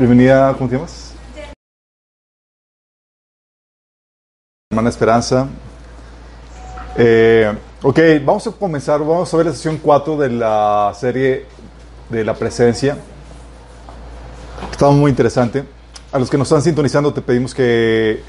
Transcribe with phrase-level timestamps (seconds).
[0.00, 1.12] Bienvenida, ¿cómo te llamas?
[4.70, 5.46] Hermana Esperanza.
[6.96, 11.44] Eh, ok, vamos a comenzar, vamos a ver la sesión 4 de la serie
[12.08, 12.96] de la presencia.
[14.70, 15.64] Está muy interesante.
[16.10, 18.22] A los que nos están sintonizando te pedimos que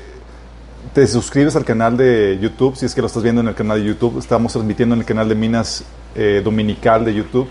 [0.94, 3.80] te suscribes al canal de YouTube, si es que lo estás viendo en el canal
[3.80, 4.20] de YouTube.
[4.20, 5.86] Estamos transmitiendo en el canal de Minas
[6.16, 7.48] eh, Dominical de YouTube.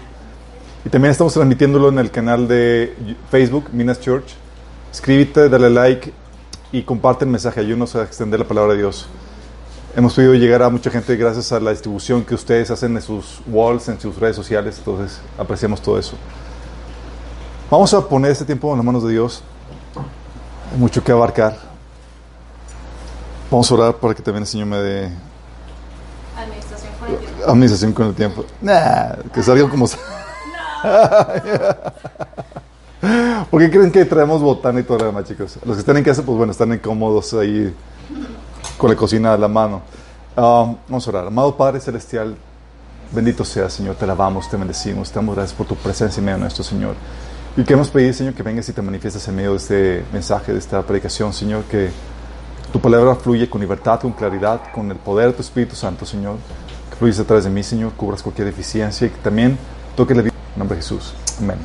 [0.85, 4.35] Y también estamos transmitiéndolo en el canal de Facebook, Minas Church.
[4.91, 6.13] Escríbete, dale like
[6.73, 7.61] y comparte el mensaje.
[7.61, 9.07] Ayúdanos a extender la palabra de Dios.
[9.95, 13.41] Hemos podido llegar a mucha gente gracias a la distribución que ustedes hacen en sus
[13.47, 14.79] walls, en sus redes sociales.
[14.79, 16.15] Entonces, apreciamos todo eso.
[17.71, 19.43] Vamos a poner este tiempo en las manos de Dios.
[20.73, 21.57] Hay mucho que abarcar.
[23.51, 25.11] Vamos a orar para que también el Señor me dé
[26.37, 27.51] Administración con el tiempo.
[27.51, 28.45] administración con el tiempo.
[28.63, 29.87] Nah, que salga como.
[33.51, 35.59] ¿Por qué creen que traemos botana y todo lo demás, chicos?
[35.65, 37.75] Los que están en casa, pues bueno, están incómodos ahí
[38.77, 39.83] con la cocina a la mano.
[40.37, 41.27] Um, vamos a orar.
[41.27, 42.37] Amado Padre Celestial,
[43.13, 43.97] bendito sea, Señor.
[43.97, 45.11] Te alabamos, te bendecimos.
[45.11, 46.95] Te damos gracias por tu presencia en medio de nuestro Señor.
[47.57, 50.59] Y queremos pedir, Señor, que vengas y te manifiestes en medio de este mensaje, de
[50.59, 51.91] esta predicación, Señor, que
[52.73, 56.37] tu palabra fluye con libertad, con claridad, con el poder de tu Espíritu Santo, Señor.
[56.91, 59.59] Que fluyes a través de mí, Señor, cubras cualquier deficiencia y que también
[59.97, 61.15] toque la vida en nombre de Jesús.
[61.39, 61.59] Amén.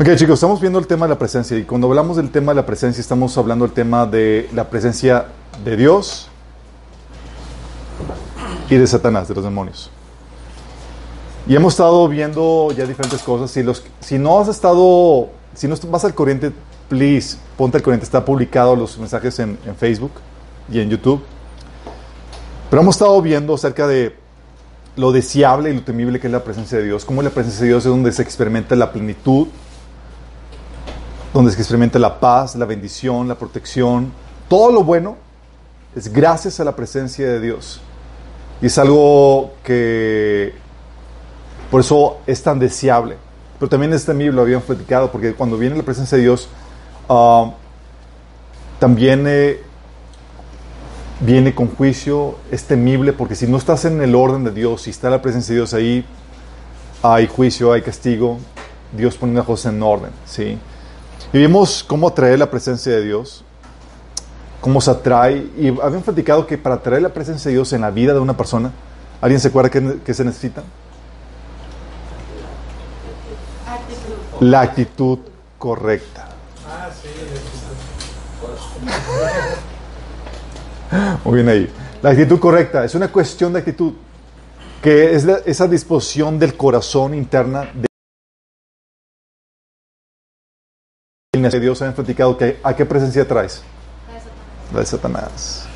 [0.00, 2.56] Ok, chicos, estamos viendo el tema de la presencia y cuando hablamos del tema de
[2.56, 5.26] la presencia estamos hablando del tema de la presencia
[5.64, 6.28] de Dios
[8.70, 9.90] y de Satanás, de los demonios.
[11.48, 13.50] Y hemos estado viendo ya diferentes cosas.
[13.50, 16.52] Si, los, si no has estado, si no vas al corriente,
[16.88, 18.04] please, ponte al corriente.
[18.04, 20.12] Está publicado los mensajes en, en Facebook
[20.70, 21.22] y en YouTube.
[22.70, 24.14] Pero hemos estado viendo acerca de
[24.98, 27.04] lo deseable y lo temible que es la presencia de Dios.
[27.04, 29.46] Cómo la presencia de Dios es donde se experimenta la plenitud,
[31.32, 34.12] donde se experimenta la paz, la bendición, la protección.
[34.48, 35.16] Todo lo bueno
[35.94, 37.80] es gracias a la presencia de Dios.
[38.60, 40.52] Y es algo que
[41.70, 43.16] por eso es tan deseable.
[43.60, 46.48] Pero también es temible, lo habíamos platicado, porque cuando viene la presencia de Dios,
[47.08, 47.52] uh,
[48.80, 49.60] también eh,
[51.20, 54.90] viene con juicio, es temible, porque si no estás en el orden de Dios, si
[54.90, 56.04] está la presencia de Dios ahí,
[57.02, 58.38] hay juicio, hay castigo,
[58.96, 60.58] Dios pone las cosas en orden, ¿sí?
[61.32, 63.44] Y vimos cómo atraer la presencia de Dios,
[64.60, 67.90] cómo se atrae, y habíamos platicado que para atraer la presencia de Dios en la
[67.90, 68.72] vida de una persona,
[69.20, 70.62] ¿alguien se acuerda que, que se necesita?
[73.66, 74.46] Actitud.
[74.46, 75.18] La actitud
[75.58, 76.28] correcta.
[76.66, 77.08] Ah, sí,
[81.24, 81.70] Muy bien ahí.
[82.02, 83.92] La actitud correcta es una cuestión de actitud,
[84.82, 87.88] que es la- esa disposición del corazón interna de
[91.32, 91.80] de Dios.
[91.80, 93.62] Habíamos platicado que a qué presencia traes?
[94.72, 95.66] La de Satanás.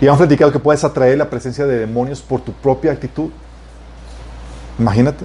[0.00, 3.30] Y hemos platicado que puedes atraer la presencia de demonios por tu propia actitud.
[4.78, 5.24] Imagínate.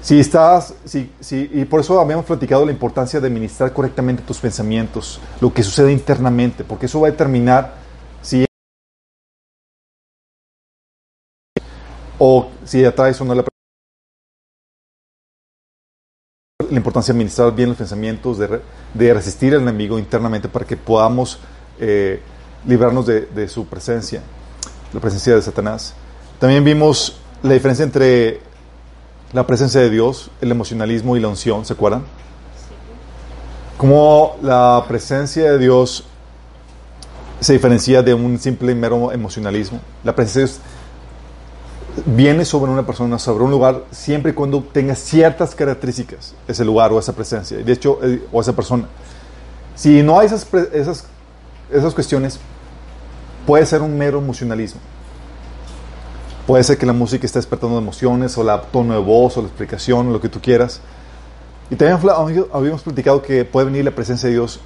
[0.00, 4.38] Si estás, si, si, y por eso habíamos platicado la importancia de administrar correctamente tus
[4.38, 7.79] pensamientos, lo que sucede internamente, porque eso va a determinar
[12.70, 13.44] si atraes o no la
[16.70, 18.60] la importancia de administrar bien los pensamientos, de,
[18.94, 21.40] de resistir al enemigo internamente para que podamos
[21.80, 22.20] eh,
[22.64, 24.22] librarnos de, de su presencia,
[24.92, 25.94] la presencia de Satanás.
[26.38, 28.40] También vimos la diferencia entre
[29.32, 32.04] la presencia de Dios, el emocionalismo y la unción, ¿se acuerdan?
[33.78, 36.04] Cómo la presencia de Dios
[37.40, 39.80] se diferencia de un simple y mero emocionalismo.
[40.04, 40.79] La presencia de
[42.06, 46.92] viene sobre una persona, sobre un lugar, siempre y cuando tenga ciertas características ese lugar
[46.92, 48.86] o esa presencia, de hecho, eh, o esa persona.
[49.74, 51.06] Si no hay esas, esas,
[51.70, 52.38] esas cuestiones,
[53.46, 54.80] puede ser un mero emocionalismo.
[56.46, 59.48] Puede ser que la música esté despertando emociones, o la tono de voz, o la
[59.48, 60.80] explicación, lo que tú quieras.
[61.70, 61.98] Y también
[62.52, 64.60] habíamos platicado que puede venir la presencia de Dios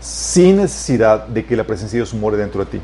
[0.00, 2.80] sin necesidad de que la presencia de Dios more dentro de ti,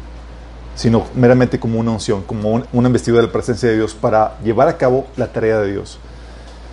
[0.75, 4.38] sino meramente como una unción, como un- una investidura de la presencia de Dios para
[4.43, 5.99] llevar a cabo la tarea de Dios.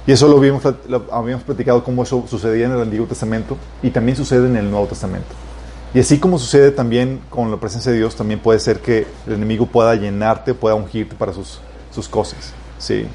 [0.07, 3.91] Y eso lo habíamos, lo habíamos platicado cómo eso sucedía en el Antiguo Testamento y
[3.91, 5.27] también sucede en el Nuevo Testamento.
[5.93, 9.33] Y así como sucede también con la presencia de Dios, también puede ser que el
[9.33, 11.59] enemigo pueda llenarte, pueda ungirte para sus,
[11.93, 12.53] sus cosas.
[12.79, 13.05] Sí.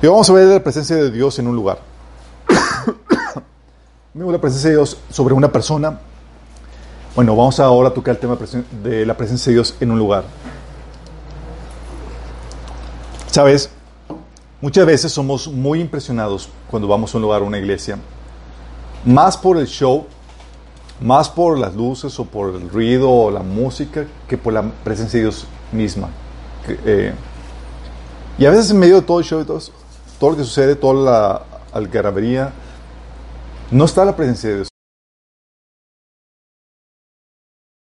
[0.00, 1.78] Y vamos a ver la presencia de Dios en un lugar.
[4.14, 5.98] La presencia de Dios sobre una persona.
[7.14, 8.38] Bueno, vamos ahora a tocar el tema
[8.82, 10.24] de la presencia de Dios en un lugar.
[13.30, 13.68] Sabes,
[14.62, 17.98] muchas veces somos muy impresionados cuando vamos a un lugar, a una iglesia,
[19.04, 20.06] más por el show,
[21.02, 25.18] más por las luces o por el ruido o la música que por la presencia
[25.18, 26.08] de Dios misma.
[26.66, 27.12] Eh,
[28.38, 29.60] y a veces en medio de todo el show y todo
[30.30, 31.42] lo que sucede, toda la
[31.74, 32.54] algarabía,
[33.70, 34.71] no está la presencia de Dios.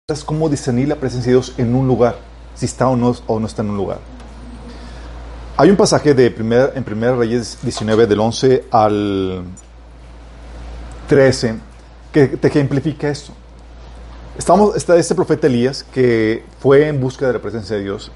[0.07, 2.17] Es como discernir la presencia de Dios en un lugar,
[2.55, 4.01] si está o no, o no está en un lugar.
[5.57, 9.45] Hay un pasaje de en 1 Reyes 19, del 11 al
[11.09, 11.55] 13,
[12.13, 13.33] que te ejemplifica esto.
[14.37, 18.13] Está este profeta Elías que fue en busca de la presencia de Dios.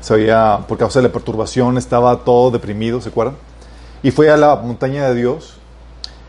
[0.00, 3.34] Sabía, por causa de la perturbación, estaba todo deprimido, ¿se acuerdan?
[4.04, 5.54] Y fue a la montaña de Dios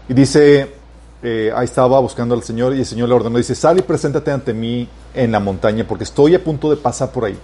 [0.08, 0.79] y dice,
[1.22, 4.32] eh, ahí estaba buscando al Señor y el Señor le ordenó, dice, sal y preséntate
[4.32, 7.38] ante mí en la montaña porque estoy a punto de pasar por ahí.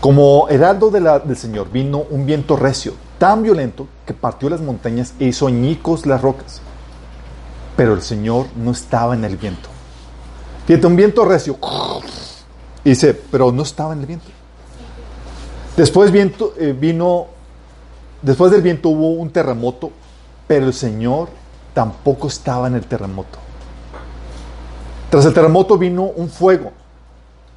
[0.00, 4.60] Como heraldo de la, del Señor vino un viento recio, tan violento que partió las
[4.60, 6.60] montañas e hizo añicos las rocas.
[7.76, 9.68] Pero el Señor no estaba en el viento.
[10.66, 11.58] Fíjate, un viento recio.
[12.84, 14.26] Y dice, pero no estaba en el viento.
[15.76, 17.26] Después viento, eh, vino,
[18.22, 19.90] después del viento hubo un terremoto,
[20.46, 21.28] pero el Señor
[21.76, 23.36] tampoco estaba en el terremoto.
[25.10, 26.72] Tras el terremoto vino un fuego,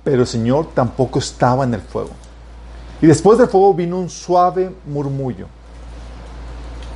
[0.03, 2.09] pero el Señor tampoco estaba en el fuego.
[3.01, 5.47] Y después del fuego vino un suave murmullo.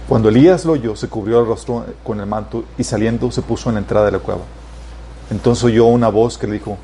[0.10, 3.70] Cuando Elías lo oyó, se cubrió el rostro con el manto y saliendo se puso
[3.70, 4.42] en la entrada de la cueva.
[5.32, 6.78] Entonces oyó una voz que le dijo,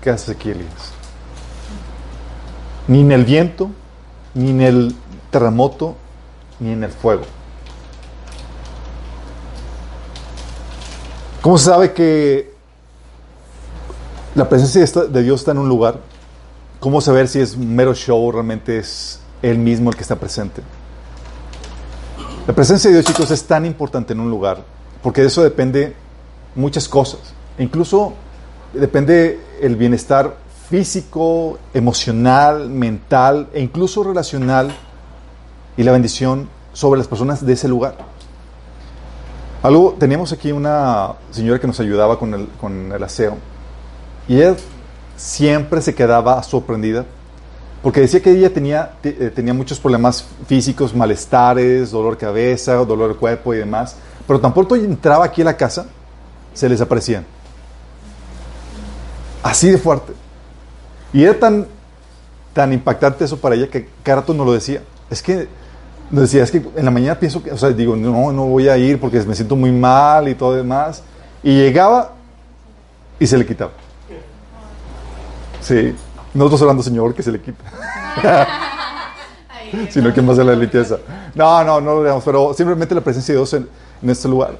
[0.00, 0.92] ¿qué haces aquí, Elías?
[2.88, 3.68] Ni en el viento,
[4.32, 4.96] ni en el
[5.30, 5.94] terremoto,
[6.58, 7.24] ni en el fuego.
[11.44, 12.54] ¿Cómo se sabe que
[14.34, 16.00] la presencia de Dios está en un lugar?
[16.80, 20.62] ¿Cómo saber si es mero show o realmente es Él mismo el que está presente?
[22.46, 24.64] La presencia de Dios, chicos, es tan importante en un lugar,
[25.02, 25.94] porque de eso depende
[26.54, 27.20] muchas cosas.
[27.58, 28.14] Incluso
[28.72, 30.38] depende el bienestar
[30.70, 34.74] físico, emocional, mental e incluso relacional
[35.76, 38.13] y la bendición sobre las personas de ese lugar.
[39.64, 43.38] Algo, teníamos aquí una señora que nos ayudaba con el, con el aseo
[44.28, 44.56] y ella
[45.16, 47.06] siempre se quedaba sorprendida
[47.82, 53.14] porque decía que ella tenía, eh, tenía muchos problemas físicos, malestares, dolor de cabeza, dolor
[53.14, 53.96] de cuerpo y demás,
[54.26, 55.86] pero tan pronto entraba aquí a la casa,
[56.52, 57.24] se les aparecían.
[59.42, 60.12] Así de fuerte.
[61.10, 61.66] Y era tan,
[62.52, 64.82] tan impactante eso para ella que cada rato nos lo decía.
[65.08, 65.48] Es que,
[66.10, 68.76] decía, es que en la mañana pienso que, o sea, digo, no, no voy a
[68.76, 71.02] ir porque me siento muy mal y todo demás.
[71.42, 72.12] Y llegaba
[73.18, 73.72] y se le quitaba.
[75.60, 75.94] Sí.
[76.34, 77.64] Nosotros hablando, Señor, que se le quita.
[79.90, 80.98] Sino que más de la limpieza.
[81.34, 83.68] No, no, no lo digamos, pero simplemente la presencia de Dios en,
[84.02, 84.56] en este lugar.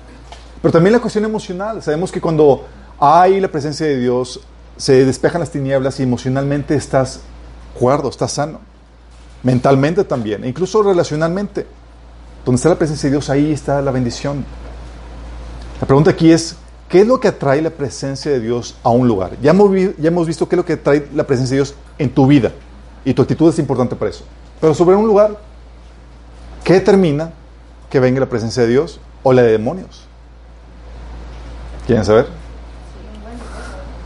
[0.63, 1.83] Pero también la cuestión emocional.
[1.83, 2.67] Sabemos que cuando
[2.99, 4.41] hay la presencia de Dios,
[4.77, 7.21] se despejan las tinieblas y emocionalmente estás
[7.79, 8.61] cuerdo, estás sano.
[9.45, 11.67] Mentalmente también, e incluso relacionalmente.
[12.45, 14.45] Donde está la presencia de Dios, ahí está la bendición.
[15.81, 16.57] La pregunta aquí es,
[16.89, 19.39] ¿qué es lo que atrae la presencia de Dios a un lugar?
[19.43, 22.11] Ya hemos, ya hemos visto qué es lo que atrae la presencia de Dios en
[22.11, 22.53] tu vida.
[23.05, 24.25] Y tu actitud es importante para eso.
[24.61, 25.39] Pero sobre un lugar,
[26.65, 27.31] ¿qué determina
[27.91, 30.07] que venga la presencia de Dios o la de demonios?
[31.87, 32.27] ¿Quieren saber?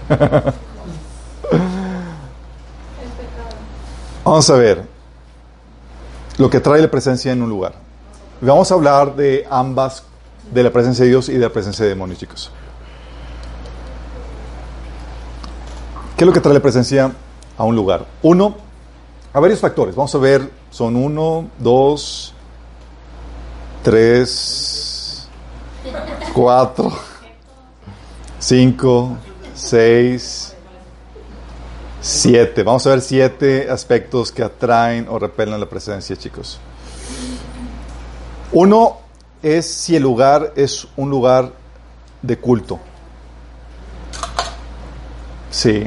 [4.25, 4.98] Vamos a ver
[6.39, 7.75] lo que trae la presencia en un lugar.
[8.41, 10.05] Vamos a hablar de ambas,
[10.53, 12.51] de la presencia de Dios y de la presencia de demonios, chicos.
[16.17, 17.13] ¿Qué es lo que trae la presencia
[17.57, 18.07] a un lugar?
[18.23, 18.57] Uno,
[19.33, 19.95] a varios factores.
[19.95, 22.33] Vamos a ver, son uno, dos,
[23.83, 25.29] tres,
[26.33, 26.93] cuatro,
[28.39, 29.17] cinco,
[29.55, 30.48] seis,
[32.09, 32.63] siete.
[32.63, 36.59] Vamos a ver siete aspectos que atraen o repelen la presencia, chicos.
[38.51, 38.97] Uno
[39.43, 41.53] es si el lugar es un lugar
[42.23, 42.79] de culto.
[45.51, 45.85] Sí.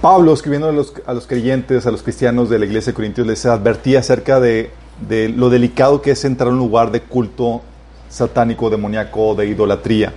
[0.00, 3.26] Pablo, escribiendo a los, a los, creyentes, a los cristianos de la iglesia de Corintios,
[3.26, 4.70] les advertía acerca de,
[5.08, 7.60] de, lo delicado que es entrar a un lugar de culto
[8.08, 10.12] satánico, demoníaco, de idolatría.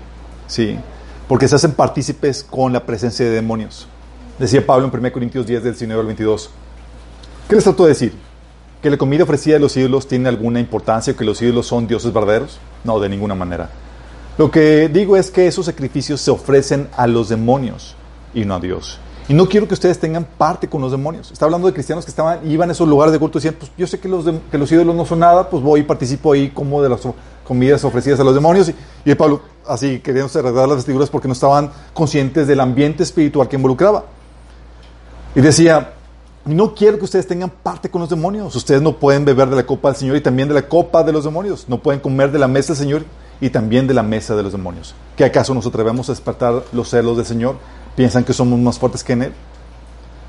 [0.45, 0.77] Sí.
[1.27, 3.87] Porque se hacen partícipes con la presencia de demonios.
[4.39, 6.49] Decía Pablo en 1 Corintios 10, del 19 al 22.
[7.47, 8.13] ¿Qué les trató de decir?
[8.81, 11.15] ¿Que la comida ofrecida de los ídolos tiene alguna importancia?
[11.15, 12.59] ¿Que los ídolos son dioses verdaderos?
[12.83, 13.69] No, de ninguna manera.
[14.37, 17.95] Lo que digo es que esos sacrificios se ofrecen a los demonios
[18.33, 18.99] y no a Dios.
[19.29, 21.31] Y no quiero que ustedes tengan parte con los demonios.
[21.31, 23.71] Está hablando de cristianos que estaban, iban a esos lugares de culto y decían, pues
[23.77, 26.33] yo sé que los, de, que los ídolos no son nada, pues voy y participo
[26.33, 27.07] ahí como de los...
[27.45, 28.71] comidas ofrecidas a los demonios.
[29.05, 33.55] Y, Pablo, así queriéndose arreglar las vestiduras porque no estaban conscientes del ambiente espiritual que
[33.55, 34.03] involucraba.
[35.35, 35.93] Y decía,
[36.45, 38.55] no quiero que ustedes tengan parte con los demonios.
[38.55, 41.11] Ustedes no pueden beber de la copa del Señor y también de la copa de
[41.11, 41.65] los demonios.
[41.67, 43.03] No pueden comer de la mesa del Señor
[43.41, 44.93] y también de la mesa de los demonios.
[45.17, 47.55] ¿Que acaso nos atrevemos a despertar los celos del Señor?
[47.95, 49.33] ¿Piensan que somos más fuertes que en Él?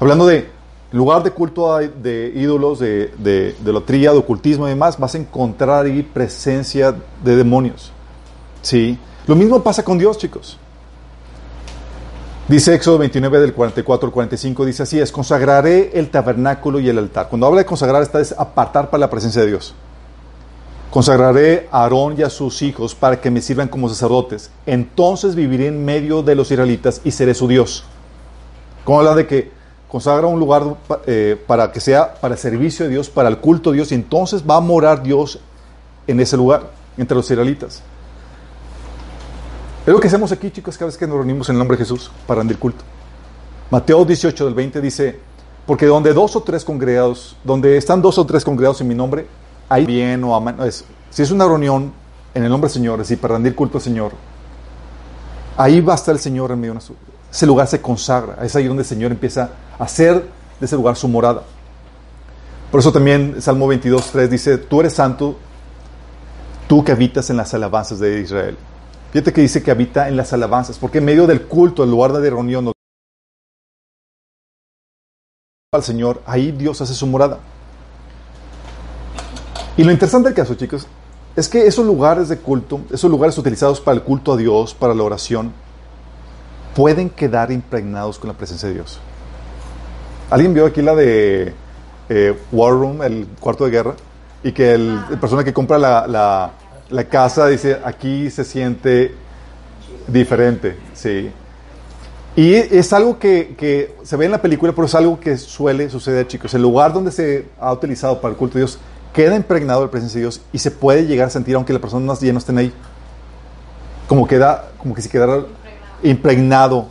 [0.01, 0.51] Hablando de
[0.93, 5.87] lugar de culto de ídolos, de, de, de de ocultismo y demás, vas a encontrar
[5.87, 7.93] ahí presencia de demonios.
[8.63, 8.99] ¿Sí?
[9.27, 10.59] Lo mismo pasa con Dios, chicos.
[12.47, 16.99] Dice Éxodo 29 del 44 al 45, dice así, es consagraré el tabernáculo y el
[16.99, 17.29] altar.
[17.31, 19.75] Cuando habla de consagrar, está es apartar para la presencia de Dios.
[20.91, 24.51] Consagraré a Aarón y a sus hijos para que me sirvan como sacerdotes.
[24.67, 27.85] Entonces viviré en medio de los israelitas y seré su Dios.
[28.85, 29.51] Como habla de que
[29.89, 33.71] consagra un lugar eh, para que sea para el servicio de Dios, para el culto
[33.71, 35.39] de Dios, y entonces va a morar Dios
[36.07, 37.83] en ese lugar, entre los israelitas.
[39.87, 41.85] Es lo que hacemos aquí, chicos, cada vez que nos reunimos en el nombre de
[41.85, 42.83] Jesús para rendir culto.
[43.71, 45.21] Mateo 18 del 20 dice,
[45.67, 49.27] porque donde dos o tres congregados, donde están dos o tres congregados en mi nombre,
[49.69, 51.93] ahí bien o aman, es, si es una reunión
[52.33, 54.13] en el nombre del Señor, decir, para rendir culto al Señor,
[55.55, 57.05] ahí va a estar el Señor en medio de nosotros.
[57.31, 60.15] Ese lugar se consagra, es ahí donde el Señor empieza a hacer
[60.61, 61.43] de ese lugar su morada.
[62.71, 65.37] Por eso también Salmo 22, 3 dice, tú eres santo,
[66.69, 68.57] tú que habitas en las alabanzas de Israel.
[69.15, 72.13] Fíjate que dice que habita en las alabanzas, porque en medio del culto, el lugar
[72.15, 72.73] de reunión
[75.73, 77.39] al Señor, ahí Dios hace su morada.
[79.77, 80.89] Y lo interesante del caso, chicos,
[81.37, 84.95] es que esos lugares de culto, esos lugares utilizados para el culto a Dios, para
[84.95, 85.53] la oración,
[86.75, 88.99] pueden quedar impregnados con la presencia de Dios.
[90.29, 91.55] ¿Alguien vio aquí la de
[92.09, 93.95] eh, War Room, el cuarto de guerra?
[94.43, 96.51] Y que el, la persona que compra la, la
[96.91, 99.15] la casa dice, aquí se siente
[100.07, 101.31] diferente, sí.
[102.37, 105.89] Y es algo que, que, se ve en la película, pero es algo que suele
[105.89, 106.53] suceder, chicos.
[106.55, 108.79] El lugar donde se ha utilizado para el culto de Dios
[109.13, 111.81] queda impregnado de la presencia de Dios y se puede llegar a sentir, aunque las
[111.81, 112.73] personas ya no estén ahí,
[114.09, 115.45] como, queda, como que se quedara
[116.03, 116.89] impregnado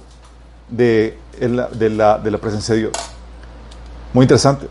[0.70, 2.94] de, de, la, de la presencia de Dios.
[4.14, 4.68] Muy interesante.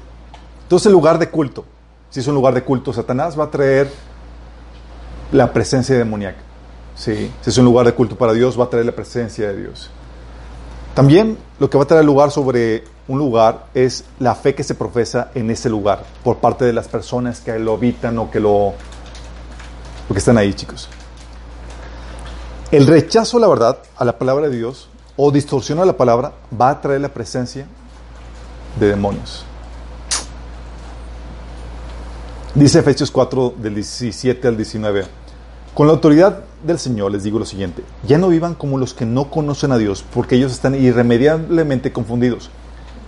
[0.63, 1.67] Entonces, el lugar de culto,
[2.09, 3.91] si es un lugar de culto, Satanás va a traer
[5.33, 6.39] la presencia demoníaca.
[6.95, 7.33] ¿sí?
[7.41, 9.91] Si es un lugar de culto para Dios, va a traer la presencia de Dios.
[10.95, 14.75] También lo que va a traer lugar sobre un lugar es la fe que se
[14.75, 18.75] profesa en ese lugar por parte de las personas que lo habitan o que lo,
[20.09, 20.89] que están ahí, chicos.
[22.71, 26.33] El rechazo a la verdad, a la palabra de Dios, o distorsión a la palabra,
[26.59, 27.67] va a traer la presencia
[28.79, 29.45] de demonios.
[32.55, 35.22] Dice Efesios 4, del 17 al 19.
[35.75, 39.07] Con la autoridad del Señor les digo lo siguiente, ya no vivan como los que
[39.07, 42.51] no conocen a Dios, porque ellos están irremediablemente confundidos.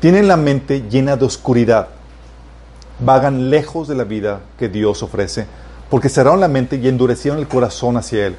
[0.00, 1.88] Tienen la mente llena de oscuridad,
[3.04, 5.46] vagan lejos de la vida que Dios ofrece,
[5.90, 8.36] porque cerraron la mente y endurecieron el corazón hacia Él.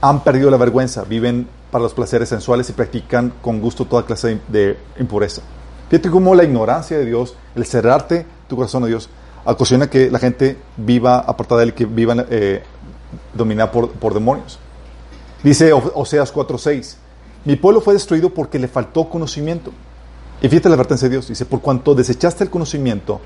[0.00, 4.38] Han perdido la vergüenza, viven para los placeres sensuales y practican con gusto toda clase
[4.46, 5.42] de impureza.
[5.90, 9.10] Fíjate cómo la ignorancia de Dios, el cerrarte tu corazón a Dios,
[9.44, 12.62] ocasiona que la gente viva apartada de Él, que vivan eh,
[13.34, 14.58] dominada por, por demonios.
[15.42, 16.96] Dice Oseas 4:6,
[17.44, 19.72] mi pueblo fue destruido porque le faltó conocimiento.
[20.42, 23.20] Y fíjate la advertencia de Dios, dice, por cuanto desechaste el conocimiento,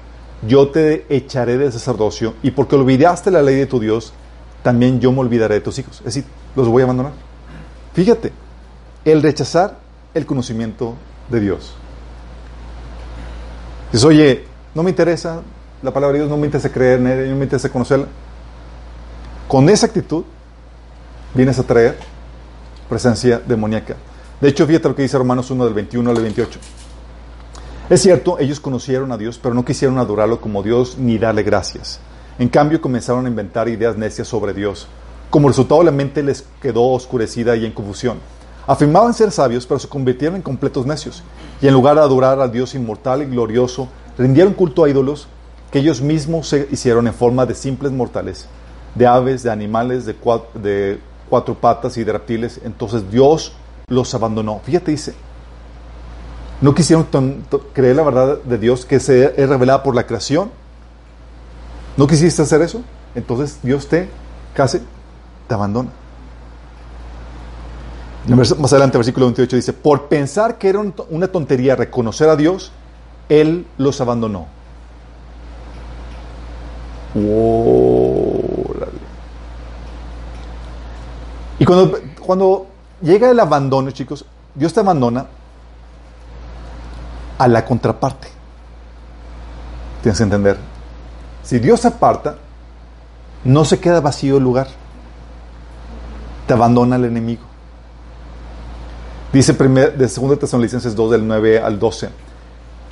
[0.47, 4.13] yo te echaré del sacerdocio, y porque olvidaste la ley de tu Dios,
[4.63, 5.99] también yo me olvidaré de tus hijos.
[5.99, 7.13] Es decir, los voy a abandonar.
[7.95, 8.33] Fíjate,
[9.05, 9.79] el rechazar
[10.15, 10.95] el conocimiento
[11.31, 11.75] de Dios.
[13.93, 14.45] Dices, oye,
[14.75, 15.41] no me interesa
[15.83, 18.07] la palabra de Dios, no me interesa creer en no me interesa conocerla.
[19.51, 20.23] Con esa actitud
[21.35, 21.99] vienes a traer
[22.89, 23.97] presencia demoníaca.
[24.41, 26.61] De hecho, fíjate lo que dice Romanos 1 del 21 al 28.
[27.91, 31.99] Es cierto, ellos conocieron a Dios, pero no quisieron adorarlo como Dios ni darle gracias.
[32.39, 34.87] En cambio, comenzaron a inventar ideas necias sobre Dios.
[35.31, 38.21] Como resultado, la mente les quedó oscurecida y en confusión.
[38.69, 41.25] Afirmaban ser sabios, pero se convirtieron en completos necios.
[41.61, 45.27] Y en lugar de adorar al Dios inmortal y glorioso, rindieron culto a ídolos
[45.73, 48.47] que ellos mismos se hicieron en forma de simples mortales
[48.95, 52.61] de aves, de animales, de cuatro, de cuatro patas y de reptiles.
[52.65, 53.53] Entonces Dios
[53.89, 54.61] los abandonó.
[54.65, 55.15] Fíjate, dice,
[56.61, 57.07] no quisieron
[57.73, 60.51] creer la verdad de Dios que se es revelada por la creación.
[61.97, 62.83] ¿No quisiste hacer eso?
[63.15, 64.09] Entonces Dios te
[64.55, 64.81] casi
[65.49, 65.91] te abandona.
[68.27, 72.71] Más adelante, versículo 28 dice, por pensar que era una tontería reconocer a Dios,
[73.29, 74.47] Él los abandonó.
[77.15, 78.30] Wow.
[81.61, 82.67] Y cuando, cuando
[83.03, 84.25] llega el abandono, chicos,
[84.55, 85.27] Dios te abandona
[87.37, 88.29] a la contraparte.
[90.03, 90.57] Tienes que entender.
[91.43, 92.37] Si Dios aparta,
[93.45, 94.69] no se queda vacío el lugar.
[96.47, 97.43] Te abandona el enemigo.
[99.31, 102.09] Dice primer, de 2 Tesalonicenses 2 del 9 al 12,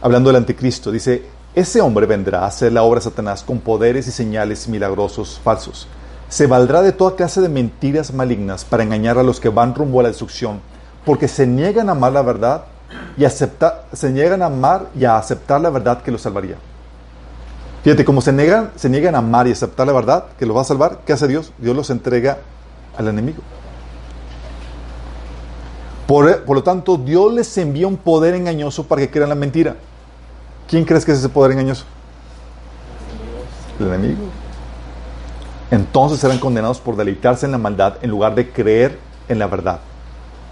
[0.03, 4.07] hablando del anticristo, dice, ese hombre vendrá a hacer la obra de Satanás con poderes
[4.09, 5.89] y señales milagrosos falsos.
[6.29, 10.01] Se valdrá de toda clase de mentiras malignas para engañar a los que van rumbo
[10.01, 10.61] a la destrucción,
[11.07, 12.65] porque se niegan a amar la verdad
[13.17, 16.57] y aceptar, se niegan a amar y a aceptar la verdad que los salvaría.
[17.83, 20.61] Fíjate, como se niegan, se niegan a amar y aceptar la verdad que los va
[20.61, 21.53] a salvar, ¿qué hace Dios?
[21.59, 22.39] Dios los entrega
[22.97, 23.39] al enemigo.
[26.07, 29.77] Por, por, lo tanto, Dios les envía un poder engañoso para que crean la mentira.
[30.69, 31.85] ¿Quién crees que es ese poder engañoso?
[33.79, 34.25] El enemigo.
[35.71, 38.99] Entonces serán condenados por deleitarse en la maldad en lugar de creer
[39.29, 39.81] en la verdad.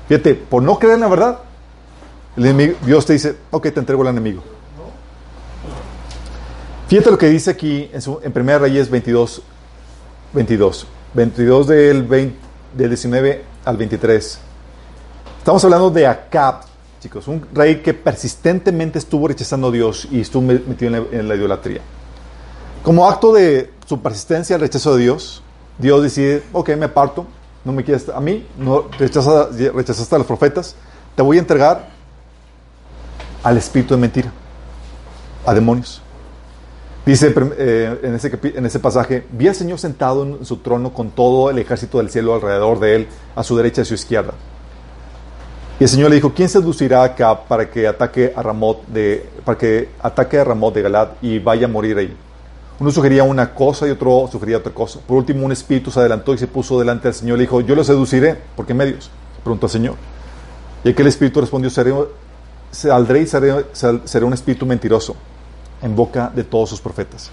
[0.08, 1.38] Fíjate, por no creer en la verdad,
[2.36, 4.42] el enemigo, Dios te dice, ok, te entrego al enemigo.
[6.88, 9.42] Fíjate lo que dice aquí en, su, en 1 Reyes 22,
[10.32, 10.86] 22.
[11.14, 12.36] 22 del, 20,
[12.76, 14.38] del 19 al 23.
[15.38, 16.60] Estamos hablando de Acab,
[17.00, 21.80] chicos, un rey que persistentemente estuvo rechazando a Dios y estuvo metido en la idolatría.
[22.86, 25.42] Como acto de su persistencia al rechazo de Dios,
[25.76, 27.26] Dios decide, ok, me aparto,
[27.64, 30.76] no me quieres a mí, no rechaza, rechazaste a los profetas,
[31.16, 31.88] te voy a entregar
[33.42, 34.32] al espíritu de mentira,
[35.44, 36.00] a demonios.
[37.04, 41.10] Dice eh, en, ese, en ese pasaje, vi al Señor sentado en su trono con
[41.10, 44.34] todo el ejército del cielo alrededor de él, a su derecha y a su izquierda.
[45.80, 49.58] Y el Señor le dijo, ¿quién seducirá acá para que ataque a Ramot de, para
[49.58, 52.16] que ataque a Ramot de Galad y vaya a morir ahí?
[52.78, 55.00] Uno sugería una cosa y otro sugería otra cosa.
[55.00, 57.74] Por último, un espíritu se adelantó y se puso delante del Señor y dijo, yo
[57.74, 58.38] lo seduciré.
[58.54, 59.10] ¿Por qué medios?
[59.42, 59.94] Preguntó al Señor.
[60.84, 61.94] Y aquel espíritu respondió, seré,
[62.70, 65.16] saldré y seré, seré un espíritu mentiroso
[65.80, 67.30] en boca de todos sus profetas.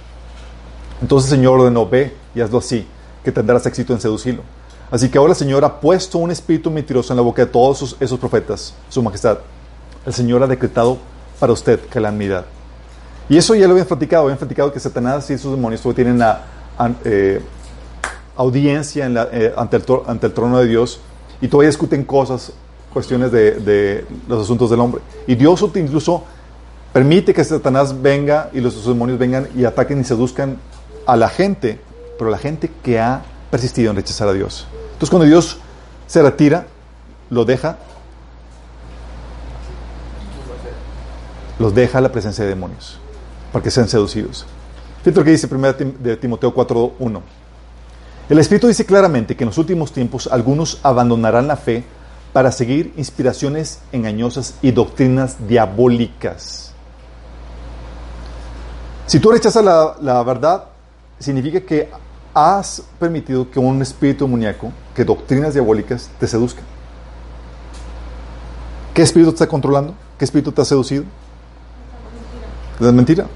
[1.02, 2.88] Entonces el Señor ordenó, ve y hazlo así,
[3.24, 4.44] que tendrás éxito en seducirlo.
[4.90, 7.78] Así que ahora el Señor ha puesto un espíritu mentiroso en la boca de todos
[7.78, 9.40] esos, esos profetas, Su Majestad.
[10.06, 10.98] El Señor ha decretado
[11.40, 12.46] para usted calamidad.
[13.30, 16.44] Y eso ya lo habían platicado, habían platicado que Satanás y sus demonios tienen la,
[17.06, 17.42] eh,
[18.36, 21.00] audiencia eh, ante, el, trono de Dios
[21.40, 22.52] y todavía discuten cosas,
[22.92, 25.02] cuestiones de, de los asuntos del hombre.
[25.28, 26.24] Y Dios incluso
[26.92, 30.58] permite que Satanás venga y los demonios vengan y ataquen y seduzcan
[31.06, 31.80] a la gente,
[32.18, 34.68] pero la gente que ha persistido en rechazar a Dios.
[34.94, 35.58] Entonces cuando Dios
[36.08, 36.68] se retira,
[37.30, 37.78] lo deja,
[41.60, 43.00] los deja a la presencia de demonios,
[43.54, 44.46] para que sean seducidos.
[45.04, 47.22] Fíjate lo que dice 1 de Timoteo 4.1.
[48.30, 51.84] El Espíritu dice claramente que en los últimos tiempos algunos abandonarán la fe
[52.34, 56.74] para seguir inspiraciones engañosas y doctrinas diabólicas.
[59.06, 60.64] Si tú rechazas la, la verdad,
[61.20, 61.90] significa que
[62.34, 66.64] has permitido que un espíritu demoníaco, que doctrinas diabólicas te seduzcan.
[68.94, 69.94] ¿Qué espíritu te está controlando?
[70.18, 71.04] ¿Qué espíritu te ha seducido?
[72.80, 73.28] La mentira.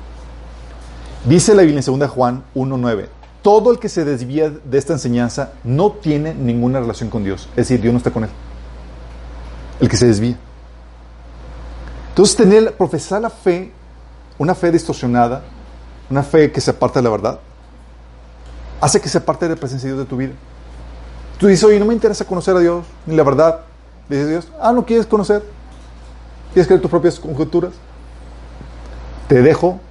[1.27, 3.07] Dice la Biblia en 2 Juan 1.9,
[3.41, 7.49] todo el que se desvía de esta enseñanza no tiene ninguna relación con Dios.
[7.51, 8.29] Es decir, Dios no está con él.
[9.81, 10.37] El que se desvía.
[12.09, 13.73] Entonces, tener, profesar la fe,
[14.37, 15.43] una fe distorsionada,
[16.09, 17.39] una fe que se aparta de la verdad,
[18.79, 20.33] hace que sea parte de la presencia de Dios de tu vida.
[21.37, 23.65] Tú dices, oye, no me interesa conocer a Dios, ni la verdad.
[24.07, 25.43] Dice Dios, ah, ¿no quieres conocer?
[26.53, 27.73] ¿Quieres creer tus propias conjeturas?
[29.27, 29.81] Te dejo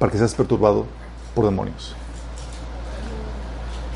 [0.00, 0.86] para que seas perturbado
[1.34, 1.94] por demonios.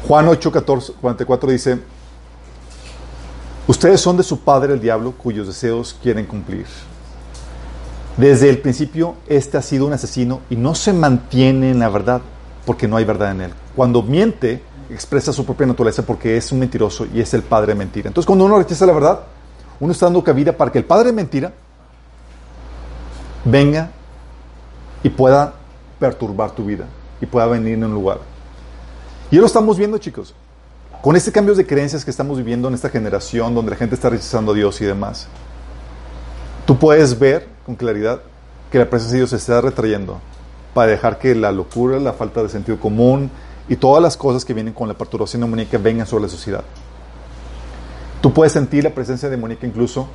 [0.07, 1.79] Juan 8, 14, 44 dice,
[3.67, 6.67] ustedes son de su padre el diablo cuyos deseos quieren cumplir.
[8.19, 12.21] Desde el principio, este ha sido un asesino y no se mantiene en la verdad
[12.67, 13.55] porque no hay verdad en él.
[13.75, 17.79] Cuando miente, expresa su propia naturaleza porque es un mentiroso y es el padre de
[17.79, 18.09] mentira.
[18.09, 19.21] Entonces, cuando uno rechaza la verdad,
[19.81, 21.53] uno está dando cabida para que el padre de mentira
[23.47, 23.90] venga
[25.03, 25.55] y pueda
[25.98, 26.87] perturbar tu vida
[27.20, 28.18] y pueda venir en un lugar.
[29.30, 30.35] Y lo estamos viendo, chicos.
[31.02, 34.09] Con este cambio de creencias que estamos viviendo en esta generación, donde la gente está
[34.09, 35.28] rechazando a Dios y demás,
[36.66, 38.20] tú puedes ver con claridad
[38.70, 40.18] que la presencia de Dios se está retrayendo
[40.72, 43.30] para dejar que la locura, la falta de sentido común
[43.68, 46.64] y todas las cosas que vienen con la perturbación demoníaca vengan sobre la sociedad.
[48.20, 50.09] Tú puedes sentir la presencia demoníaca incluso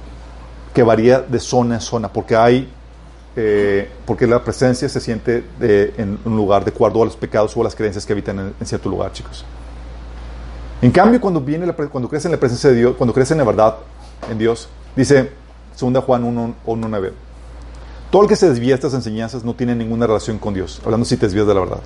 [0.73, 2.67] que varía de zona a zona, porque hay,
[3.41, 7.61] eh, porque la presencia se siente en un lugar de acuerdo a los pecados o
[7.61, 9.45] a las creencias que habitan en, cierto lugar, chicos.
[10.81, 13.37] En cambio, cuando, viene la cuando crees en la presencia de Dios, cuando crees en
[13.37, 13.77] la verdad,
[14.29, 15.31] en Dios, dice
[15.79, 17.13] 2 Juan 1, 1, 9,
[18.11, 21.05] todo el que se desvía de estas enseñanzas no tiene ninguna relación con Dios, hablando
[21.05, 21.79] si te desvías de la verdad.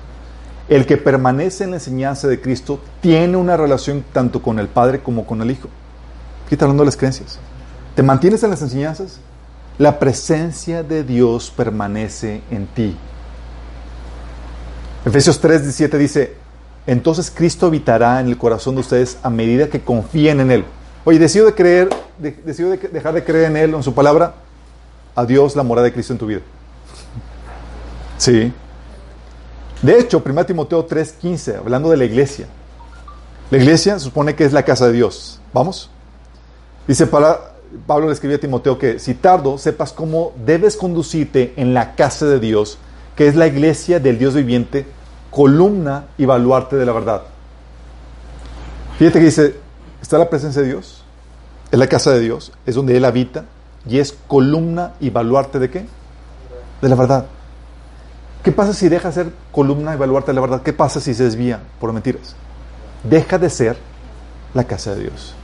[0.68, 5.04] El que permanece en la enseñanza de Cristo tiene una relación tanto con el Padre
[5.04, 5.68] como con el Hijo.
[6.46, 7.38] Aquí está hablando de las creencias.
[7.94, 9.20] ¿Te mantienes en las enseñanzas?
[9.78, 12.96] La presencia de Dios permanece en ti.
[15.04, 16.34] Efesios 3, 17 dice,
[16.86, 20.64] entonces Cristo habitará en el corazón de ustedes a medida que confíen en Él.
[21.04, 24.34] Oye, decido de creer, de- decido de- dejar de creer en Él, en su palabra,
[25.14, 26.40] a Dios la morada de Cristo en tu vida.
[28.16, 28.52] Sí.
[29.82, 32.46] De hecho, 1 Timoteo 3:15, hablando de la iglesia.
[33.50, 35.40] La iglesia supone que es la casa de Dios.
[35.52, 35.90] ¿Vamos?
[36.88, 37.53] Dice para,
[37.86, 42.26] Pablo le escribía a Timoteo que si tardo, sepas cómo debes conducirte en la casa
[42.26, 42.78] de Dios,
[43.16, 44.86] que es la iglesia del Dios viviente,
[45.30, 47.22] columna y baluarte de la verdad.
[48.98, 49.56] Fíjate que dice,
[50.00, 51.02] está la presencia de Dios,
[51.70, 53.44] es la casa de Dios, es donde Él habita
[53.88, 55.86] y es columna y baluarte de qué?
[56.80, 57.26] De la verdad.
[58.42, 60.62] ¿Qué pasa si deja de ser columna y baluarte de la verdad?
[60.62, 62.36] ¿Qué pasa si se desvía por mentiras?
[63.02, 63.76] Deja de ser
[64.52, 65.34] la casa de Dios.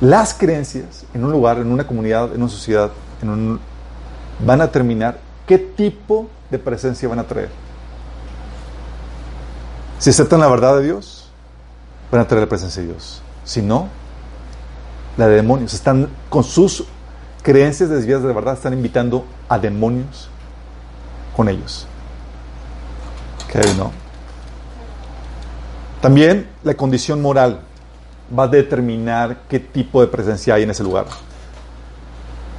[0.00, 2.90] Las creencias en un lugar, en una comunidad, en una sociedad,
[4.44, 7.50] van a terminar qué tipo de presencia van a traer.
[9.98, 11.28] Si aceptan la verdad de Dios,
[12.12, 13.22] van a traer la presencia de Dios.
[13.44, 13.88] Si no,
[15.16, 15.74] la de demonios.
[15.74, 16.84] Están con sus
[17.42, 20.28] creencias desviadas de la verdad, están invitando a demonios
[21.36, 21.86] con ellos.
[23.46, 23.90] Ok, ¿no?
[26.00, 27.62] También la condición moral
[28.36, 31.06] va a determinar qué tipo de presencia hay en ese lugar.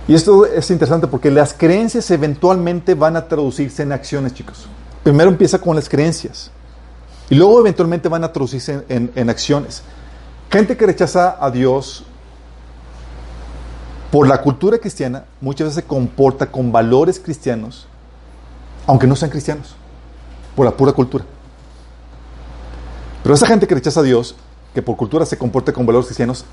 [0.08, 4.68] Y esto es interesante porque las creencias eventualmente van a traducirse en acciones, chicos.
[5.04, 6.50] Primero empieza con las creencias
[7.30, 9.84] y luego eventualmente van a traducirse en, acciones.
[10.52, 12.04] Gente que rechaza a Dios
[14.12, 17.86] por la cultura cristiana muchas veces se comporta con valores cristianos,
[18.88, 19.76] aunque no sean cristianos,
[20.56, 21.24] por la pura cultura.
[23.22, 24.36] Pero esa gente que rechaza a Dios,
[24.74, 26.46] que por cultura se comporta con valores cristianos,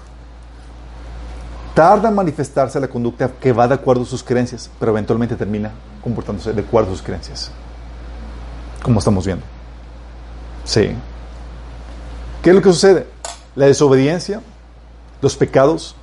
[1.74, 5.72] tarda en manifestarse la conducta que va de acuerdo a sus creencias, pero eventualmente termina
[6.02, 7.50] comportándose de acuerdo a sus creencias.
[8.82, 9.44] Como estamos viendo.
[10.64, 10.90] Sí.
[12.42, 13.06] ¿Qué es lo que sucede?
[13.54, 14.40] La desobediencia,
[15.20, 15.94] los pecados,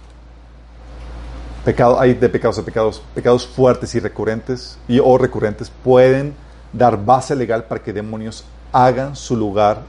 [1.64, 6.36] pecado, hay de pecados a pecados, pecados fuertes y recurrentes y o recurrentes pueden
[6.72, 9.82] dar base legal para que demonios hagan su lugar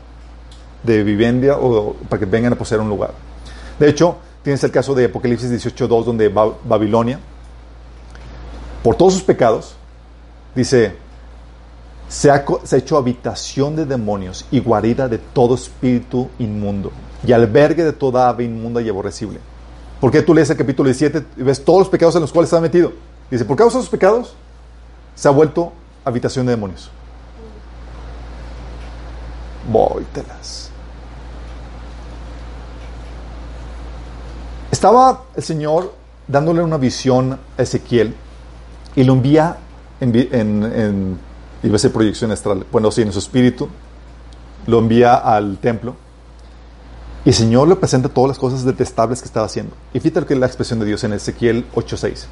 [0.85, 3.13] de vivienda o para que vengan a poseer un lugar.
[3.79, 7.19] De hecho, tienes el caso de Apocalipsis 18.2 donde Ba- Babilonia,
[8.83, 9.75] por todos sus pecados,
[10.55, 10.95] dice,
[12.09, 16.93] se ha, se ha hecho habitación de demonios y guarida de todo espíritu inmundo
[17.27, 19.41] y albergue de toda ave inmunda y aborrecible.
[20.01, 22.49] ¿Por qué tú lees el capítulo 17 y ves todos los pecados en los cuales
[22.49, 22.93] está metido?
[23.31, 24.35] Dice, por causa de esos pecados,
[25.15, 25.73] se ha vuelto
[26.05, 26.91] habitación de demonios.
[29.73, 30.64] Vóytelas.
[34.85, 35.95] Estaba el Señor
[36.29, 38.15] dándole una visión a Ezequiel
[38.95, 39.57] y lo envía
[39.99, 41.19] en, en,
[41.63, 43.71] en proyección astral, bueno, sí, en su espíritu,
[44.67, 45.97] lo envía al templo
[47.25, 49.75] y el Señor le presenta todas las cosas detestables que estaba haciendo.
[49.95, 52.27] Y fíjate lo que es la expresión de Dios en Ezequiel 8:6.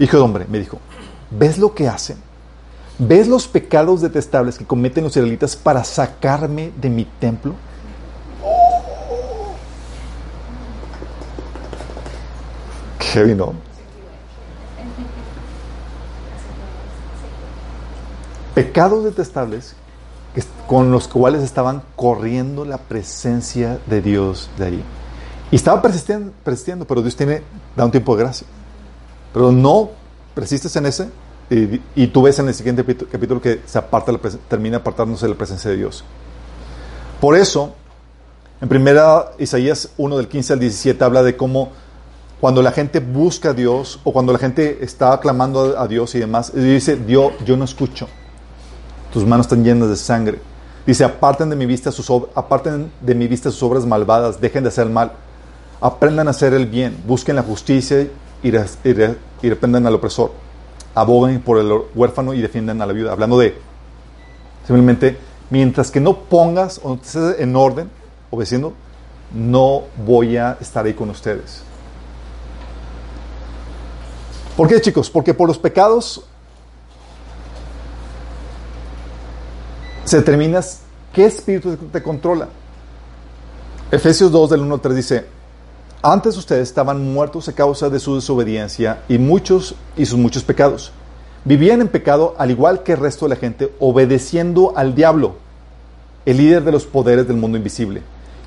[0.00, 0.80] Hijo de hombre, me dijo,
[1.30, 2.16] ¿ves lo que hacen?
[2.98, 7.54] ¿Ves los pecados detestables que cometen los israelitas para sacarme de mi templo?
[18.54, 19.74] Pecados detestables
[20.66, 24.84] con los cuales estaban corriendo la presencia de Dios de ahí.
[25.50, 27.42] Y estaba persistiendo, persistiendo, pero Dios tiene,
[27.76, 28.46] da un tiempo de gracia.
[29.34, 29.90] Pero no
[30.34, 31.10] persistes en ese
[31.94, 35.36] y, tú ves en el siguiente capítulo, que se aparta la termina apartándose de la
[35.36, 36.02] presencia de Dios.
[37.20, 37.74] Por eso,
[38.60, 41.72] en primera Isaías 1 del 15 al 17 habla de cómo
[42.42, 46.18] cuando la gente busca a Dios o cuando la gente está clamando a, Dios y
[46.18, 48.08] demás, y dice, Dios, yo no escucho.
[49.12, 50.40] Tus manos están llenas de sangre.
[50.84, 54.70] Dice, aparten de mi vista sus aparten de mi vista sus obras malvadas, dejen de
[54.70, 55.12] hacer mal.
[55.80, 58.08] Aprendan a hacer el bien, busquen la justicia
[58.42, 60.32] y, re- y re- y reprendan al opresor.
[60.96, 63.12] Aboguen por el huérfano y defiendan a la viuda.
[63.12, 63.54] Hablando de
[64.66, 65.16] simplemente,
[65.48, 67.88] mientras que no pongas o no estés en orden,
[68.30, 68.72] obedeciendo,
[69.32, 71.62] no voy a estar ahí con ustedes.
[74.56, 75.08] ¿Por qué, chicos?
[75.08, 76.24] Porque por los pecados
[80.04, 80.60] se determina
[81.12, 82.48] qué espíritu te controla.
[83.90, 85.26] Efesios 2 del 1 al 3 dice,
[86.02, 90.92] antes ustedes estaban muertos a causa de su desobediencia y muchos y sus muchos pecados.
[91.44, 95.36] Vivían en pecado al igual que el resto de la gente, obedeciendo al diablo,
[96.26, 98.02] el líder de los poderes del mundo invisible,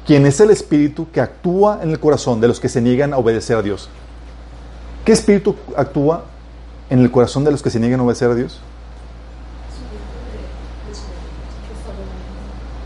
[0.06, 3.18] quien es el espíritu que actúa en el corazón de los que se niegan a
[3.18, 3.89] obedecer a Dios.
[5.06, 6.26] ¿Qué espíritu actúa
[6.89, 8.60] en el corazón de los que se niegan a obedecer a Dios?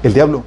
[0.04, 0.44] El diablo.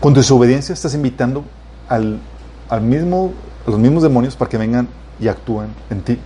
[0.00, 1.44] Con desobediencia estás invitando
[1.88, 2.20] al,
[2.68, 3.32] al mismo,
[3.66, 6.18] a los mismos demonios para que vengan y actúen en ti.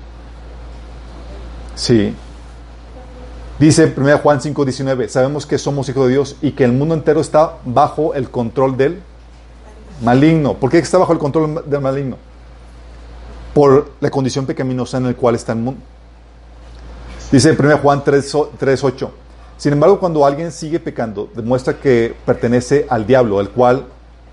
[1.75, 2.15] Sí.
[3.59, 7.21] Dice 1 Juan 5:19, sabemos que somos hijos de Dios y que el mundo entero
[7.21, 9.01] está bajo el control del
[10.03, 10.55] maligno.
[10.55, 12.26] ¿Por qué está bajo el control del maligno?
[13.57, 15.81] Por la condición pecaminosa en la cual está el mundo.
[17.33, 19.11] Dice 1 Juan 3:8,
[19.57, 23.87] sin embargo, cuando alguien sigue pecando, demuestra que pertenece al diablo, el cual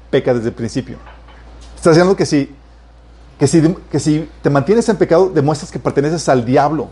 [0.09, 0.97] peca desde el principio.
[1.73, 2.53] Está diciendo que si,
[3.39, 6.89] que si, que si te mantienes en pecado, demuestras que perteneces al diablo.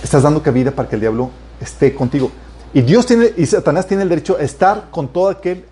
[0.00, 2.30] Estás dando cabida para que el diablo esté contigo.
[2.72, 5.64] Y Dios tiene, y Satanás tiene el derecho a estar con todo aquel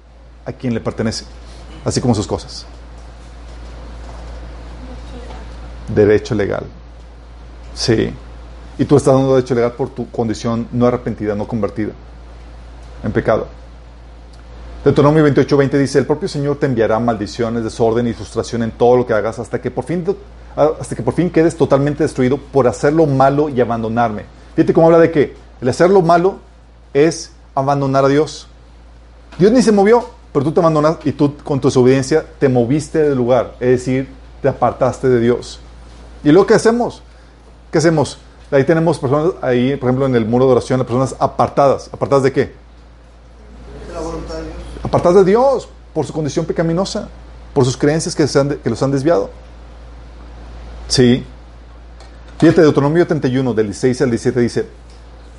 [0.44, 1.24] a quien le pertenece,
[1.85, 2.66] así como sus cosas.
[5.88, 6.64] Derecho legal.
[7.75, 8.12] Sí.
[8.79, 11.92] Y tú estás dando derecho legal por tu condición no arrepentida, no convertida
[13.03, 13.47] en pecado.
[14.85, 18.99] Deuteronomio 28, 20 dice, el propio Señor te enviará maldiciones, desorden y frustración en todo
[18.99, 20.05] lo que hagas hasta que por fin,
[20.55, 24.25] hasta que por fin quedes totalmente destruido por hacer lo malo y abandonarme.
[24.55, 26.37] Fíjate cómo habla de que el hacer lo malo
[26.92, 28.47] es abandonar a Dios.
[29.38, 32.99] Dios ni se movió, pero tú te abandonas y tú con tu desobediencia te moviste
[32.99, 34.09] del lugar, es decir,
[34.42, 35.61] te apartaste de Dios.
[36.25, 37.03] ¿Y lo que hacemos?
[37.71, 38.19] ¿Qué hacemos?
[38.51, 41.91] Ahí tenemos personas, ahí, por ejemplo, en el muro de oración, las personas apartadas.
[41.93, 42.41] ¿Apartadas de qué?
[42.41, 44.57] De la voluntad de Dios.
[44.83, 47.09] Apartadas de Dios por su condición pecaminosa,
[47.53, 49.31] por sus creencias que, se han, que los han desviado.
[50.89, 51.25] Sí.
[52.39, 54.67] Fíjate, Deuteronomio 31, del 16 al 17 dice,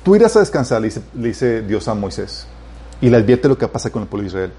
[0.02, 2.46] tú irás a descansar, le dice, le dice Dios a Moisés,
[3.00, 4.52] y le advierte lo que pasa con el pueblo de Israel.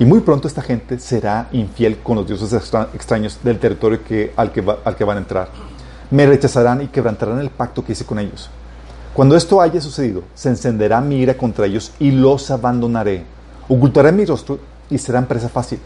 [0.00, 4.32] Y muy pronto esta gente será infiel con los dioses extra, extraños del territorio que,
[4.34, 4.62] al, que
[5.04, 5.48] van a entrar.
[6.10, 8.48] Me rechazarán y quebrantarán el pacto que hice con ellos.
[9.12, 13.26] Cuando esto haya sucedido, se encenderá mi ira contra ellos y los abandonaré.
[13.68, 14.58] Ocultaré mi rostro
[14.88, 15.78] y serán presa fácil.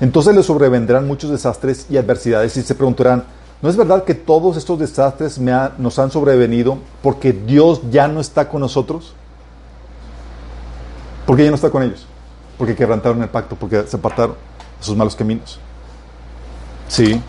[0.00, 3.24] Entonces les sobrevendrán muchos desastres y adversidades y se preguntarán,
[3.60, 8.48] ¿no es verdad que todos estos desastres nos han sobrevenido porque Dios ya no está
[8.48, 9.14] con nosotros?
[11.26, 12.07] ¿Por qué ya no está con ellos?
[12.58, 14.34] Porque quebrantaron el pacto, porque se apartaron
[14.78, 15.58] de sus malos caminos.
[16.88, 17.20] Sí.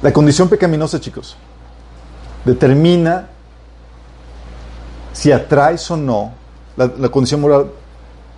[0.00, 1.36] La condición pecaminosa, chicos,
[2.44, 3.28] determina
[5.12, 6.32] si atraes o no,
[6.76, 7.70] la, la, condición moral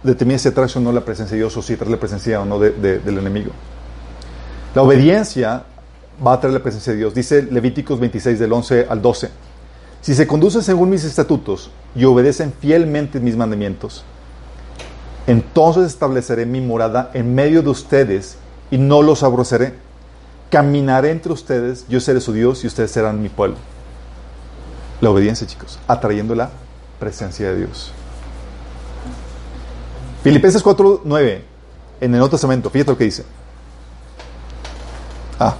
[0.02, 2.44] determina si atraes o no la presencia de Dios o si atraes la presencia o
[2.44, 3.50] no de, de, del enemigo.
[4.74, 5.64] La obediencia
[6.24, 7.14] va a traer la presencia de Dios.
[7.14, 9.30] Dice Levíticos 26 del 11 al 12.
[10.02, 14.04] Si se conducen según mis estatutos y obedecen fielmente mis mandamientos,
[15.26, 18.38] entonces estableceré mi morada en medio de ustedes
[18.70, 19.74] y no los aborreceré.
[20.50, 23.56] Caminaré entre ustedes, yo seré su Dios y ustedes serán mi pueblo.
[25.00, 26.50] La obediencia, chicos, atrayendo la
[27.00, 27.92] presencia de Dios.
[30.22, 31.42] Filipenses 4:9
[32.00, 33.24] en el Nuevo Testamento, fíjate lo que dice.
[35.38, 35.56] Ah,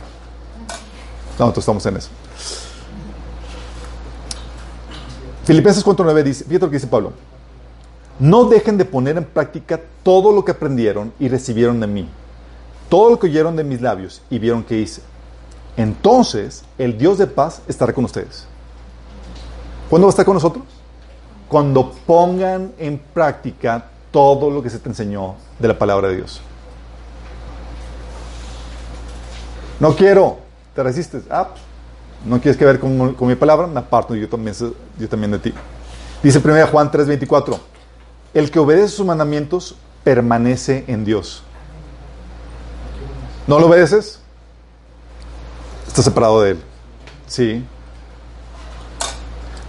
[1.39, 2.09] no, nosotros estamos en eso.
[5.45, 7.13] Filipenses 4:9 dice, fíjate lo que dice Pablo.
[8.19, 12.09] No dejen de poner en práctica todo lo que aprendieron y recibieron de mí,
[12.89, 15.03] todo lo que oyeron de mis labios y vieron que hice.
[15.77, 18.47] Entonces el Dios de paz estará con ustedes.
[19.91, 20.65] ¿Cuándo va a estar con nosotros?
[21.49, 26.41] Cuando pongan en práctica todo lo que se te enseñó de la palabra de Dios.
[29.79, 30.39] No quiero,
[30.75, 31.25] te resistes.
[31.31, 31.49] Ah,
[32.25, 34.57] no quieres que ver con, con, mi palabra, me aparto yo también,
[34.99, 35.53] yo también de ti.
[36.23, 37.59] Dice 1 Juan 3:24,
[38.37, 41.42] el que obedece sus mandamientos permanece en Dios.
[43.46, 44.20] ¿No lo obedeces?
[45.87, 46.62] Estás separado de Él.
[47.27, 47.64] Sí.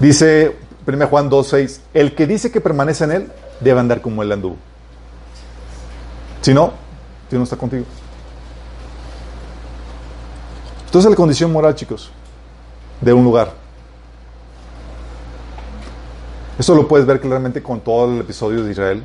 [0.02, 4.34] Dice 1 Juan 2:6, el que dice que permanece en Él debe andar como Él
[4.34, 4.58] anduvo.
[6.42, 6.74] Si no,
[7.30, 7.86] Dios no está contigo.
[10.88, 12.12] Entonces la condición moral, chicos,
[13.00, 13.54] de un lugar.
[16.60, 19.04] Esto lo puedes ver claramente con todo el episodio de Israel.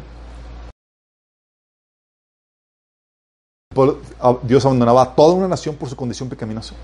[4.43, 6.75] Dios abandonaba a toda una nación por su condición pecaminosa.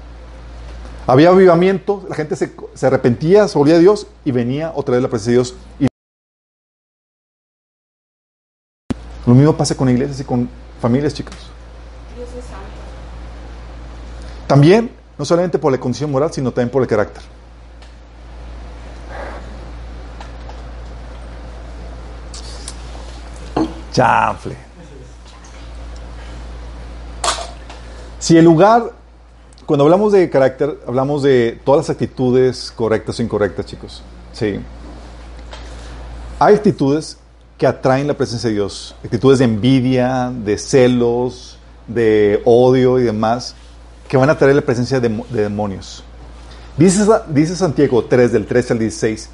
[1.06, 5.02] Había avivamiento, la gente se, se arrepentía, se volvía a Dios y venía otra vez
[5.02, 5.88] la presencia de Dios y
[9.26, 10.48] Lo mismo pasa con iglesias y con
[10.80, 11.34] familias, chicos.
[12.16, 12.64] Dios es santo.
[14.46, 17.22] También, no solamente por la condición moral, sino también por el carácter.
[23.92, 24.56] Chanfle.
[28.18, 28.92] Si el lugar,
[29.64, 34.02] cuando hablamos de carácter, hablamos de todas las actitudes correctas o incorrectas, chicos.
[34.32, 34.60] Sí.
[36.38, 37.18] Hay actitudes
[37.56, 43.54] que atraen la presencia de Dios, actitudes de envidia, de celos, de odio y demás,
[44.08, 46.04] que van a atraer la presencia de, de demonios.
[46.76, 49.30] Dice, dice Santiago 3, del 13 al 16,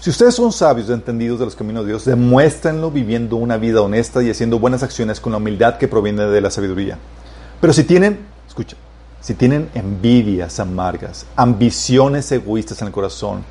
[0.00, 3.82] si ustedes son sabios y entendidos de los caminos de Dios, demuéstrenlo viviendo una vida
[3.82, 6.96] honesta y haciendo buenas acciones con la humildad que proviene de la sabiduría.
[7.60, 8.78] Pero si tienen, escucha,
[9.20, 13.44] si tienen envidias amargas, ambiciones egoístas en el corazón,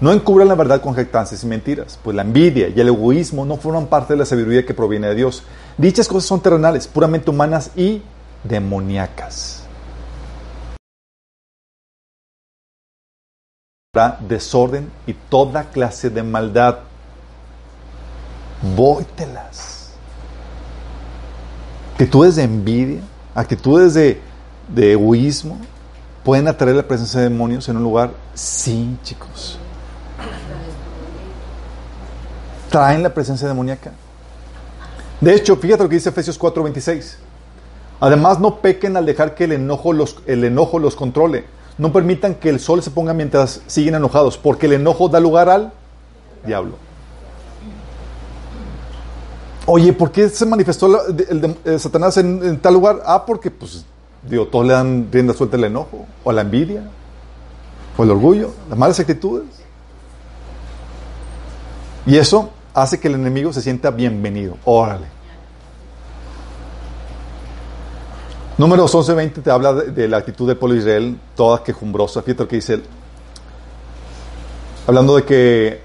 [0.00, 3.56] no encubran la verdad con jactancias y mentiras, pues la envidia y el egoísmo no
[3.56, 5.44] forman parte de la sabiduría que proviene de Dios.
[5.78, 8.02] Dichas cosas son terrenales, puramente humanas y
[8.42, 9.61] demoníacas.
[14.26, 16.78] Desorden y toda clase de maldad.
[18.74, 19.90] Vóytelas.
[21.92, 23.02] Actitudes de envidia,
[23.34, 24.18] actitudes de,
[24.68, 25.58] de egoísmo,
[26.24, 28.12] pueden atraer la presencia de demonios en un lugar.
[28.32, 29.58] Sí, chicos.
[32.70, 33.92] Traen la presencia demoníaca.
[35.20, 37.16] De hecho, fíjate lo que dice Efesios 4:26.
[38.00, 41.44] Además, no pequen al dejar que el enojo, los, el enojo los controle.
[41.78, 45.48] No permitan que el sol se ponga mientras siguen enojados, porque el enojo da lugar
[45.48, 45.72] al
[46.46, 46.76] diablo.
[49.66, 53.00] Oye, ¿por qué se manifestó el, el- Satanás en, en tal lugar?
[53.06, 53.84] Ah, porque, pues,
[54.28, 56.82] digo, todos le dan rienda suelta al enojo, o la envidia,
[57.96, 59.46] o el orgullo, las malas actitudes.
[62.06, 64.56] Y eso hace que el enemigo se sienta bienvenido.
[64.64, 65.06] Órale.
[68.62, 72.22] Números 11-20 te habla de, la actitud del pueblo Israel, toda quejumbrosa.
[72.22, 72.84] Fíjate lo que dice él.
[74.86, 75.82] Hablando de que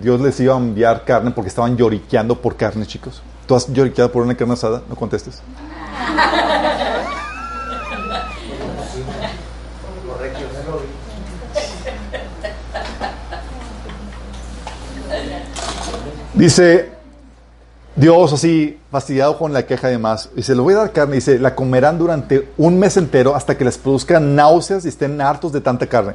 [0.00, 3.20] Dios les iba a enviar carne porque estaban lloriqueando por carne, chicos.
[3.48, 4.82] ¿Tú has lloriqueado por una carne asada?
[4.88, 5.42] No contestes.
[16.34, 16.93] Dice
[17.96, 20.28] Dios así, fastidiado con la queja y demás.
[20.34, 21.16] Dice, le voy a dar carne.
[21.16, 25.52] Dice, la comerán durante un mes entero hasta que les produzcan náuseas y estén hartos
[25.52, 26.14] de tanta carne.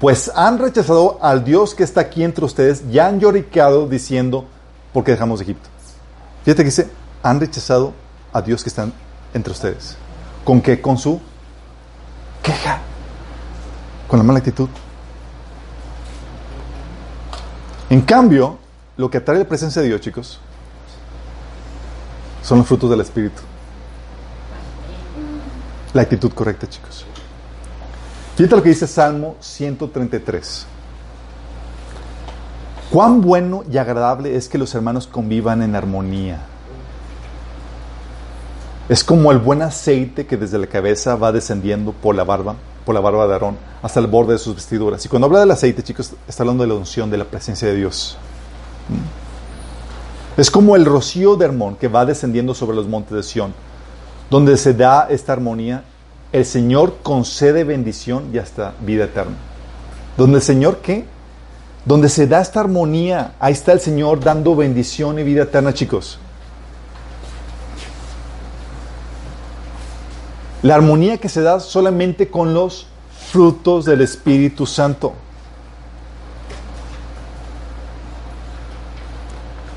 [0.00, 4.46] Pues han rechazado al Dios que está aquí entre ustedes y han lloriqueado diciendo,
[4.92, 5.68] ¿por qué dejamos Egipto?
[6.44, 6.88] Fíjate que dice,
[7.22, 7.92] han rechazado
[8.32, 8.88] a Dios que está
[9.34, 9.96] entre ustedes.
[10.44, 10.80] ¿Con qué?
[10.80, 11.20] Con su
[12.42, 12.80] queja.
[14.08, 14.68] Con la mala actitud.
[17.90, 18.56] En cambio,
[18.96, 20.40] lo que atrae la presencia de Dios, chicos,
[22.42, 23.42] son los frutos del Espíritu.
[25.92, 27.04] La actitud correcta, chicos.
[28.36, 30.66] Fíjate lo que dice Salmo 133.
[32.90, 36.40] Cuán bueno y agradable es que los hermanos convivan en armonía.
[38.88, 42.94] Es como el buen aceite que desde la cabeza va descendiendo por la barba, por
[42.94, 45.04] la barba de Aarón, hasta el borde de sus vestiduras.
[45.04, 47.76] Y cuando habla del aceite, chicos, está hablando de la unción, de la presencia de
[47.76, 48.16] Dios.
[50.40, 53.52] Es como el rocío de Hermón que va descendiendo sobre los montes de Sión,
[54.30, 55.84] donde se da esta armonía.
[56.32, 59.36] El Señor concede bendición y hasta vida eterna.
[60.16, 61.04] Donde el Señor, ¿qué?
[61.84, 66.18] Donde se da esta armonía, ahí está el Señor dando bendición y vida eterna, chicos.
[70.62, 72.86] La armonía que se da solamente con los
[73.30, 75.12] frutos del Espíritu Santo.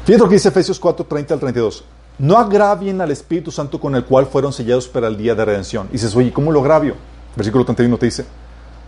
[0.06, 1.84] Fíjate lo que dice Efesios 4, 30 al 32.
[2.20, 5.88] No agravien al Espíritu Santo con el cual fueron sellados para el día de redención.
[5.90, 6.96] Y dices, oye, ¿cómo lo agravio?
[7.36, 8.26] Versículo 31 te dice,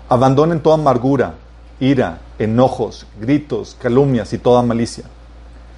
[0.10, 1.34] abandonen toda amargura,
[1.80, 5.06] ira, enojos, gritos, calumnias y toda malicia.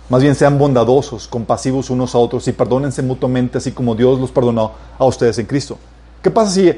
[0.10, 4.32] Más bien sean bondadosos, compasivos unos a otros y perdónense mutuamente así como Dios los
[4.32, 5.78] perdonó a ustedes en Cristo.
[6.22, 6.74] ¿Qué pasa si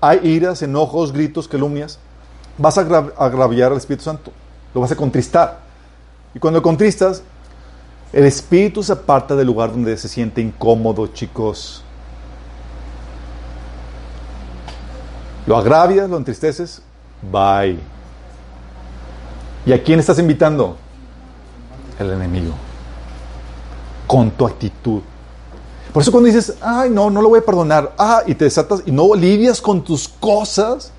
[0.00, 1.98] hay iras, enojos, gritos, calumnias?
[2.56, 4.30] Vas a agra- agraviar al Espíritu Santo,
[4.74, 5.60] lo vas a contristar.
[6.34, 7.22] Y cuando contristas,
[8.12, 11.82] el espíritu se aparta del lugar donde se siente incómodo, chicos.
[15.46, 16.82] Lo agravias, lo entristeces,
[17.30, 17.78] bye.
[19.66, 20.76] ¿Y a quién estás invitando?
[21.98, 22.54] El enemigo.
[24.06, 25.02] Con tu actitud.
[25.92, 28.82] Por eso cuando dices, ay, no, no lo voy a perdonar, ah, y te desatas
[28.86, 30.92] y no lidias con tus cosas,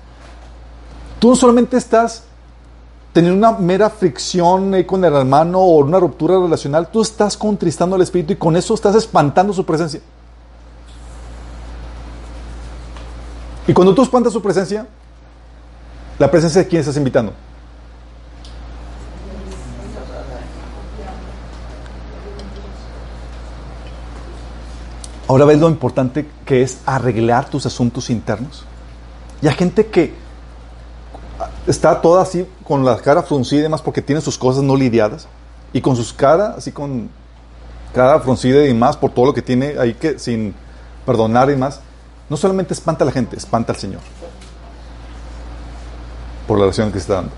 [1.18, 2.24] tú solamente estás
[3.12, 7.96] tener una mera fricción ahí con el hermano o una ruptura relacional, tú estás contristando
[7.96, 10.00] al Espíritu y con eso estás espantando su presencia.
[13.66, 14.86] Y cuando tú espantas su presencia,
[16.18, 17.32] la presencia de quién estás invitando.
[25.28, 28.64] Ahora ves lo importante que es arreglar tus asuntos internos.
[29.40, 30.12] Y hay gente que
[31.66, 35.28] está toda así con la cara fruncida y demás porque tiene sus cosas no lidiadas
[35.72, 37.10] y con sus caras así con
[37.94, 40.54] cara fruncida y más por todo lo que tiene ahí que sin
[41.04, 41.80] perdonar y más,
[42.28, 44.00] no solamente espanta a la gente, espanta al Señor
[46.46, 47.32] por la oración que está dando.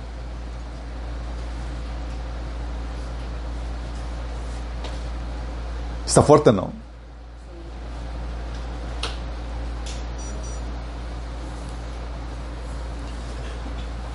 [6.06, 6.81] Está fuerte, ¿no?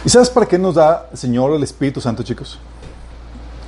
[0.08, 2.58] ¿Y sabes para qué nos da el Señor el Espíritu Santo, chicos?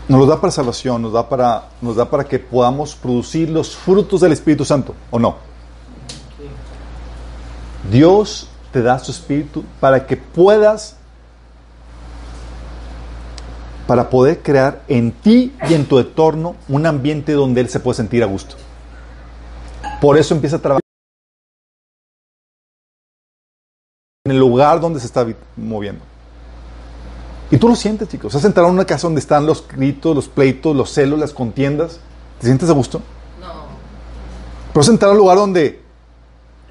[0.07, 3.75] Nos lo da para salvación, nos da para, nos da para que podamos producir los
[3.75, 5.35] frutos del Espíritu Santo, ¿o no?
[7.91, 10.95] Dios te da su Espíritu para que puedas,
[13.85, 17.97] para poder crear en ti y en tu entorno un ambiente donde Él se puede
[17.97, 18.55] sentir a gusto.
[19.99, 20.81] Por eso empieza a trabajar
[24.23, 25.27] en el lugar donde se está
[25.57, 26.05] moviendo.
[27.51, 28.35] Y tú lo sientes, chicos.
[28.35, 31.99] ¿Has entrado en una casa donde están los gritos, los pleitos, los celos, las contiendas?
[32.39, 32.99] ¿Te sientes a gusto?
[33.41, 33.47] No.
[34.71, 35.81] Pero has entrado a un lugar donde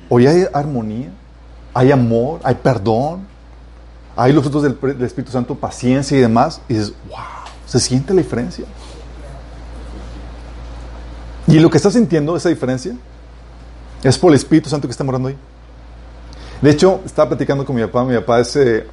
[0.08, 1.10] hoy hay armonía,
[1.74, 3.26] hay amor, hay perdón,
[4.16, 6.60] hay los frutos del, del, Espíritu Santo, paciencia y demás.
[6.68, 7.18] Y dices, wow,
[7.66, 8.64] se siente la diferencia.
[11.48, 12.94] Y lo que estás sintiendo, esa diferencia,
[14.02, 15.36] es por el Espíritu Santo que está morando ahí.
[16.60, 18.04] De hecho, estaba platicando con mi papá.
[18.04, 18.86] Mi papá es eh,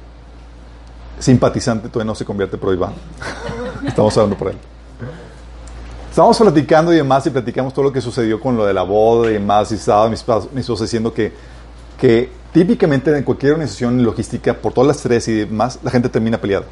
[1.18, 2.92] simpatizante todavía no se convierte pro Iván.
[3.86, 4.58] Estamos hablando por él.
[6.10, 9.28] Estamos platicando y demás y platicamos todo lo que sucedió con lo de la boda
[9.30, 11.32] y demás y estaba mis, mis diciendo que,
[12.00, 16.38] que típicamente en cualquier organización logística, por todo el estrés y demás, la gente termina
[16.38, 16.64] peleada.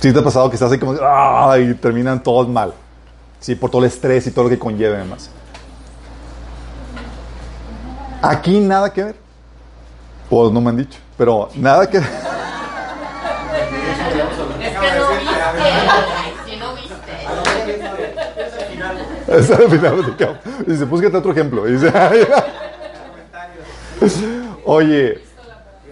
[0.00, 1.56] ¿Sí te ha pasado que estás ahí como ¡ah!
[1.58, 2.74] y terminan todos mal?
[3.40, 5.30] Sí, por todo el estrés y todo lo que conlleva y demás.
[8.20, 9.16] Aquí nada que ver.
[10.28, 12.31] Pues no me han dicho, pero nada que ver.
[19.40, 20.16] Final
[20.66, 21.64] Dice, búsquete otro ejemplo.
[21.64, 21.92] Dice,
[24.64, 25.20] oye,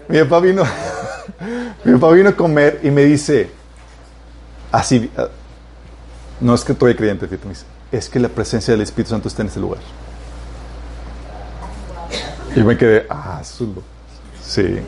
[0.07, 0.63] mi papá vino,
[1.83, 3.49] mi papá vino a comer y me dice,
[4.71, 5.27] así, ah,
[6.39, 9.47] no es que estoy creyente, dice, es que la presencia del Espíritu Santo está en
[9.47, 9.79] este lugar.
[12.55, 14.81] Y me quedé, ah, sí.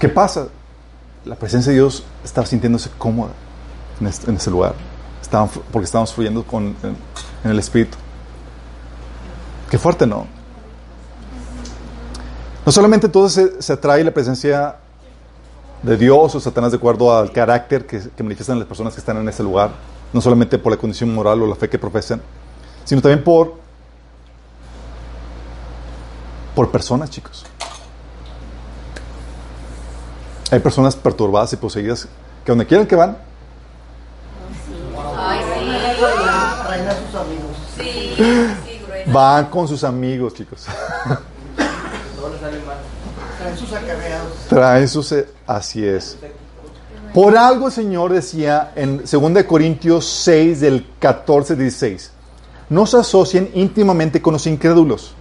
[0.00, 0.48] ¿Qué pasa?
[1.24, 3.32] La presencia de Dios estaba sintiéndose cómoda
[4.00, 4.74] en este, en este lugar
[5.70, 7.96] porque estamos fluyendo con, en, el Espíritu.
[9.70, 10.26] Qué fuerte, ¿no?
[12.64, 14.76] No solamente entonces se, atrae la presencia
[15.82, 19.16] de Dios o Satanás de acuerdo al carácter que, que, manifiestan las personas que están
[19.16, 19.70] en ese lugar,
[20.12, 22.20] no solamente por la condición moral o la fe que profesan,
[22.84, 23.54] sino también por,
[26.54, 27.44] por personas, chicos.
[30.50, 32.06] Hay personas perturbadas y poseídas
[32.44, 33.16] que donde quieran que van,
[39.06, 40.66] Van con sus amigos, chicos.
[43.38, 44.32] Traen sus acarreados.
[44.48, 45.12] Traen sus...
[45.12, 46.16] Eh, así es.
[47.12, 52.10] Por algo el Señor decía en 2 Corintios 6 del 14 16,
[52.70, 55.14] no se asocien íntimamente con los incrédulos.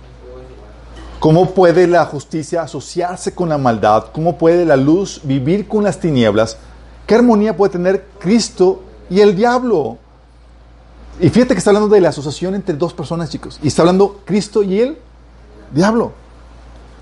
[1.20, 4.06] ¿Cómo puede la justicia asociarse con la maldad?
[4.14, 6.58] ¿Cómo puede la luz vivir con las tinieblas?
[7.06, 9.98] ¿Qué armonía puede tener Cristo y el diablo?
[11.20, 13.60] Y fíjate que está hablando de la asociación entre dos personas, chicos.
[13.62, 14.98] Y está hablando Cristo y el
[15.74, 16.14] diablo.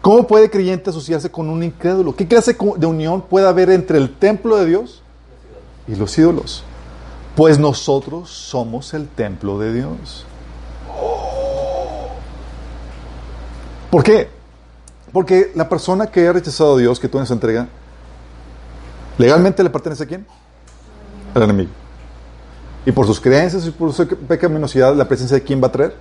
[0.02, 2.16] ¿Cómo puede creyente asociarse con un incrédulo?
[2.16, 5.04] ¿Qué clase de unión puede haber entre el templo de Dios
[5.88, 6.64] y los ídolos?
[7.36, 10.26] Pues nosotros somos el templo de Dios.
[13.92, 14.30] ¿Por qué?
[15.14, 17.68] Porque la persona que ha rechazado a Dios, que tú esa entrega,
[19.20, 20.26] legalmente le pertenece a quién?
[21.36, 21.70] Al enemigo.
[22.86, 25.96] Y por sus creencias y por su pecaminosidad, la presencia de quién va a traer?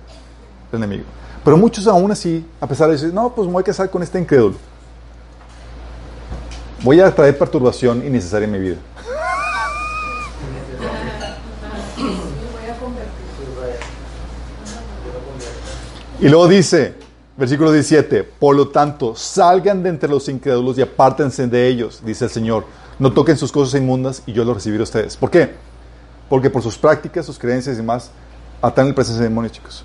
[0.71, 1.03] El enemigo.
[1.43, 4.03] Pero muchos aún así, a pesar de decir, no, pues me voy a casar con
[4.03, 4.55] este incrédulo.
[6.83, 8.77] Voy a traer perturbación innecesaria en mi vida.
[16.21, 16.95] Y luego dice,
[17.39, 18.25] Versículo 17.
[18.25, 22.65] Por lo tanto, salgan de entre los incrédulos y apártense de ellos, dice el Señor.
[22.99, 25.15] No toquen sus cosas inmundas y yo los recibiré a ustedes.
[25.15, 25.53] ¿Por qué?
[26.29, 28.11] Porque por sus prácticas, sus creencias y demás,
[28.61, 29.83] atan el presencia de demonios, chicos.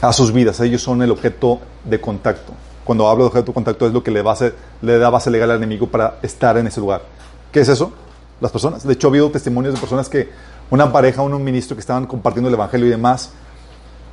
[0.00, 0.60] A sus vidas.
[0.60, 2.52] Ellos son el objeto de contacto.
[2.84, 5.86] Cuando hablo de objeto de contacto es lo que le, da base legal al enemigo
[5.86, 7.02] para estar en ese lugar.
[7.50, 7.92] ¿Qué es eso?
[8.40, 8.84] Las personas.
[8.86, 10.28] De hecho, ha habido testimonios de personas que,
[10.70, 13.30] una pareja, un, un ministro que estaban compartiendo el evangelio y demás.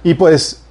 [0.03, 0.61] Y pues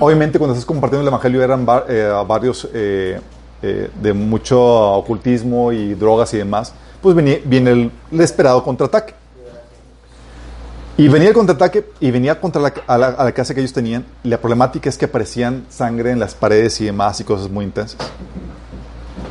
[0.00, 3.20] Obviamente cuando estás compartiendo el Evangelio eran bar- eh, barrios eh,
[3.62, 4.58] eh, de mucho
[4.94, 9.14] ocultismo y drogas y demás, pues viene el esperado contraataque.
[10.98, 14.04] Y venía el contraataque y venía contra la, casa que ellos tenían.
[14.24, 17.98] La problemática es que aparecían sangre en las paredes y demás y cosas muy intensas.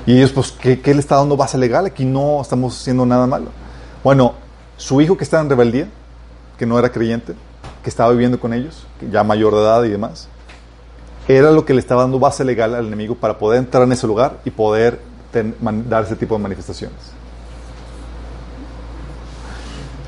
[0.07, 1.85] Y ellos, pues, ¿qué, qué le está dando base legal?
[1.85, 3.49] Aquí no estamos haciendo nada malo.
[4.03, 4.33] Bueno,
[4.77, 5.87] su hijo que estaba en rebeldía,
[6.57, 7.35] que no era creyente,
[7.83, 10.27] que estaba viviendo con ellos, ya mayor de edad y demás,
[11.27, 14.07] era lo que le estaba dando base legal al enemigo para poder entrar en ese
[14.07, 14.99] lugar y poder
[15.31, 16.97] ten- man- dar ese tipo de manifestaciones.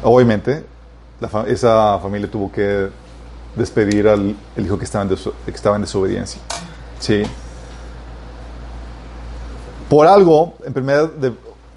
[0.01, 0.65] Obviamente,
[1.31, 2.89] la esa familia tuvo que
[3.55, 6.41] despedir al el hijo que estaba en, deso- que estaba en desobediencia.
[6.99, 7.23] Sí.
[9.89, 11.33] Por algo, en 1 de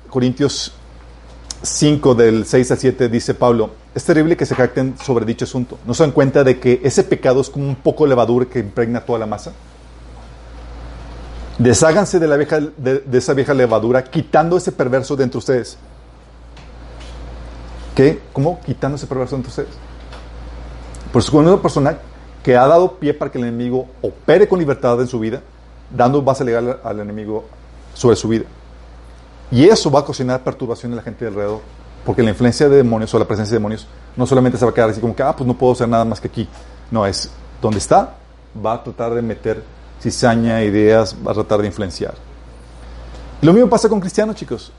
[0.09, 0.73] Corintios
[1.63, 5.79] 5, del 6 al 7, dice Pablo, es terrible que se jacten sobre dicho asunto.
[5.87, 8.59] ¿No se dan cuenta de que ese pecado es como un poco de levadura que
[8.61, 9.53] impregna toda la masa?
[11.59, 15.79] Desháganse de, la vieja, de, de esa vieja levadura, quitando ese perverso de entre ustedes.
[17.97, 18.21] ¿Qué?
[18.35, 19.71] ¿Cómo quitando ese perverso ustedes?
[21.11, 21.97] Por eso, con una persona
[22.43, 25.41] que ha dado pie para que el enemigo opere con libertad en su vida,
[25.91, 27.47] dando base legal al enemigo
[27.95, 28.45] sobre su vida.
[29.51, 31.61] Y eso va a ocasionar perturbación en la gente de alrededor.
[32.05, 34.75] Porque la influencia de demonios o la presencia de demonios no solamente se va a
[34.75, 36.47] quedar así como que, ah, pues no puedo hacer nada más que aquí.
[36.91, 37.31] No, es
[37.63, 38.15] donde está,
[38.65, 39.63] va a tratar de meter
[40.03, 42.15] cizaña, ideas, va a tratar de influenciar.
[43.41, 44.71] Lo mismo pasa con cristianos, chicos.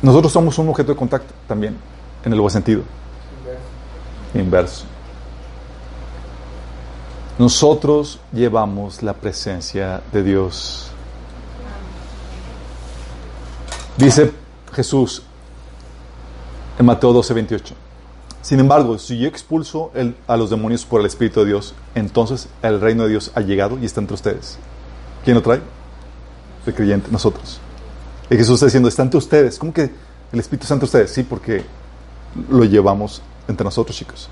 [0.00, 1.76] Nosotros somos un objeto de contacto también,
[2.24, 2.82] en el buen sentido.
[4.34, 4.84] Inverso.
[7.38, 10.90] Nosotros llevamos la presencia de Dios.
[13.96, 14.32] Dice
[14.72, 15.22] Jesús
[16.78, 17.74] en Mateo 12, 28.
[18.42, 19.92] Sin embargo, si yo expulso
[20.26, 23.78] a los demonios por el Espíritu de Dios, entonces el reino de Dios ha llegado
[23.78, 24.58] y está entre ustedes.
[25.24, 25.60] ¿Quién lo trae?
[26.66, 27.60] El creyente, nosotros.
[28.30, 29.58] Y Jesús está diciendo, está entre ustedes.
[29.58, 29.90] ¿Cómo que
[30.32, 31.12] el Espíritu está entre ustedes?
[31.12, 31.64] Sí, porque
[32.50, 34.28] lo llevamos entre nosotros, chicos.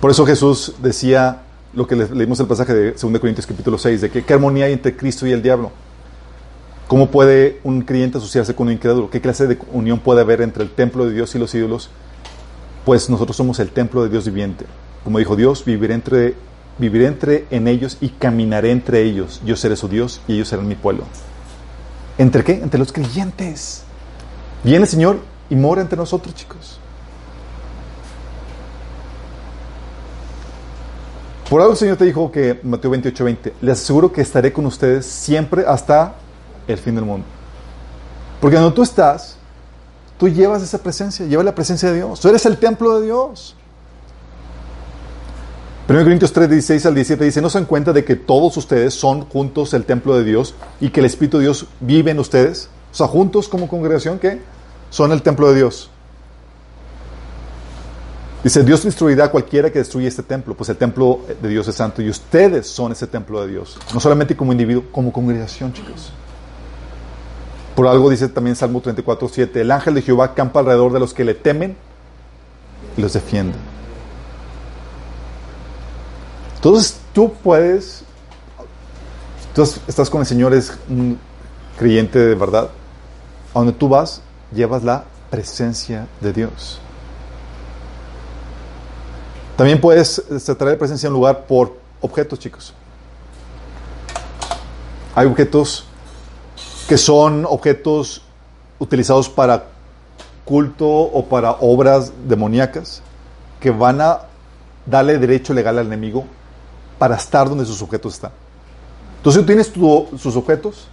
[0.00, 1.42] Por eso Jesús decía
[1.74, 4.66] lo que le- leímos el pasaje de 2 Corintios capítulo 6, de que qué armonía
[4.66, 5.70] hay entre Cristo y el diablo.
[6.88, 9.10] ¿Cómo puede un creyente asociarse con un incrédulo?
[9.10, 11.88] ¿Qué clase de unión puede haber entre el templo de Dios y los ídolos?
[12.84, 14.66] Pues nosotros somos el templo de Dios viviente.
[15.04, 16.34] Como dijo Dios, viviré entre,
[16.78, 19.40] viviré entre en ellos y caminaré entre ellos.
[19.44, 21.04] Yo seré su Dios y ellos serán mi pueblo.
[22.18, 22.54] ¿Entre qué?
[22.54, 23.84] Entre los creyentes.
[24.64, 26.79] Viene el Señor y mora entre nosotros, chicos.
[31.50, 34.66] Por algo el Señor te dijo que, Mateo 28, 20, les aseguro que estaré con
[34.66, 36.14] ustedes siempre hasta
[36.68, 37.26] el fin del mundo.
[38.40, 39.34] Porque cuando tú estás,
[40.16, 42.20] tú llevas esa presencia, llevas la presencia de Dios.
[42.20, 43.56] Tú eres el templo de Dios.
[45.88, 48.94] 1 Corintios 3, 16 al 17 dice, ¿no se dan cuenta de que todos ustedes
[48.94, 52.68] son juntos el templo de Dios y que el Espíritu de Dios vive en ustedes?
[52.92, 54.40] O sea, juntos como congregación, ¿qué?
[54.90, 55.90] Son el templo de Dios.
[58.42, 61.74] Dice, Dios destruirá a cualquiera que destruya este templo, pues el templo de Dios es
[61.74, 63.78] santo y ustedes son ese templo de Dios.
[63.92, 66.10] No solamente como individuo, como congregación, chicos.
[67.74, 71.12] Por algo dice también Salmo 34, 7, el ángel de Jehová campa alrededor de los
[71.12, 71.76] que le temen
[72.96, 73.56] y los defiende.
[76.56, 78.04] Entonces tú puedes,
[79.54, 81.18] tú estás con el Señor, es un
[81.78, 82.70] creyente de verdad,
[83.54, 84.22] a donde tú vas,
[84.52, 86.80] llevas la presencia de Dios.
[89.60, 92.72] También puedes este, traer presencia en un lugar por objetos, chicos.
[95.14, 95.84] Hay objetos
[96.88, 98.22] que son objetos
[98.78, 99.66] utilizados para
[100.46, 103.02] culto o para obras demoníacas
[103.60, 104.20] que van a
[104.86, 106.24] darle derecho legal al enemigo
[106.98, 108.32] para estar donde sus objetos están.
[109.18, 110.88] Entonces tú tienes tu- sus objetos,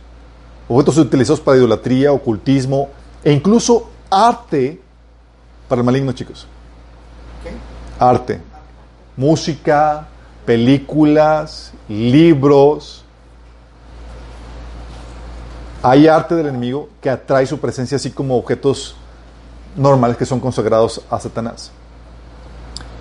[0.68, 2.90] objetos utilizados para idolatría, ocultismo
[3.24, 4.82] e incluso arte
[5.70, 6.46] para el maligno, chicos.
[7.98, 8.42] Arte,
[9.18, 10.08] música,
[10.46, 13.04] películas, libros.
[15.84, 18.96] Hay arte del enemigo que atrae su presencia así como objetos
[19.76, 21.72] normales que son consagrados a Satanás.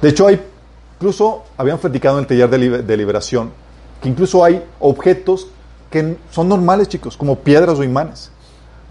[0.03, 0.43] De hecho, hay,
[0.97, 3.51] incluso habían platicado en el taller de, libe- de liberación
[4.03, 5.49] que incluso hay objetos
[5.91, 8.31] que son normales, chicos, como piedras o imanes,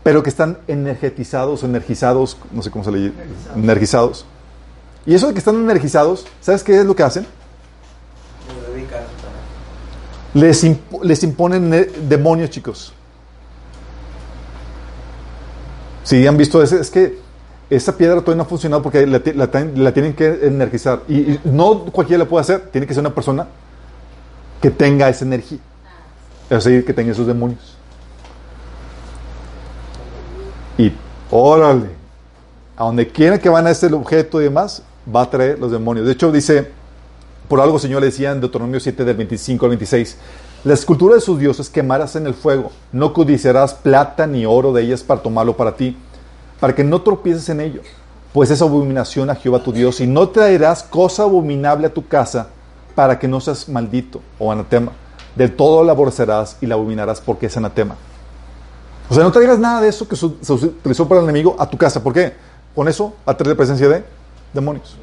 [0.02, 3.12] pero que están energetizados, energizados, no sé cómo se le
[3.56, 4.26] energizados.
[5.06, 7.28] Y eso de que están energizados, ¿sabes qué es lo que hacen?
[10.34, 10.66] Les,
[11.04, 12.94] les imponen ne- demonios, chicos.
[16.04, 17.20] Si han visto ese, es que
[17.70, 21.02] esa piedra todavía no ha funcionado porque la, tienen que energizar.
[21.08, 23.48] Y, no cualquiera la puede hacer, tiene que ser una persona
[24.62, 25.60] que tenga esa energía.
[26.50, 27.76] Es decir, que tenga esos demonios.
[30.78, 30.92] Y
[31.32, 31.90] órale,
[32.76, 34.84] a donde quiera que van a este objeto y demás,
[35.14, 36.06] va a traer los demonios.
[36.06, 36.72] De hecho, dice,
[37.48, 40.18] por algo Señor le decía en Deuteronomio 7 del 25 al 26,
[40.64, 44.82] la escultura de sus dioses quemarás en el fuego, no codiciarás plata ni oro de
[44.82, 45.96] ellas para tomarlo para ti,
[46.60, 47.82] para que no tropieces en ello,
[48.34, 52.48] pues es abominación a Jehová tu Dios, y no traerás cosa abominable a tu casa
[52.96, 54.92] para que no seas maldito o anatema.
[55.36, 57.96] Del todo la aborrecerás y la abominarás porque es anatema.
[59.10, 61.78] O sea, no traigas nada de eso que se utilizó para el enemigo a tu
[61.78, 62.02] casa.
[62.02, 62.34] ¿Por qué?
[62.74, 64.04] Con eso atrae la presencia de
[64.56, 64.98] demonios.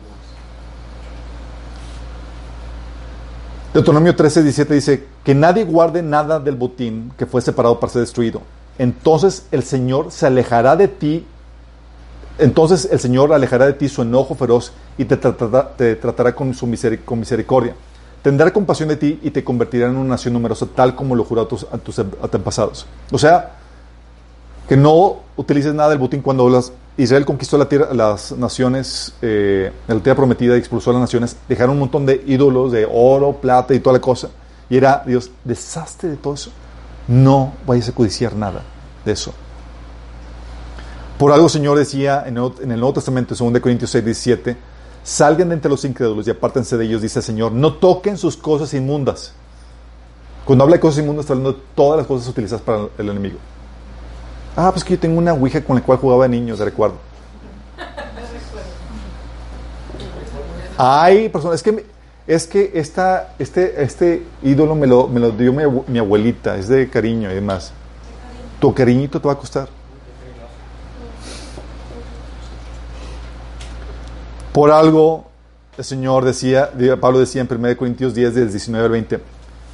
[3.73, 8.03] Deuteronomio 13, 17 dice que nadie guarde nada del botín que fue separado para ser
[8.03, 8.43] destruido.
[8.79, 11.27] Entonces el Señor se alejará de ti.
[12.39, 17.75] Entonces el Señor alejará de ti su enojo feroz y te tratará, con, su misericordia.
[18.23, 21.43] Tendrá compasión de ti y te convertirá en una nación numerosa, tal como lo juró
[21.43, 22.87] a tus, a tus antepasados.
[23.11, 23.53] O sea,
[24.69, 29.73] que no utilices nada del botín cuando las- Israel conquistó la tierra- las naciones, eh,
[29.89, 33.33] la tierra prometida y expulsó a las naciones, dejaron un montón de ídolos de oro,
[33.41, 34.29] plata y toda la cosa.
[34.69, 36.51] Y era, Dios, desastre de todo eso.
[37.09, 38.63] No vayas a codiciar nada
[39.05, 39.33] de eso.
[41.19, 44.57] Por algo Señor decía en el, en el Nuevo Testamento, 2 Corintios 6, 17,
[45.05, 48.37] salgan de entre los incrédulos y apártense de ellos, dice el Señor, no toquen sus
[48.37, 49.33] cosas inmundas.
[50.45, 53.39] Cuando habla de cosas inmundas, está hablando de todas las cosas utilizadas para el enemigo.
[54.57, 56.97] Ah, pues que yo tengo una ouija con la cual jugaba de niños, de recuerdo.
[60.77, 61.87] Hay personas, es que,
[62.27, 66.69] es que esta, este, este ídolo me lo, me lo dio mi, mi abuelita, es
[66.69, 67.73] de cariño y demás.
[68.61, 69.69] Tu cariñito te va a costar.
[74.53, 75.25] Por algo,
[75.79, 79.21] el Señor decía, Pablo decía en 1 Corintios 10, del 19 al 20,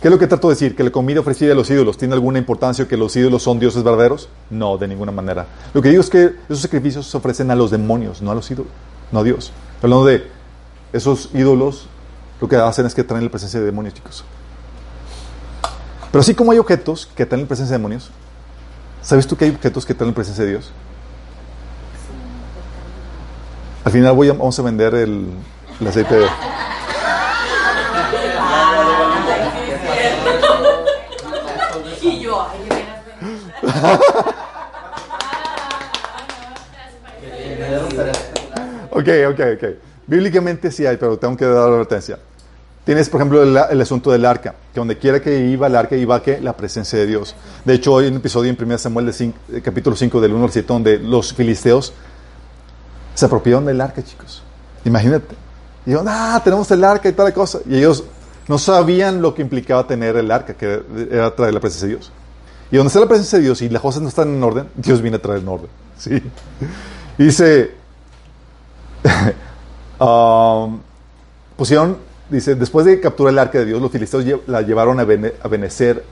[0.01, 0.77] ¿qué es lo que trato de decir?
[0.77, 3.59] ¿Que la comida ofrecida a los ídolos tiene alguna importancia o que los ídolos son
[3.59, 4.29] dioses verdaderos?
[4.51, 5.47] No, de ninguna manera.
[5.75, 8.51] Lo que digo es que esos sacrificios se ofrecen a los demonios, no a los
[8.51, 8.73] ídolos,
[9.13, 9.53] no a Dios.
[9.83, 10.27] Hablando de
[10.93, 11.89] esos ídolos,
[12.41, 14.25] lo que hacen es que traen la presencia de demonios, chicos.
[16.11, 18.11] Pero así como hay objetos que traen la presencia de demonios,
[19.03, 20.71] ¿sabes tú que hay objetos que traen la presencia de Dios?
[23.85, 25.29] Al final vamos a vender el,
[25.81, 26.27] el aceite de...
[32.01, 33.58] Y yo, ay, de veras,
[38.91, 39.65] Ok, ok, ok.
[40.07, 42.19] Bíblicamente sí hay, pero tengo que dar la advertencia.
[42.85, 46.23] Tienes, por ejemplo, el, asunto del arca, que donde quiera que iba el arca, iba
[46.23, 47.35] que la presencia de Dios.
[47.65, 50.45] De hecho, hay un episodio en 1 Samuel, de cinco- eh, capítulo 5, del 1
[50.47, 51.93] al 7, donde los filisteos
[53.15, 54.43] se apropiaron del arca, chicos.
[54.87, 55.35] Imagínate.
[55.85, 57.59] Y dijeron, ah, tenemos el arca y toda la cosa.
[57.69, 58.05] Y ellos
[58.49, 62.11] no sabían lo que implicaba tener el arca, que era traer la presencia de Dios.
[62.71, 65.01] Y donde está la presencia de Dios y las cosas no están en orden, Dios
[65.01, 65.69] viene a traer en orden.
[65.99, 66.23] Sí.
[67.19, 67.73] Y dice,
[69.99, 70.79] um,
[71.57, 71.99] pusieron,
[72.31, 75.49] dice, después de capturar el arca de Dios, los filisteos la llevaron a, Bene- a
[75.49, 76.05] Benecer,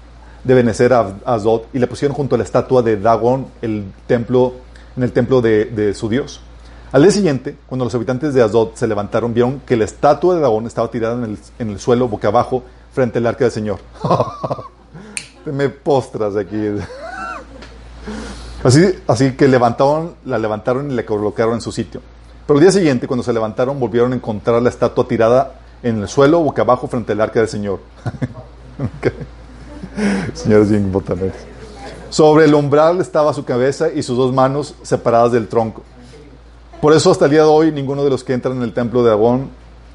[0.43, 4.55] de Benecer a Asdod y la pusieron junto a la estatua de Dagón, el templo,
[4.97, 6.41] en el templo de, su Dios.
[6.91, 10.41] Al día siguiente, cuando los habitantes de Asdod se levantaron, vieron que la estatua de
[10.41, 13.79] Dagón estaba tirada en el, en el suelo boca abajo frente al arca del Señor.
[15.47, 16.57] Te me postras aquí.
[18.65, 22.01] Así, así que levantaron, la levantaron y la colocaron en su sitio.
[22.45, 26.09] Pero el día siguiente, cuando se levantaron, volvieron a encontrar la estatua tirada en el
[26.09, 27.79] suelo, boca abajo, frente al arca del Señor.
[28.79, 29.13] Ok.
[30.35, 31.33] Señor es bien importante.
[32.11, 35.83] Sobre el umbral estaba su cabeza y sus dos manos separadas del tronco.
[36.83, 39.05] Por eso hasta el día de hoy ninguno de los que entran en el templo
[39.05, 39.49] de Agón,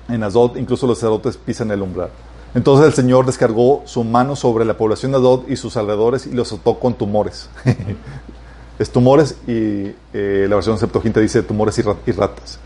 [0.07, 2.09] en Azot, incluso los sacerdotes pisan el umbral.
[2.53, 6.31] Entonces el Señor descargó su mano sobre la población de Azot y sus alrededores y
[6.33, 7.49] los ató con tumores.
[8.79, 12.59] es tumores y eh, la versión Septuaginta dice tumores y, ra- y ratas.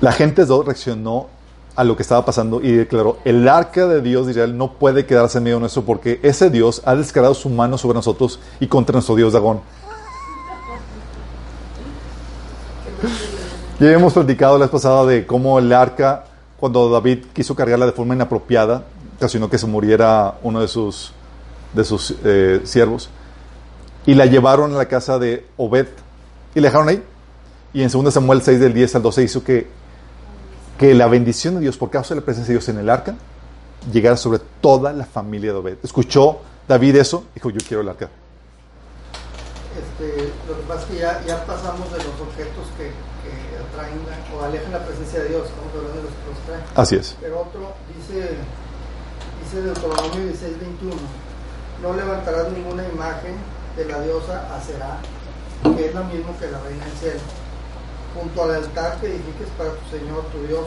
[0.00, 1.28] La gente de Azot reaccionó
[1.76, 5.06] a lo que estaba pasando y declaró, el arca de Dios de Israel no puede
[5.06, 8.92] quedarse en medio nuestro porque ese Dios ha descargado su mano sobre nosotros y contra
[8.94, 9.60] nuestro Dios Dagón.
[13.80, 16.26] Ya hemos platicado la vez pasada de cómo el arca,
[16.64, 18.86] cuando David quiso cargarla de forma inapropiada,
[19.18, 21.12] ocasionó que se muriera uno de sus,
[21.74, 23.10] de sus eh, siervos.
[24.06, 25.88] Y la llevaron a la casa de Obed
[26.54, 27.02] y la dejaron ahí.
[27.74, 29.66] Y en 2 Samuel 6 del 10 al 12 hizo que,
[30.78, 33.14] que la bendición de Dios por causa de la presencia de Dios en el arca
[33.92, 35.76] llegara sobre toda la familia de Obed.
[35.82, 38.08] Escuchó David eso, dijo, yo quiero el arca.
[39.76, 42.90] Este, lo que pasa es que ya, ya pasamos de los objetos que,
[43.74, 44.00] que atraen
[44.34, 46.64] o alejan la presencia de Dios, estamos hablando de los que los traen.
[46.74, 47.16] Así es.
[47.20, 48.38] Pero otro dice,
[49.42, 50.94] dice Deuteronomio 16, 21,
[51.82, 53.36] no levantarás ninguna imagen
[53.76, 54.98] de la diosa Aserá,
[55.62, 57.20] que es lo mismo que la reina del cielo,
[58.14, 60.66] junto al altar que edifiques para tu Señor, tu Dios.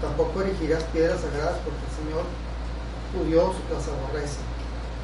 [0.00, 2.24] Tampoco erigirás piedras sagradas porque el Señor,
[3.12, 4.40] tu Dios, las aborrece.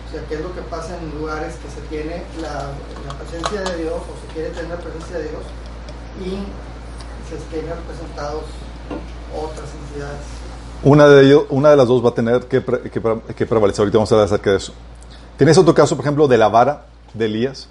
[0.08, 2.76] O sea, ¿qué es lo que pasa en lugares que se tiene la,
[3.08, 5.44] la presencia de Dios o se quiere tener la presencia de Dios
[6.20, 6.44] y
[7.38, 8.44] se tienen representados
[9.34, 10.18] otras entidades?
[10.84, 13.00] Una de, ellos, una de las dos va a tener que, pre- que,
[13.34, 13.80] que prevalecer.
[13.82, 14.72] Ahorita vamos a hablar acerca de eso.
[15.36, 17.68] Tienes otro caso, por ejemplo, de la vara de Elías.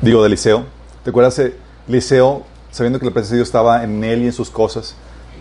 [0.00, 0.64] Digo, de Eliseo.
[1.02, 1.38] ¿Te acuerdas?
[1.38, 1.54] Eh,
[1.88, 4.94] Eliseo, sabiendo que la presencia de Dios estaba en él y en sus cosas,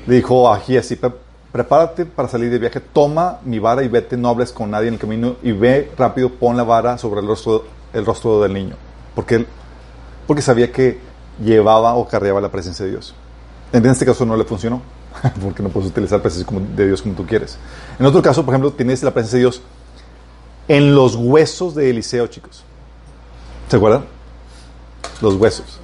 [0.06, 1.12] le dijo a Giesi, "Pre-
[1.51, 4.95] prepárate para salir de viaje, toma mi vara y vete, no hables con nadie en
[4.95, 8.76] el camino y ve rápido, pon la vara sobre el rostro, el rostro del niño.
[9.16, 9.47] Porque, él,
[10.28, 10.99] porque sabía que
[11.41, 13.13] llevaba o cargaba la presencia de Dios.
[13.71, 14.81] En este caso no le funcionó,
[15.41, 17.57] porque no puedes utilizar la presencia de Dios como tú quieres.
[17.99, 19.61] En otro caso, por ejemplo, tienes la presencia de Dios
[20.67, 22.63] en los huesos de Eliseo, chicos.
[23.67, 24.05] ¿Se acuerdan?
[25.21, 25.79] Los huesos.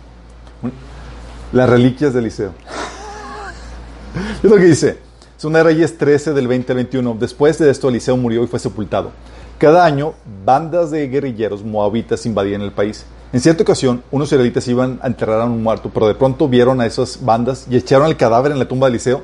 [1.52, 2.54] Las reliquias de Eliseo.
[4.43, 5.00] Es lo que dice.
[5.38, 7.18] Segunda de Reyes 13 del 20 al 21.
[7.20, 9.12] Después de esto, Eliseo murió y fue sepultado.
[9.58, 10.14] Cada año,
[10.45, 13.06] bandas de guerrilleros moabitas invadían el país.
[13.32, 16.82] En cierta ocasión, unos israelitas iban a enterrar a un muerto, pero de pronto vieron
[16.82, 19.22] a esas bandas y echaron el cadáver en la tumba de Eliseo.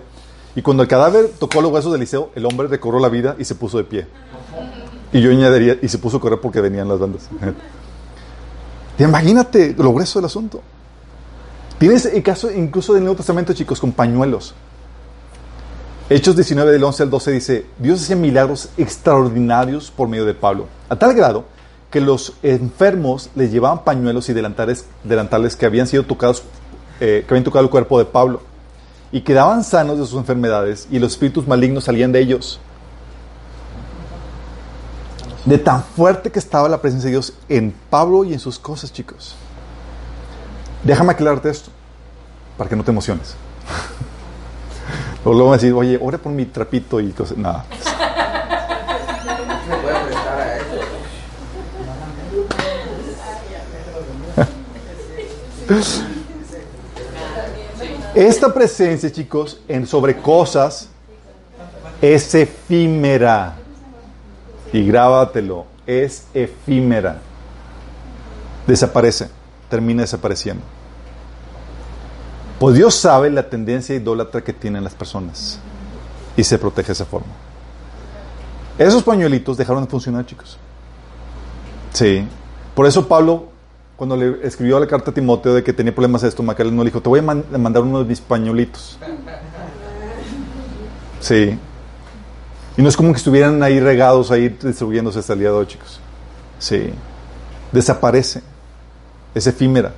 [0.56, 3.46] Y cuando el cadáver tocó los huesos de Eliseo, el hombre recobró la vida y
[3.46, 4.08] se puso de pie.
[5.12, 7.30] Y yo añadiría, y se puso a correr porque venían las bandas.
[9.00, 10.62] Imagínate lo grueso del asunto.
[11.80, 14.54] Tienes el caso incluso del Nuevo Testamento, chicos, con pañuelos.
[16.12, 20.68] Hechos 19 del 11 al 12 dice, Dios hacía milagros extraordinarios por medio de Pablo,
[20.90, 21.55] a tal grado
[21.96, 26.44] que los enfermos les llevaban pañuelos y delantales, delantales que habían sido tocados,
[27.00, 28.42] eh, que habían tocado el cuerpo de Pablo,
[29.14, 32.60] y quedaban sanos de sus enfermedades, y los espíritus malignos salían de ellos.
[35.46, 38.92] De tan fuerte que estaba la presencia de Dios en Pablo y en sus cosas,
[38.92, 39.34] chicos.
[40.84, 41.70] Déjame aclararte esto,
[42.58, 43.38] para que no te emociones.
[45.24, 47.38] Luego van a decir, oye, ora por mi trapito y cosas.
[47.38, 47.64] Nada
[49.82, 50.66] puede prestar a eso.
[58.14, 60.90] Esta presencia, chicos, en sobre cosas
[62.02, 63.56] es efímera.
[64.72, 67.20] Y grábatelo, es efímera.
[68.68, 69.30] Desaparece,
[69.70, 70.64] termina desapareciendo.
[72.60, 75.60] Pues Dios sabe la tendencia idólatra que tienen las personas
[76.38, 77.34] y se protege de esa forma.
[78.78, 80.58] Esos pañuelitos dejaron de funcionar, chicos.
[81.94, 82.28] Sí.
[82.74, 83.50] Por eso Pablo,
[83.96, 87.02] cuando le escribió la carta a Timoteo de que tenía problemas estomacales, no le dijo,
[87.02, 88.98] te voy a man- mandar uno de mis pañuelitos.
[91.22, 91.58] Sí.
[92.78, 95.66] Y no es como que estuvieran ahí regados, ahí distribuyéndose hasta el día de hoy,
[95.66, 96.00] chicos.
[96.60, 96.92] Sí.
[97.72, 98.42] Desaparece.
[99.34, 99.92] Es efímera.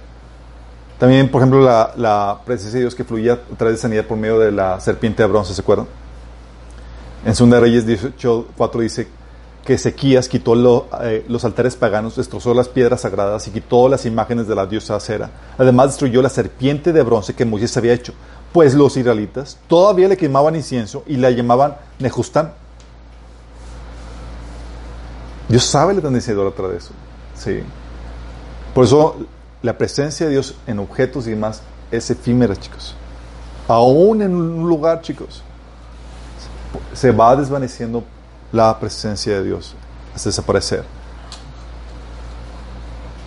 [1.00, 4.18] También, por ejemplo, la, la presencia de Dios que fluía a través de sanidad por
[4.18, 5.88] medio de la serpiente de bronce, ¿se acuerdan?
[7.26, 9.08] En 2 Reyes 18.4 dice
[9.68, 14.47] que Ezequías quitó eh, los altares paganos, destrozó las piedras sagradas y quitó las imágenes
[14.47, 15.30] de la diosa Acera.
[15.57, 18.13] Además destruyó la serpiente de bronce que Moisés había hecho.
[18.53, 22.53] Pues los israelitas todavía le quemaban incienso y la llamaban Nejustán.
[25.49, 26.91] Dios sabe la tendencia idólatra de eso.
[27.36, 27.59] Sí.
[28.74, 29.18] Por eso
[29.63, 31.61] la presencia de Dios en objetos y demás
[31.91, 32.95] es efímera, chicos.
[33.68, 35.43] Aún en un lugar, chicos,
[36.93, 38.05] se va desvaneciendo
[38.52, 39.76] la presencia de Dios
[40.16, 40.84] hasta desaparecer.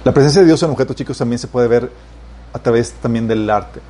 [0.04, 1.92] La presencia de Dios en objetos, chicos, también se puede ver
[2.52, 3.80] a través también del arte.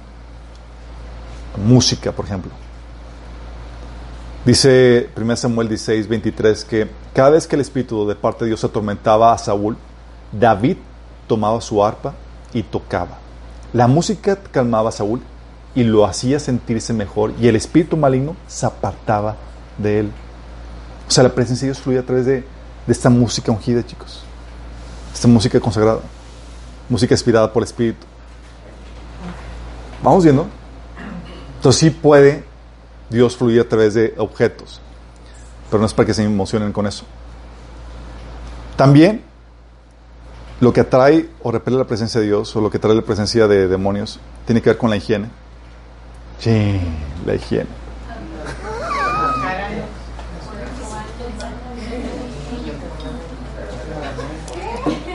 [1.65, 2.51] Música, por ejemplo.
[4.45, 8.65] Dice 1 Samuel 16, 23 que cada vez que el Espíritu de parte de Dios
[8.65, 9.77] atormentaba a Saúl,
[10.33, 10.79] David
[11.27, 12.15] tomaba su arpa
[12.53, 13.19] y tocaba.
[13.73, 15.21] La música calmaba a Saúl
[15.75, 19.37] y lo hacía sentirse mejor y el espíritu maligno se apartaba
[19.79, 20.13] de él.
[21.11, 24.23] O sea, la presencia de Dios fluía a través de, de esta música ungida, chicos.
[25.13, 26.03] Esta música consagrada.
[26.89, 28.07] Música inspirada por el Espíritu.
[30.05, 30.47] ¿Vamos viendo?
[31.57, 32.45] Entonces sí puede
[33.11, 34.81] Dios fluir a través de objetos.
[35.69, 37.05] pero no es para que se emocionen con eso.
[38.77, 39.25] También
[40.61, 43.49] lo que atrae o repele la presencia de Dios o lo que atrae la presencia
[43.49, 45.29] de demonios tiene que ver con la higiene.
[46.39, 46.81] Sí,
[47.27, 47.80] la higiene.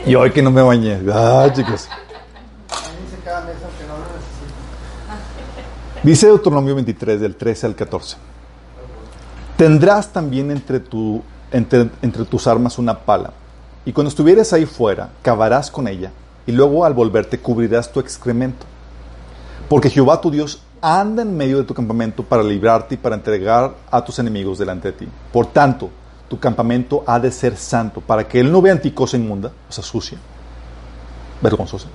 [0.07, 1.01] Y hoy que no me bañé.
[1.11, 1.89] Ah, chicos.
[6.03, 8.17] Dice Deuteronomio 23, del 13 al 14.
[9.57, 13.31] Tendrás también entre, tu, entre, entre tus armas una pala,
[13.85, 16.11] y cuando estuvieres ahí fuera, cavarás con ella,
[16.45, 18.67] y luego al volverte cubrirás tu excremento.
[19.67, 23.73] Porque Jehová tu Dios anda en medio de tu campamento para librarte y para entregar
[23.89, 25.07] a tus enemigos delante de ti.
[25.33, 25.89] Por tanto,
[26.27, 29.71] tu campamento ha de ser santo, para que él no vea en ti inmunda, o
[29.71, 30.17] sea, sucia,
[31.41, 31.87] vergonzosa,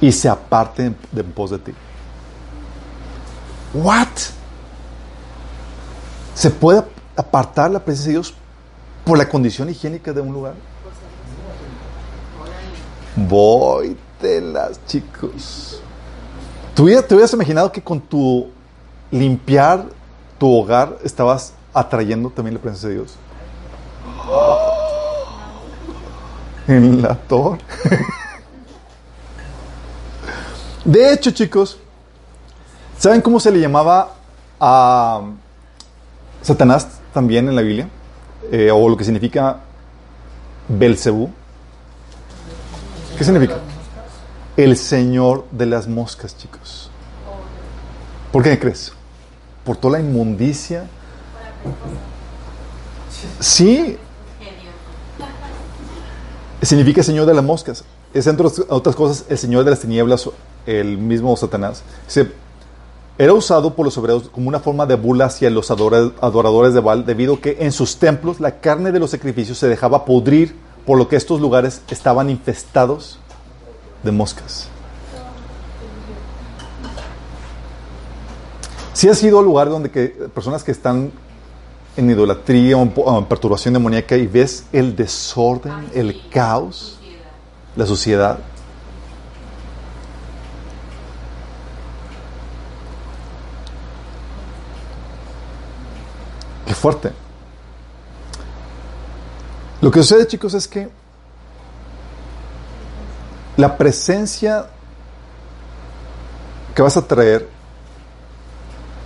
[0.00, 1.72] y se aparte de en pos de ti.
[3.74, 4.08] What?
[6.34, 6.82] ¿Se puede
[7.16, 8.34] apartar la presencia de Dios
[9.04, 10.54] por la condición higiénica de un lugar?
[13.16, 13.96] Voy
[14.40, 15.80] las chicos.
[16.74, 18.48] ¿Tú te hubieras imaginado que con tu
[19.10, 19.86] limpiar
[20.38, 23.16] tu hogar estabas atrayendo también la presencia de Dios?
[26.66, 27.60] En la torre.
[30.84, 31.78] De hecho, chicos,
[32.98, 34.14] ¿saben cómo se le llamaba
[34.58, 35.20] a
[36.42, 37.88] Satanás también en la Biblia?
[38.50, 39.60] Eh, o lo que significa
[40.68, 41.30] Belcebú.
[43.18, 43.58] ¿Qué significa?
[44.56, 46.90] El señor de las moscas, chicos.
[48.32, 48.92] ¿Por qué crees?
[49.64, 50.88] Por toda la inmundicia.
[53.40, 53.96] Sí.
[56.62, 57.84] Significa señor de las moscas.
[58.12, 60.28] Es entre otras cosas el señor de las tinieblas,
[60.66, 61.82] el mismo Satanás.
[62.06, 62.32] Se,
[63.18, 67.06] era usado por los hebreos como una forma de burla hacia los adoradores de Baal,
[67.06, 70.98] debido a que en sus templos la carne de los sacrificios se dejaba pudrir, por
[70.98, 73.18] lo que estos lugares estaban infestados
[74.02, 74.68] de moscas.
[78.92, 81.12] Si ha sido el lugar donde que, personas que están
[81.96, 86.98] en idolatría o en perturbación demoníaca y ves el desorden, el caos,
[87.74, 88.38] la suciedad.
[96.66, 97.12] Qué fuerte.
[99.80, 100.88] Lo que sucede, chicos, es que
[103.56, 104.66] la presencia
[106.74, 107.48] que vas a traer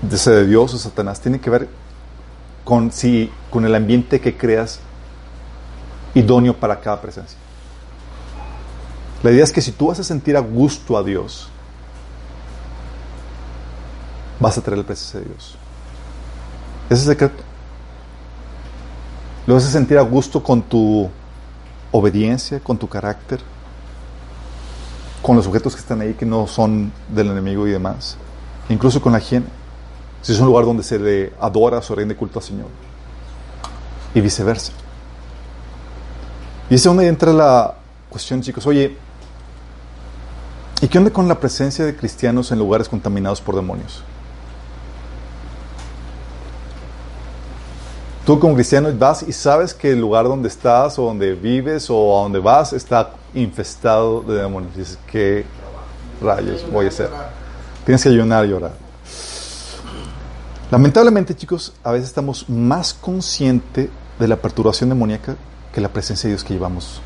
[0.02, 1.68] de Dios o Satanás tiene que ver
[2.64, 4.80] con, si, con el ambiente que creas
[6.14, 7.38] idóneo para cada presencia.
[9.22, 11.48] La idea es que si tú vas a sentir a gusto a Dios,
[14.38, 15.56] vas a traer la presencia de Dios.
[16.86, 17.44] Ese es el secreto.
[19.46, 21.10] Lo vas a sentir a gusto con tu
[21.92, 23.40] obediencia, con tu carácter,
[25.22, 28.16] con los objetos que están ahí que no son del enemigo y demás,
[28.68, 29.46] incluso con la higiene.
[30.22, 32.66] Si es un lugar donde se le adora, se rinde culto al Señor,
[34.14, 34.72] y viceversa.
[36.68, 37.74] Y es donde entra la
[38.08, 38.66] cuestión, chicos.
[38.66, 38.96] Oye,
[40.80, 44.02] ¿y qué onda con la presencia de cristianos en lugares contaminados por demonios?
[48.26, 52.18] Tú como cristiano vas y sabes que el lugar donde estás o donde vives o
[52.18, 54.76] a donde vas está infestado de demonios.
[54.76, 55.44] Dices, ¿qué
[56.20, 57.10] rayos voy a hacer?
[57.84, 58.89] Tienes que ayunar y llorar.
[60.70, 65.36] Lamentablemente, chicos, a veces estamos más conscientes de la perturbación demoníaca
[65.72, 67.00] que la presencia de Dios que llevamos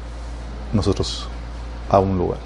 [0.73, 1.27] nosotros
[1.89, 2.41] a un lugar.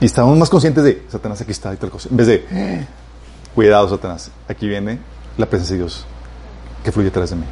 [0.00, 2.08] Y estamos más conscientes de Satanás aquí está y tal cosa.
[2.10, 2.86] En vez de,
[3.54, 4.98] cuidado Satanás, aquí viene
[5.38, 6.04] la presencia de Dios
[6.84, 7.46] que fluye atrás de mí.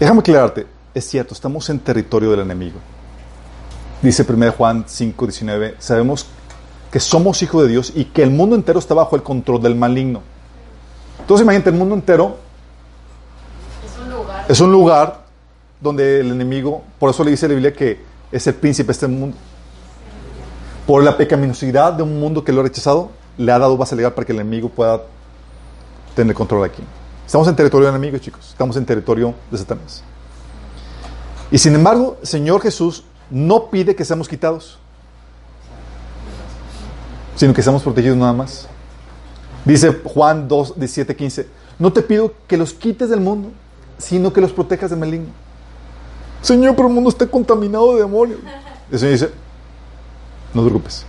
[0.00, 2.78] Déjame aclararte, es cierto, estamos en territorio del enemigo.
[4.02, 6.26] Dice 1 Juan 5, 19, sabemos
[6.90, 9.74] que somos hijos de Dios y que el mundo entero está bajo el control del
[9.74, 10.22] maligno.
[11.20, 12.36] Entonces imagínate, el mundo entero
[14.48, 15.24] Es un lugar.
[15.80, 18.00] donde el enemigo, por eso le dice la Biblia que
[18.32, 19.36] es el príncipe de este mundo.
[20.86, 24.14] Por la pecaminosidad de un mundo que lo ha rechazado, le ha dado base legal
[24.14, 25.02] para que el enemigo pueda
[26.14, 26.82] tener control aquí.
[27.26, 28.48] Estamos en territorio del enemigo, chicos.
[28.50, 30.02] Estamos en territorio de Satanás.
[31.50, 34.78] Y sin embargo, Señor Jesús no pide que seamos quitados,
[37.36, 38.66] sino que seamos protegidos nada más.
[39.64, 41.46] Dice Juan 2, 17, 15,
[41.78, 43.50] no te pido que los quites del mundo,
[43.98, 45.28] sino que los protejas del maligno.
[46.42, 48.40] Señor, pero el mundo está contaminado de demonios.
[48.90, 49.30] El Señor dice,
[50.54, 51.04] no te preocupes.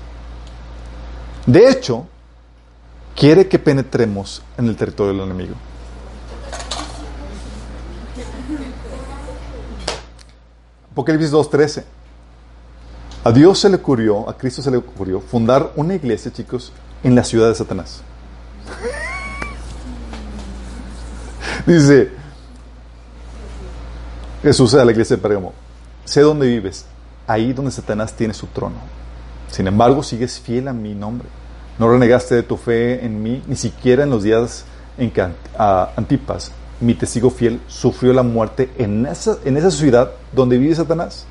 [1.45, 2.07] De hecho,
[3.15, 5.55] quiere que penetremos en el territorio del enemigo.
[10.91, 11.83] Apocalipsis 2.13.
[13.27, 16.71] A Dios se le ocurrió, a Cristo se le ocurrió fundar una iglesia, chicos,
[17.03, 18.01] en la ciudad de Satanás.
[21.65, 22.11] Dice
[24.41, 25.51] Jesús a la iglesia de Pérgamo,
[26.05, 26.85] sé dónde vives,
[27.27, 28.77] ahí donde Satanás tiene su trono.
[29.51, 31.27] Sin embargo, sigues fiel a mi nombre.
[31.79, 34.63] No renegaste de tu fe en mí, ni siquiera en los días
[34.97, 40.57] en que Antipas, mi testigo fiel, sufrió la muerte en esa, en esa ciudad donde
[40.57, 41.27] vive Satanás.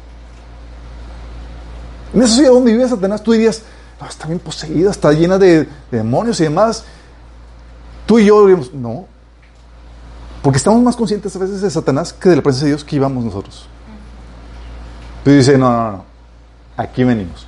[2.16, 3.60] En esa ciudad donde vive Satanás, tú dirías,
[4.08, 6.82] está bien poseída, está llena de, demonios y demás.
[8.06, 9.04] Tú y yo diríamos, no.
[10.40, 12.96] Porque estamos más conscientes a veces de Satanás que de la presencia de Dios que
[12.96, 13.68] íbamos nosotros.
[15.24, 16.04] Tú dices, no, no, no,
[16.78, 17.46] aquí venimos.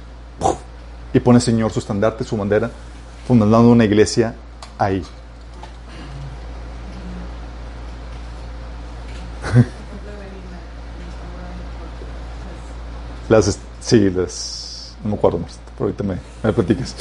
[1.15, 2.71] Y pone el Señor su estandarte, su bandera,
[3.27, 4.35] fundando una iglesia
[4.77, 5.03] ahí.
[13.31, 14.58] las, sí, las,
[15.03, 16.95] no me acuerdo más, pero ahorita me, me platicas.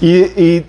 [0.00, 0.64] Y,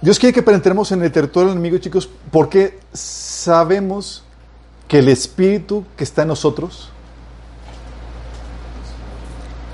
[0.00, 4.22] Dios quiere que penetremos en el territorio del enemigo, chicos, porque sabemos
[4.86, 6.90] que el espíritu que está en nosotros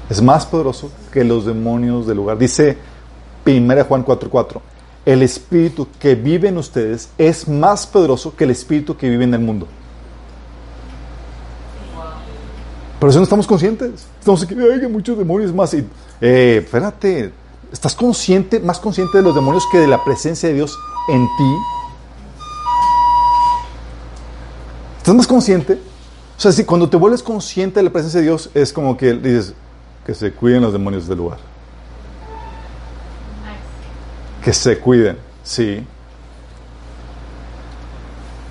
[0.08, 2.38] es más poderoso que los demonios del lugar.
[2.38, 2.78] Dice
[3.44, 4.60] 1 Juan 4:4,
[5.04, 9.34] el espíritu que vive en ustedes es más poderoso que el espíritu que vive en
[9.34, 9.66] el mundo.
[13.02, 14.06] Pero eso no estamos conscientes.
[14.20, 15.74] Estamos aquí, hay muchos demonios más.
[15.74, 15.84] Y,
[16.20, 17.32] eh, espérate,
[17.72, 20.78] ¿estás consciente, más consciente de los demonios que de la presencia de Dios
[21.08, 21.56] en ti?
[24.98, 25.80] ¿Estás más consciente?
[26.36, 29.14] O sea, si cuando te vuelves consciente de la presencia de Dios, es como que
[29.14, 29.54] dices,
[30.06, 31.38] que se cuiden los demonios del lugar.
[34.44, 35.84] Que se cuiden, sí.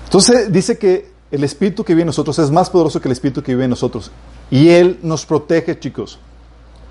[0.04, 3.42] Entonces dice que el espíritu que vive en nosotros es más poderoso que el espíritu
[3.42, 4.10] que vive en nosotros.
[4.52, 6.18] Y Él nos protege, chicos.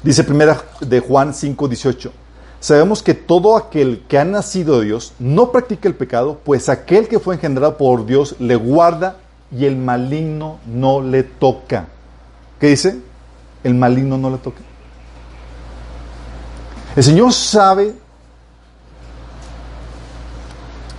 [0.01, 2.11] Dice primera de Juan 5, 18.
[2.59, 7.07] Sabemos que todo aquel que ha nacido de Dios no practica el pecado, pues aquel
[7.07, 9.17] que fue engendrado por Dios le guarda
[9.55, 11.85] y el maligno no le toca.
[12.59, 12.99] ¿Qué dice?
[13.63, 14.61] El maligno no le toca.
[16.95, 17.93] El Señor sabe.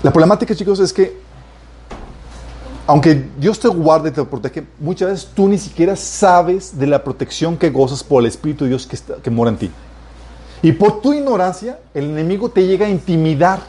[0.05, 1.22] La problemática, chicos, es que
[2.87, 7.03] aunque Dios te guarde y te protege, muchas veces tú ni siquiera sabes de la
[7.03, 9.71] protección que gozas por el Espíritu de Dios que, que mora en ti.
[10.63, 13.61] Y por tu ignorancia, el enemigo te llega a intimidar.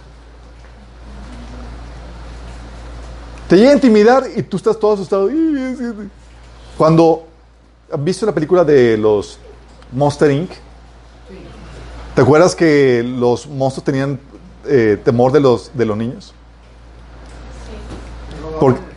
[3.47, 5.29] Te llega a intimidar y tú estás todo asustado.
[6.77, 7.27] Cuando
[7.91, 9.37] ¿has visto la película de los
[9.91, 10.51] Monster Inc?
[12.15, 14.19] ¿Te acuerdas que los monstruos tenían
[14.67, 16.33] eh, temor de los, de los niños?
[18.59, 18.92] Porque,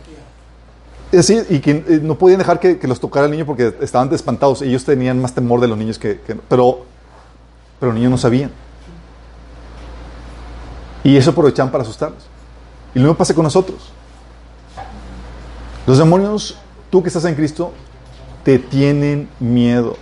[1.21, 4.61] Sí, y que eh, no podían dejar que, los tocara el niño porque estaban espantados.
[4.61, 6.19] Ellos tenían más temor de los niños que...
[6.49, 6.85] pero,
[7.79, 8.51] pero los niños no sabían.
[11.03, 12.23] Y eso aprovechaban para asustarlos.
[12.93, 13.91] Y lo mismo pasa con nosotros.
[15.85, 16.57] Los demonios,
[16.89, 17.71] tú que estás en Cristo,
[18.43, 19.95] te tienen miedo.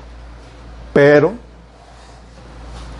[0.91, 1.33] Pero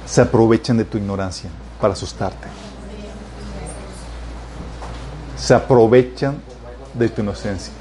[0.06, 1.50] se aprovechan de tu ignorancia
[1.82, 2.48] para asustarte.
[5.36, 6.40] Se aprovechan
[6.94, 7.74] de tu inocencia.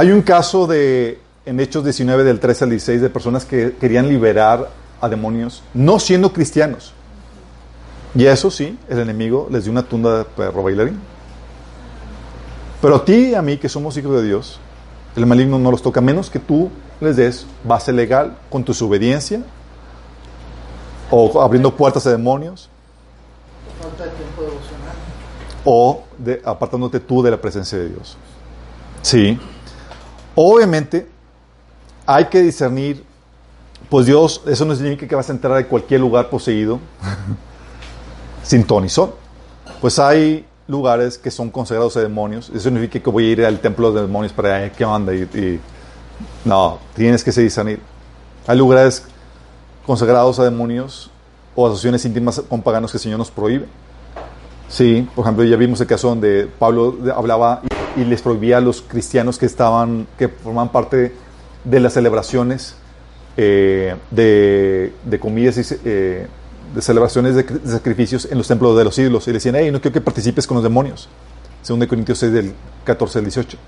[0.00, 4.08] Hay un caso de, en Hechos 19 del 13 al 16 de personas que querían
[4.08, 6.94] liberar a demonios, no siendo cristianos.
[8.14, 10.98] Y eso sí, el enemigo les dio una tunda de perro bailarín.
[12.80, 14.58] Pero a ti y a mí, que somos hijos de Dios,
[15.16, 16.70] el maligno no los toca, menos que tú
[17.02, 19.42] les des base legal con tu desobediencia
[21.10, 22.70] o abriendo puertas a demonios.
[25.62, 28.16] O de, apartándote tú de la presencia de Dios.
[29.02, 29.38] Sí.
[30.42, 31.06] Obviamente,
[32.06, 33.04] hay que discernir,
[33.90, 36.80] pues Dios, eso no significa que vas a entrar a cualquier lugar poseído
[38.42, 39.18] sin ton y.
[39.82, 42.48] Pues hay lugares que son consagrados a demonios.
[42.48, 45.12] Eso significa que voy a ir al templo de demonios para ver qué onda.
[45.12, 45.60] Y,
[46.46, 47.78] no, tienes que discernir.
[48.46, 49.04] Hay lugares
[49.86, 51.10] consagrados a demonios
[51.54, 53.66] o asociaciones íntimas con paganos que el Señor nos prohíbe.
[54.70, 57.60] Sí, por ejemplo, ya vimos el caso donde Pablo hablaba
[57.96, 61.12] y les prohibía a los cristianos que estaban, que forman parte
[61.64, 62.76] de las celebraciones
[63.36, 66.26] eh, de, de, comidas y eh,
[66.74, 69.26] de celebraciones de, sacrificios en los templos de los ídolos.
[69.26, 71.08] Y le decían, hey, no quiero que participes con los demonios.
[71.62, 72.54] Según de Corintios 6 del
[72.84, 73.58] 14 al 18.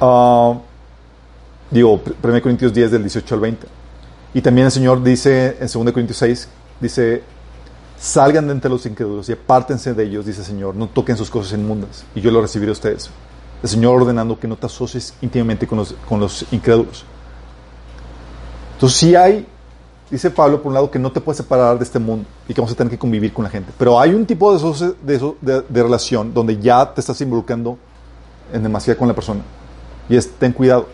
[0.00, 0.54] Ah,
[1.70, 3.66] Digo, 1 Corintios 10 del 18 al 20.
[4.34, 6.48] Y también el Señor dice en 2 Corintios 6,
[6.80, 7.22] dice,
[7.98, 11.30] salgan de entre los incrédulos y apártense de ellos, dice el Señor, no toquen sus
[11.30, 13.10] cosas inmundas y yo lo recibiré a ustedes.
[13.62, 17.04] El Señor ordenando que no te asocies íntimamente con los, con los incrédulos.
[18.74, 19.46] Entonces, si hay,
[20.10, 22.60] dice Pablo, por un lado, que no te puedes separar de este mundo y que
[22.60, 23.72] vamos a tener que convivir con la gente.
[23.78, 27.78] Pero hay un tipo de, de, de, relación donde ya te estás involucrando
[28.52, 29.40] en demasiado con la persona.
[30.10, 30.86] Y es, ten cuidado.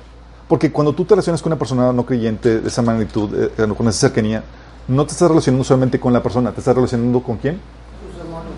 [0.46, 3.88] Porque cuando tú te relacionas con una persona no creyente de esa magnitud, eh, con
[3.88, 4.44] esa cercanía,
[4.88, 7.60] no te estás relacionando solamente con la persona, te estás relacionando con quién?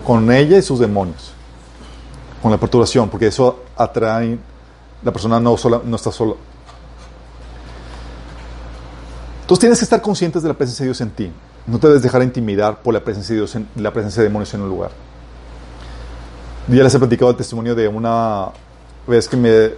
[0.05, 1.33] Con ella y sus demonios.
[2.41, 4.37] Con la perturbación, porque eso atrae,
[5.03, 6.33] la persona no, sola, no está sola.
[9.41, 11.31] Entonces tienes que estar conscientes de la presencia de Dios en ti.
[11.67, 14.53] No te debes dejar intimidar por la presencia de Dios, en, la presencia de demonios
[14.53, 14.91] en un lugar.
[16.67, 18.47] Ya les he platicado el testimonio de una
[19.07, 19.71] vez que me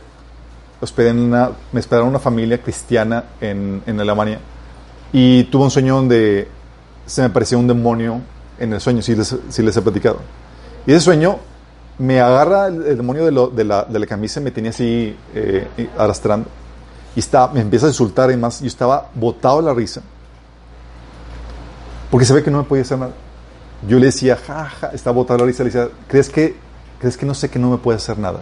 [0.80, 4.40] hospedé en una, me esperaron una familia cristiana en, en Alemania
[5.12, 6.48] y tuve un sueño donde
[7.06, 8.22] se me parecía un demonio
[8.60, 10.20] en el sueño, si les, si les he platicado.
[10.86, 11.40] Y ese sueño
[11.98, 14.72] me agarra el, el demonio de, lo, de, la, de, la, camisa y me tenía
[14.72, 16.50] así eh, arrastrando.
[17.16, 18.60] Y está, me empieza a insultar y más.
[18.62, 20.02] Yo estaba botado la risa.
[22.12, 23.14] Porque se ve que no me podía hacer nada.
[23.88, 25.64] Yo le decía, jaja, ja, estaba botado la risa.
[25.64, 26.56] Le decía, ¿crees que,
[27.00, 28.42] ¿crees que no sé que no me puede hacer nada?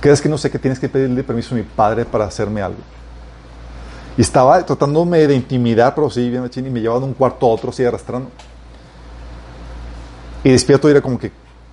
[0.00, 2.78] ¿Crees que no sé que tienes que pedirle permiso a mi padre para hacerme algo?
[4.16, 7.46] Y estaba tratándome de intimidar, pero sí, bien machín, y me llevaba de un cuarto
[7.46, 8.30] a otro, así arrastrando.
[10.42, 11.30] Y despierto y era como que,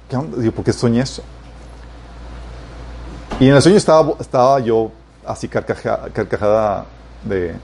[0.10, 0.38] ¿qué onda?
[0.38, 1.24] Digo, ¿por qué soñé eso?
[3.40, 4.92] Y en el sueño estaba, estaba yo
[5.26, 6.86] así carcajada, carcajada
[7.24, 7.56] de,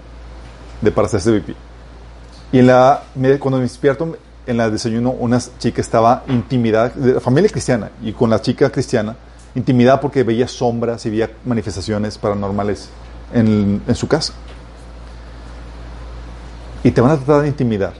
[0.81, 1.55] de para hacerse pipí.
[2.51, 3.03] Y en la,
[3.39, 4.15] cuando me despierto,
[4.45, 9.15] en la desayuno, una chica estaba intimidada, de familia cristiana, y con la chica cristiana,
[9.55, 12.89] intimidada porque veía sombras y veía manifestaciones paranormales
[13.33, 14.33] en, en su casa
[16.83, 17.93] y te van a tratar de intimidar.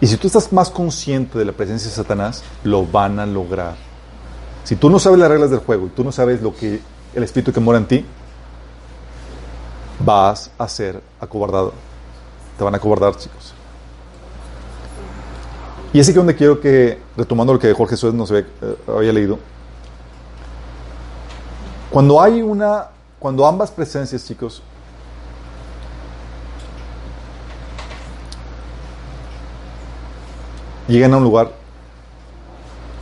[0.00, 3.76] Y si tú estás más consciente de la presencia de Satanás, lo van a lograr.
[4.64, 6.80] Si tú no sabes las reglas del juego y tú no sabes lo que
[7.14, 8.04] el espíritu que mora en ti,
[10.04, 11.72] vas a ser acobardado.
[12.58, 13.54] Te van a acobardar, chicos.
[15.92, 19.12] Y es aquí donde quiero que, retomando lo que Jorge Jesús nos había, eh, había
[19.12, 19.38] leído,
[21.90, 24.62] cuando hay una, cuando ambas presencias, chicos,
[30.88, 31.52] llegan a un lugar,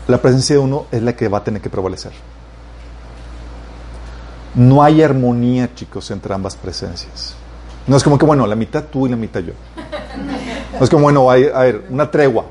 [0.06, 2.12] la presencia de uno es la que va a tener que prevalecer.
[4.54, 7.34] No hay armonía, chicos, entre ambas presencias.
[7.86, 9.52] No es como que, bueno, la mitad tú y la mitad yo.
[10.78, 12.46] No es como, bueno, a ver, una tregua.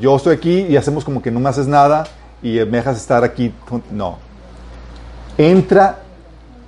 [0.00, 2.04] Yo estoy aquí y hacemos como que no me haces nada
[2.42, 3.54] y me dejas estar aquí.
[3.90, 4.18] No.
[5.38, 6.00] Entra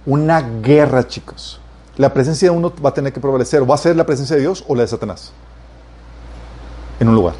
[0.07, 1.61] una guerra, chicos.
[1.97, 3.69] La presencia de uno va a tener que prevalecer.
[3.69, 5.33] ¿Va a ser la presencia de Dios o la de Satanás?
[7.01, 7.35] En un lugar.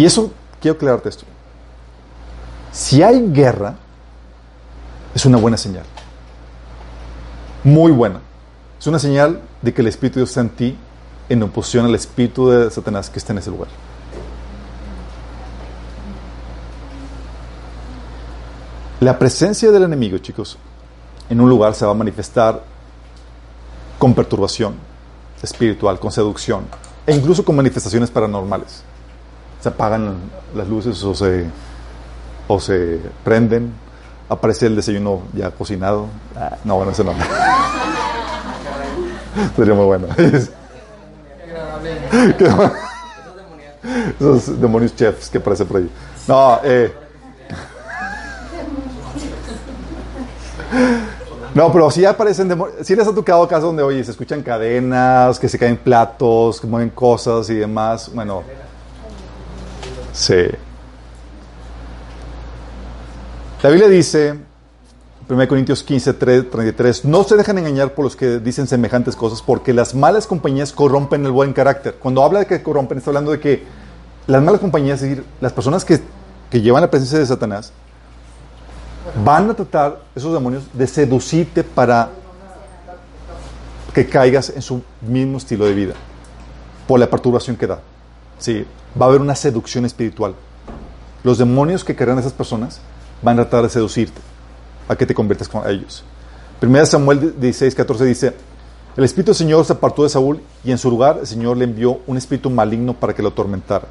[0.00, 0.32] Y eso,
[0.62, 1.26] quiero aclararte esto.
[2.72, 3.74] Si hay guerra,
[5.14, 5.84] es una buena señal.
[7.64, 8.22] Muy buena.
[8.78, 10.78] Es una señal de que el Espíritu de Dios está en ti
[11.28, 13.68] en oposición al Espíritu de Satanás que está en ese lugar.
[19.00, 20.56] La presencia del enemigo, chicos,
[21.28, 22.64] en un lugar se va a manifestar
[23.98, 24.76] con perturbación
[25.42, 26.64] espiritual, con seducción
[27.06, 28.82] e incluso con manifestaciones paranormales
[29.60, 30.16] se apagan
[30.54, 31.44] las luces o se,
[32.48, 33.72] o se prenden,
[34.28, 36.06] aparece el desayuno ya cocinado.
[36.36, 37.12] Ah, no, bueno, ese no.
[39.56, 40.06] Sería muy bueno.
[44.18, 45.90] Esos demonios chefs que aparecen por ahí.
[46.26, 46.92] No, eh.
[51.54, 52.86] No, pero sí aparecen demonios.
[52.86, 56.66] Sí les ha tocado casos donde, oye, se escuchan cadenas, que se caen platos, que
[56.66, 58.10] mueven cosas y demás.
[58.14, 58.42] Bueno,
[60.12, 60.46] Sí.
[63.62, 64.38] La Biblia dice,
[65.28, 69.42] 1 Corintios 15, 3, 33, no se dejan engañar por los que dicen semejantes cosas,
[69.42, 71.94] porque las malas compañías corrompen el buen carácter.
[71.96, 73.64] Cuando habla de que corrompen, está hablando de que
[74.26, 76.00] las malas compañías, es decir, las personas que,
[76.50, 77.72] que llevan la presencia de Satanás,
[79.24, 82.10] van a tratar, esos demonios, de seducirte para
[83.94, 85.94] que caigas en su mismo estilo de vida,
[86.88, 87.80] por la perturbación que da.
[88.38, 88.64] Sí,
[88.98, 90.34] va a haber una seducción espiritual.
[91.22, 92.80] Los demonios que crean a esas personas
[93.22, 94.20] van a tratar de seducirte
[94.88, 96.02] a que te conviertas con ellos.
[96.58, 98.34] Primera Samuel 16, 14 dice,
[98.96, 101.64] el Espíritu del Señor se apartó de Saúl y en su lugar el Señor le
[101.64, 103.86] envió un espíritu maligno para que lo atormentara.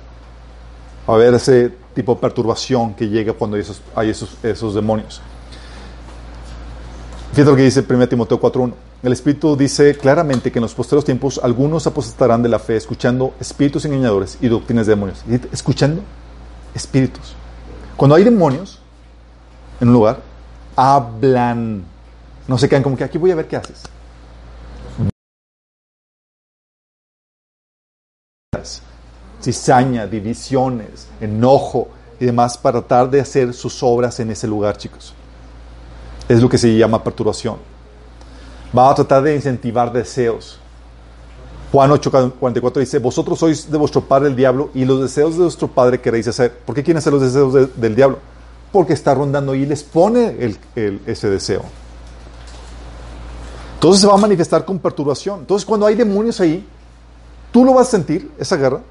[1.08, 3.58] A haber ese tipo de perturbación que llega cuando
[3.96, 5.22] hay esos demonios.
[7.32, 8.74] Fíjate lo que dice 1 Timoteo 4.1.
[9.04, 13.34] El Espíritu dice claramente que en los posteriores tiempos algunos apostatarán de la fe escuchando
[13.40, 15.24] espíritus engañadores y doctrinas de demonios.
[15.52, 16.02] Escuchando
[16.74, 17.36] espíritus.
[17.96, 18.80] Cuando hay demonios
[19.80, 20.22] en un lugar,
[20.76, 21.84] hablan.
[22.48, 23.84] No se quedan como que aquí voy a ver qué haces.
[29.42, 31.90] Cizaña, divisiones, enojo
[32.20, 35.14] y demás para tratar de hacer sus obras en ese lugar, chicos.
[36.30, 37.58] Es lo que se llama perturbación.
[38.78, 40.60] Va a tratar de incentivar deseos.
[41.72, 45.68] Juan 8:44 dice, vosotros sois de vuestro padre el diablo y los deseos de vuestro
[45.68, 46.58] padre queréis hacer.
[46.60, 48.20] ¿Por qué quieren hacer los deseos de- del diablo?
[48.72, 51.64] Porque está rondando y les pone el- el- ese deseo.
[53.76, 55.40] Entonces se va a manifestar con perturbación.
[55.42, 56.68] Entonces cuando hay demonios ahí,
[57.52, 58.82] tú lo vas a sentir, esa guerra,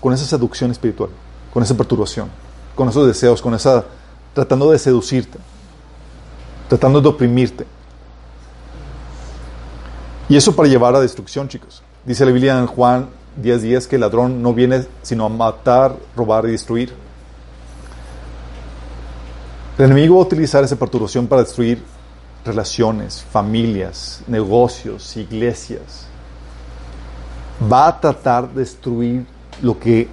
[0.00, 1.10] con esa seducción espiritual,
[1.52, 2.28] con esa perturbación,
[2.74, 3.84] con esos deseos, con esa,
[4.34, 5.38] tratando de seducirte,
[6.68, 7.66] tratando de oprimirte.
[10.28, 11.82] Y eso para llevar a destrucción, chicos.
[12.04, 13.08] Dice la Biblia en Juan
[13.40, 16.92] 10:10 10, que el ladrón no viene sino a matar, robar y destruir.
[19.76, 21.82] El enemigo va a utilizar esa perturbación para destruir
[22.44, 26.06] relaciones, familias, negocios, iglesias.
[27.70, 29.26] Va a tratar de destruir
[29.62, 30.08] lo que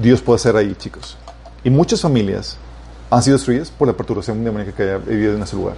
[0.00, 1.16] Dios puede hacer ahí, chicos.
[1.62, 2.56] Y muchas familias
[3.14, 5.76] han sido destruidas por la perturbación demoníaca que haya vivido en ese lugar.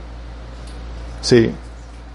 [1.20, 1.50] Sí.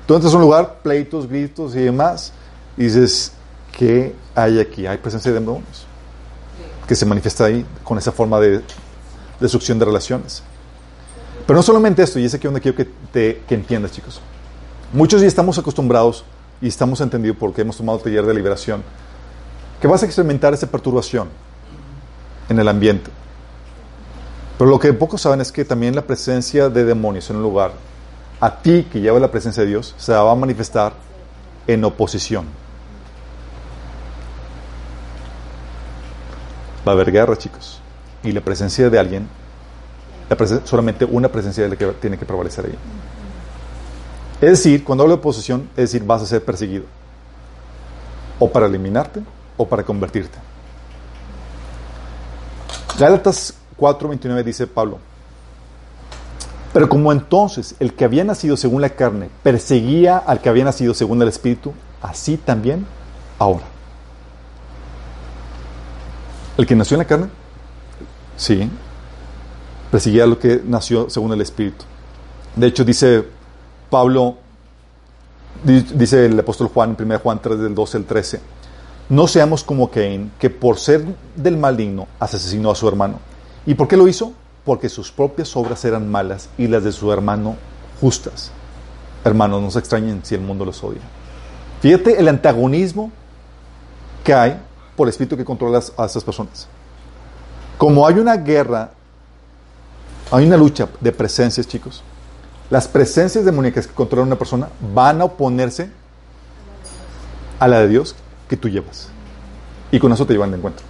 [0.08, 2.34] Tú entras a un lugar, pleitos, gritos y demás,
[2.76, 3.32] y dices,
[3.72, 4.88] ¿qué hay aquí?
[4.88, 5.86] Hay presencia de demonios
[6.88, 8.64] que se manifiesta ahí con esa forma de
[9.40, 10.42] destrucción de relaciones.
[11.46, 14.20] Pero no solamente esto, y es aquí donde quiero que, te, que entiendas, chicos.
[14.92, 16.26] Muchos ya estamos acostumbrados
[16.62, 18.84] y estamos entendidos porque hemos tomado taller de liberación,
[19.80, 21.30] que vas a experimentar esa perturbación
[22.50, 23.12] en el ambiente.
[24.62, 27.72] Pero lo que pocos saben es que también la presencia de demonios en un lugar,
[28.40, 30.94] a ti que lleva la presencia de Dios, se va a manifestar
[31.66, 32.46] en oposición.
[36.88, 37.82] Va a haber guerra, chicos.
[38.22, 39.28] Y la presencia de alguien,
[40.30, 42.78] la solamente una presencia de la que tiene que prevalecer ahí.
[44.42, 46.86] Es decir, cuando hablo de oposición, es decir, vas a ser perseguido.
[48.38, 49.24] O para eliminarte
[49.58, 50.38] o para convertirte.
[53.00, 55.00] Gálatas 4:29 dice Pablo,
[56.72, 60.94] pero como entonces el que había nacido según la carne perseguía al que había nacido
[60.94, 62.86] según el Espíritu, así también
[63.40, 63.64] ahora.
[66.58, 67.28] El que nació en la carne,
[68.38, 68.70] sí,
[69.90, 71.86] perseguía a lo que nació según el Espíritu.
[72.56, 73.26] De hecho, dice
[73.90, 74.36] Pablo,
[75.64, 78.42] di- dice el apóstol Juan en 1 Juan 3 del 12 al 13,
[79.10, 81.04] no seamos como Caín, que por ser
[81.36, 83.20] del maligno asesinó a su hermano.
[83.66, 84.34] ¿Y por qué lo hizo?
[84.66, 87.56] Porque sus propias obras eran malas y las de su hermano
[88.00, 88.52] justas.
[89.24, 91.02] Hermanos, no se extrañen si el mundo los odia.
[91.82, 93.12] Fíjate el antagonismo
[94.24, 94.60] que hay
[94.96, 96.68] por el espíritu que controla a estas personas.
[97.78, 98.92] Como hay una guerra,
[100.32, 102.04] hay una lucha de presencias, chicos.
[102.70, 105.90] Las presencias demoníacas que controlan a una persona van a oponerse
[107.60, 108.16] a la de Dios
[108.48, 109.10] que tú llevas.
[109.92, 110.86] Y con eso te llevan de encuentro.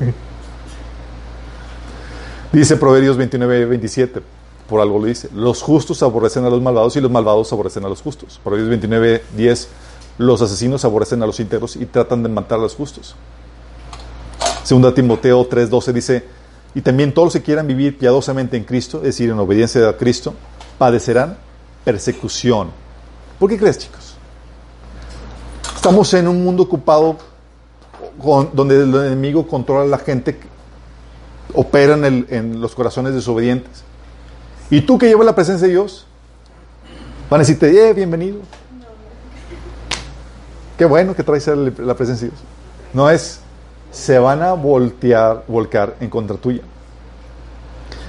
[2.56, 4.22] Dice Proverbios 29, 27,
[4.66, 7.88] por algo lo dice, los justos aborrecen a los malvados y los malvados aborrecen a
[7.90, 8.40] los justos.
[8.42, 9.68] Proverbios 29, 10,
[10.16, 13.14] los asesinos aborrecen a los íntegros y tratan de matar a los justos.
[14.62, 16.24] Segunda Timoteo 3, 12 dice,
[16.74, 19.92] y también todos los que quieran vivir piadosamente en Cristo, es decir, en obediencia a
[19.98, 20.32] Cristo,
[20.78, 21.36] padecerán
[21.84, 22.70] persecución.
[23.38, 24.14] ¿Por qué crees, chicos?
[25.74, 27.18] Estamos en un mundo ocupado
[28.18, 30.38] con- donde el enemigo controla a la gente,
[31.54, 33.82] opera en, los corazones desobedientes.
[34.70, 36.06] Y tú que llevas la presencia de Dios,
[37.30, 38.38] van a decirte, eh, bienvenido.
[40.76, 42.44] Qué bueno que traes la la presencia de Dios.
[42.92, 43.40] No es,
[43.90, 46.62] se van a voltear, volcar en contra tuya.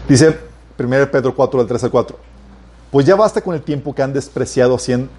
[0.07, 0.37] Dice
[0.77, 2.26] 1 Pedro 4, del 3 al 4.
[2.91, 4.77] Pues ya basta con el tiempo que han despreciado,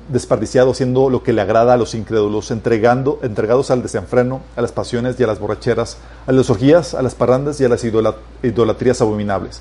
[0.08, 4.72] desperdiciado haciendo lo que le agrada a los incrédulos, entregando, entregados al desenfreno, a las
[4.72, 8.16] pasiones y a las borracheras, a las orgías, a las parrandas y a las idola-
[8.42, 9.60] idolatrías abominables.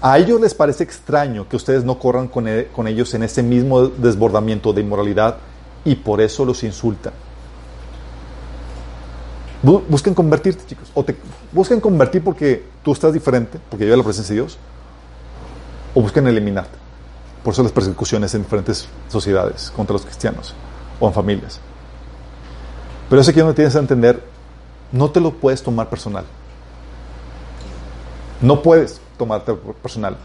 [0.00, 3.42] A ellos les parece extraño que ustedes no corran con, e- con ellos en ese
[3.42, 5.36] mismo desbordamiento de inmoralidad
[5.84, 7.12] y por eso los insultan.
[9.62, 10.90] Bu- Busquen convertirte, chicos.
[10.94, 11.14] O te
[11.52, 14.58] busquen convertir porque tú estás diferente, porque lleva la presencia de Dios,
[15.94, 16.83] o busquen eliminarte.
[17.44, 20.54] Por eso las persecuciones en diferentes sociedades contra los cristianos
[20.98, 21.60] o en familias.
[23.10, 24.24] Pero eso aquí donde tienes que entender,
[24.90, 26.24] no te lo puedes tomar personal.
[28.40, 30.16] No puedes tomarte personal.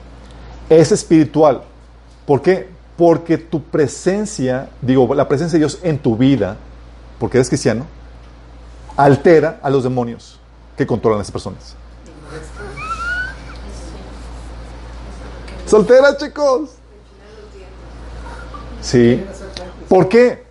[0.70, 1.64] Es espiritual.
[2.26, 2.70] ¿Por qué?
[2.96, 6.56] Porque tu presencia, digo, la presencia de Dios en tu vida,
[7.20, 7.86] porque eres cristiano,
[8.96, 10.40] altera a los demonios
[10.78, 11.76] que controlan a esas personas.
[15.66, 16.79] Soltera, chicos.
[18.82, 19.24] Sí.
[19.88, 20.44] ¿Por qué?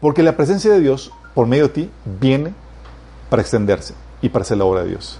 [0.00, 2.54] Porque la presencia de Dios, por medio de ti, viene
[3.28, 5.18] para extenderse y para hacer la obra de Dios.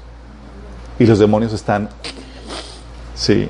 [0.98, 1.88] Y los demonios están...
[3.14, 3.48] Sí.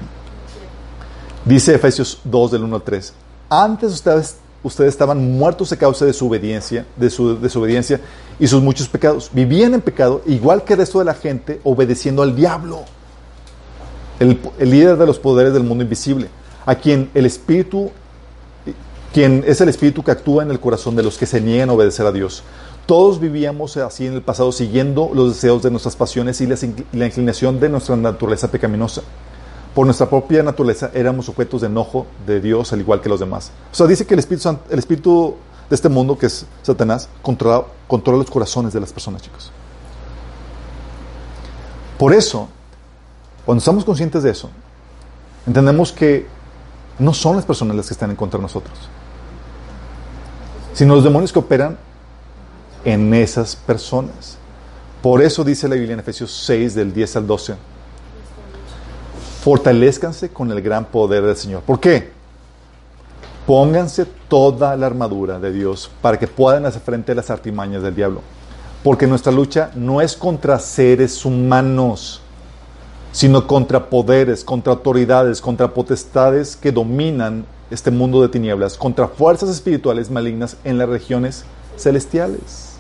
[1.45, 3.13] Dice Efesios 2 del 1 al 3.
[3.49, 8.01] Antes ustedes, ustedes estaban muertos a causa de su obediencia, de su desobediencia
[8.39, 9.31] y sus muchos pecados.
[9.33, 12.85] Vivían en pecado, igual que el resto de la gente, obedeciendo al diablo,
[14.19, 16.29] el, el líder de los poderes del mundo invisible,
[16.67, 17.91] a quien el Espíritu,
[19.13, 21.73] quien es el Espíritu que actúa en el corazón de los que se niegan a
[21.73, 22.43] obedecer a Dios.
[22.87, 27.61] Todos vivíamos así en el pasado, siguiendo los deseos de nuestras pasiones y la inclinación
[27.61, 29.03] de nuestra naturaleza pecaminosa
[29.75, 33.53] por nuestra propia naturaleza éramos objetos de enojo de Dios al igual que los demás.
[33.73, 35.37] O sea, dice que el Espíritu, el espíritu
[35.69, 39.53] de este mundo, que es Satanás, controla, controla los corazones de las personas, chicos.
[41.99, 42.49] Por eso,
[43.47, 44.51] cuando estamos conscientes de eso,
[45.47, 46.27] entendemos que
[46.99, 48.77] no son las personas las que están en contra de nosotros,
[50.73, 51.77] sino los demonios que operan
[52.85, 54.39] en esas personas.
[55.03, 57.55] Por eso dice la Biblia en Efesios 6, del 10 al 12
[59.41, 61.63] fortalezcanse con el gran poder del Señor.
[61.63, 62.11] ¿Por qué?
[63.47, 67.95] Pónganse toda la armadura de Dios para que puedan hacer frente a las artimañas del
[67.95, 68.21] diablo.
[68.85, 72.21] Porque nuestra lucha no es contra seres humanos,
[73.13, 79.49] sino contra poderes, contra autoridades, contra potestades que dominan este mundo de tinieblas, contra fuerzas
[79.49, 81.45] espirituales malignas en las regiones
[81.77, 82.71] celestiales.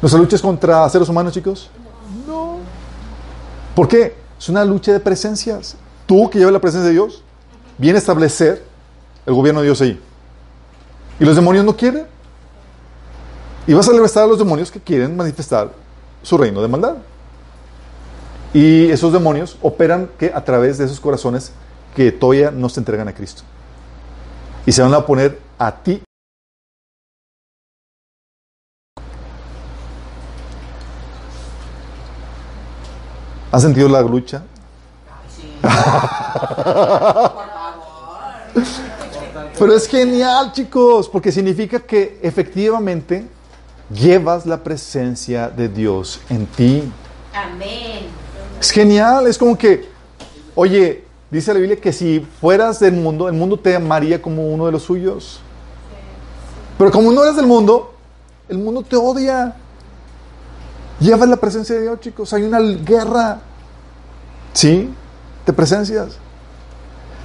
[0.00, 1.70] ¿Nuestra lucha es contra seres humanos, chicos?
[3.74, 4.14] ¿Por qué?
[4.38, 5.76] Es una lucha de presencias.
[6.06, 7.22] Tú que llevas la presencia de Dios,
[7.78, 8.64] viene a establecer
[9.26, 10.00] el gobierno de Dios ahí.
[11.18, 12.06] Y los demonios no quieren.
[13.66, 15.72] Y vas a libertar a los demonios que quieren manifestar
[16.22, 16.96] su reino de maldad.
[18.54, 21.52] Y esos demonios operan que a través de esos corazones
[21.94, 23.42] que todavía no se entregan a Cristo.
[24.66, 26.02] Y se van a poner a ti
[33.50, 34.42] ¿Has sentido la lucha?
[39.58, 43.26] Pero es genial, chicos, porque significa que efectivamente
[43.90, 46.92] llevas la presencia de Dios en ti.
[47.32, 48.06] Amén.
[48.60, 49.88] Es genial, es como que,
[50.54, 54.66] oye, dice la Biblia que si fueras del mundo, el mundo te amaría como uno
[54.66, 55.40] de los suyos.
[56.76, 57.94] Pero como no eres del mundo,
[58.48, 59.56] el mundo te odia.
[61.00, 62.32] Llevas la presencia de Dios, chicos.
[62.32, 63.40] Hay una guerra.
[64.52, 64.92] ¿Sí?
[65.44, 66.16] De presencias.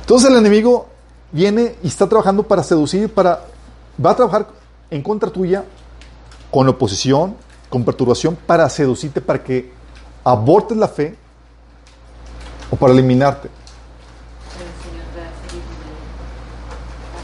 [0.01, 0.87] Entonces el enemigo
[1.31, 3.45] viene y está trabajando para seducir, para
[4.03, 4.47] va a trabajar
[4.89, 5.63] en contra tuya
[6.51, 7.35] con oposición,
[7.69, 9.71] con perturbación para seducirte para que
[10.23, 11.15] abortes la fe
[12.69, 13.49] o para eliminarte.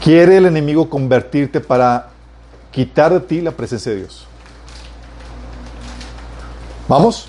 [0.02, 2.08] Quiere el enemigo convertirte para
[2.70, 4.26] quitar de ti la presencia de Dios.
[6.88, 7.28] ¿Vamos?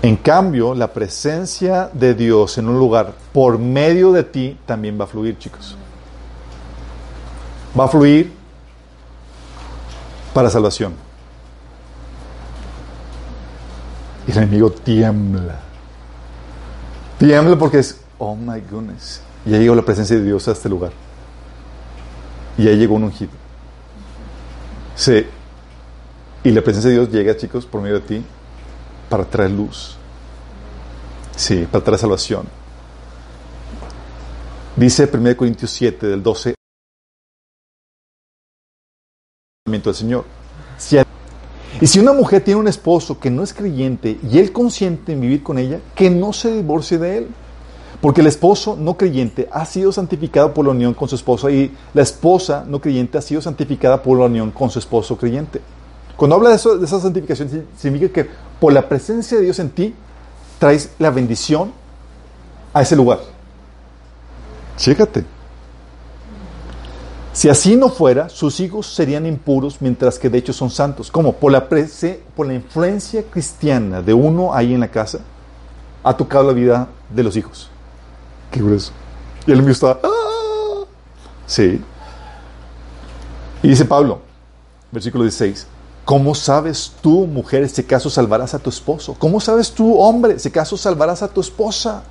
[0.00, 5.04] En cambio, la presencia de Dios en un lugar por medio de ti también va
[5.04, 5.76] a fluir, chicos.
[7.78, 8.32] Va a fluir
[10.32, 10.94] para salvación.
[14.26, 15.60] Y el enemigo tiembla.
[17.18, 20.92] Tiembla porque es, oh my goodness, ya llegó la presencia de Dios a este lugar.
[22.56, 23.30] Y ya llegó un ungido.
[24.94, 25.26] Se
[26.44, 28.24] y la presencia de Dios llega, chicos, por medio de ti,
[29.08, 29.96] para traer luz.
[31.36, 32.46] Sí, para traer salvación.
[34.76, 36.54] Dice 1 Corintios 7, del 12
[39.66, 40.24] del Señor.
[41.80, 45.20] y si una mujer tiene un esposo que no es creyente y él consiente en
[45.20, 47.28] vivir con ella, que no se divorcie de él.
[48.00, 51.74] Porque el esposo no creyente ha sido santificado por la unión con su esposa y
[51.94, 55.60] la esposa no creyente ha sido santificada por la unión con su esposo creyente.
[56.16, 58.28] Cuando habla de, esa santificación, significa que
[58.60, 59.94] por la presencia de Dios en ti,
[60.58, 61.72] traes la bendición
[62.72, 63.20] a ese lugar.
[64.76, 65.24] Chécate.
[67.32, 71.10] Si así no fuera, sus hijos serían impuros, mientras que de hecho son santos.
[71.10, 71.34] ¿Cómo?
[71.34, 75.20] Por la, por la influencia cristiana de uno ahí en la casa,
[76.02, 77.70] ha tocado la vida de los hijos.
[78.50, 78.92] Qué grueso.
[79.46, 79.98] Y el mío está.
[80.02, 80.84] ¡ah!
[81.46, 81.82] Sí.
[83.62, 84.20] Y dice Pablo,
[84.92, 85.66] versículo 16.
[86.04, 89.14] ¿Cómo sabes tú, mujer, si caso salvarás a tu esposo?
[89.18, 92.02] ¿Cómo sabes tú, hombre, si caso salvarás a tu esposa?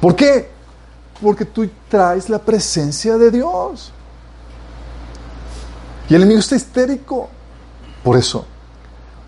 [0.00, 0.50] ¿Por qué?
[1.22, 3.92] Porque tú traes la presencia de Dios.
[6.08, 7.28] Y el enemigo está histérico.
[8.04, 8.44] Por eso.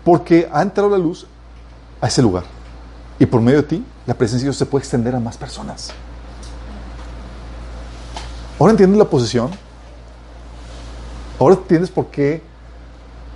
[0.03, 1.25] Porque ha entrado la luz
[2.01, 2.43] a ese lugar.
[3.17, 5.91] Y por medio de ti, la presencia de Dios se puede extender a más personas.
[8.59, 9.51] ¿Ahora entiendes la posición?
[11.39, 12.41] ¿Ahora entiendes por qué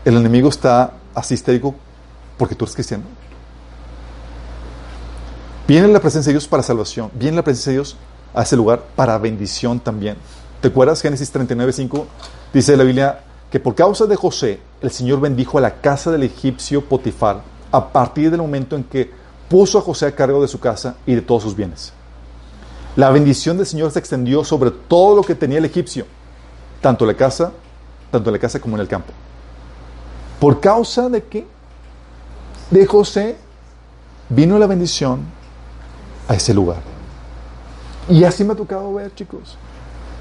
[0.04, 1.76] el enemigo está así histérico?
[2.40, 3.04] Porque tú eres cristiano.
[5.68, 7.12] Viene la presencia de Dios para salvación.
[7.14, 7.96] Viene la presencia de Dios
[8.34, 10.18] a ese lugar para bendición también.
[10.60, 11.04] ¿Te acuerdas?
[11.04, 12.08] Génesis 39, 5
[12.52, 13.20] dice la Biblia
[13.52, 17.90] que por causa de José, el Señor bendijo a la casa del egipcio Potifar a
[17.90, 21.22] partir del momento en que puso a José a cargo de su casa y de
[21.22, 21.94] todos sus bienes.
[22.96, 26.06] La bendición del Señor se extendió sobre todo lo que tenía el egipcio,
[26.82, 27.52] tanto la casa,
[28.12, 29.12] tanto en la casa como en el campo.
[30.40, 31.48] ¿Por causa de qué?
[32.70, 33.38] De José
[34.30, 35.22] vino la bendición
[36.28, 36.82] a ese lugar.
[38.10, 39.58] Y así me ha tocado ver, chicos.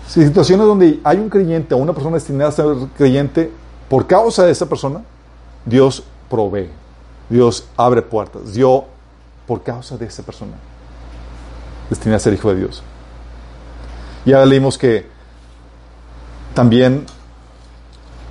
[0.07, 2.66] Situaciones donde hay un creyente o una persona destinada a ser
[2.97, 3.51] creyente,
[3.89, 5.03] por causa de esa persona,
[5.65, 6.70] Dios provee,
[7.28, 8.85] Dios abre puertas, Dios
[9.47, 10.55] por causa de esa persona
[11.90, 12.82] destinada a ser hijo de Dios.
[14.24, 15.06] Ya leímos que
[16.55, 17.06] también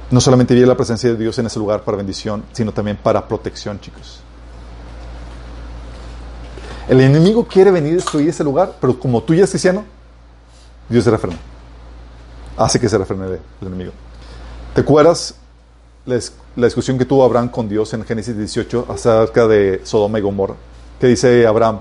[0.10, 3.28] no solamente viene la presencia de Dios en ese lugar para bendición, sino también para
[3.28, 4.22] protección, chicos.
[6.88, 9.86] El enemigo quiere venir a destruir ese lugar, pero como tú ya eres cristiano,
[10.90, 11.38] Dios se refrena.
[12.58, 13.26] Hace que se refrene
[13.62, 13.94] el enemigo.
[14.74, 15.36] ¿Te acuerdas
[16.06, 16.20] la,
[16.56, 20.56] la discusión que tuvo Abraham con Dios en Génesis 18 acerca de Sodoma y Gomorra?
[21.02, 21.80] Que dice Abraham,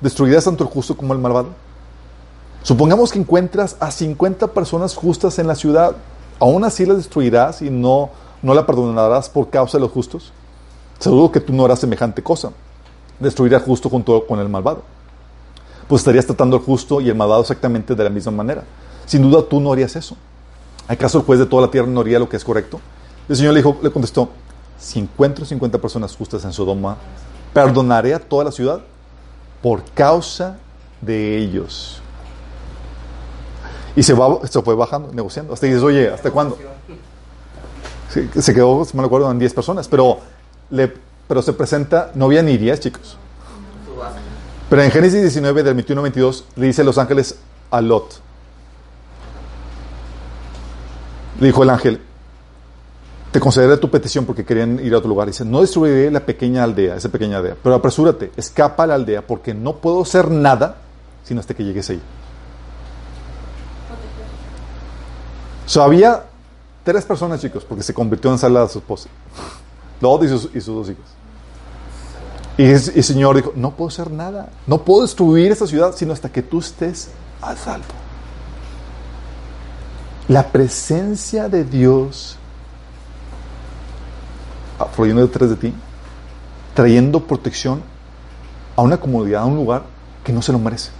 [0.00, 1.48] ¿destruirás tanto el justo como el malvado?
[2.62, 5.96] Supongamos que encuentras a 50 personas justas en la ciudad,
[6.38, 8.10] ¿aún así las destruirás y no,
[8.42, 10.32] no la perdonarás por causa de los justos?
[11.00, 12.52] Seguro que tú no harás semejante cosa.
[13.18, 14.84] Destruirás justo junto con el malvado.
[15.88, 18.62] Pues estarías tratando al justo y el malvado exactamente de la misma manera.
[19.04, 20.16] Sin duda tú no harías eso.
[20.86, 22.78] ¿Acaso el juez de toda la tierra no haría lo que es correcto?
[23.28, 24.28] El Señor le, dijo, le contestó,
[24.78, 26.96] si encuentro 50 personas justas en Sodoma,
[27.54, 28.80] perdonaré a toda la ciudad
[29.62, 30.58] por causa
[31.00, 32.02] de ellos.
[33.96, 35.54] Y se, fue bajando, negociando.
[35.54, 36.58] Hasta dices, oye, ¿hasta cuándo?
[38.10, 39.88] Se quedó, si me acuerdo, en 10 personas.
[39.88, 40.18] Pero,
[41.28, 43.16] pero se presenta, no había ni 10, chicos.
[44.68, 47.38] Pero en Génesis 19, del 21 22, le dice los ángeles
[47.70, 48.20] a Lot.
[51.38, 52.00] Le dijo el ángel,
[53.34, 55.26] te concederé tu petición porque querían ir a otro lugar.
[55.26, 59.26] Dice, no destruiré la pequeña aldea, esa pequeña aldea, pero apresúrate, escapa a la aldea
[59.26, 60.76] porque no puedo hacer nada
[61.24, 62.00] sino hasta que llegues ahí.
[65.66, 66.26] So, había
[66.84, 69.08] tres personas, chicos, porque se convirtió en sala de su esposa.
[70.00, 71.06] Lot y sus, y sus dos hijos.
[72.56, 76.30] Y el Señor dijo, no puedo hacer nada, no puedo destruir esta ciudad sino hasta
[76.30, 77.08] que tú estés
[77.42, 77.94] a salvo.
[80.28, 82.38] La presencia de Dios
[84.92, 85.74] fluyendo detrás de ti,
[86.74, 87.82] trayendo protección
[88.76, 89.84] a una comunidad, a un lugar
[90.24, 90.90] que no se lo merece.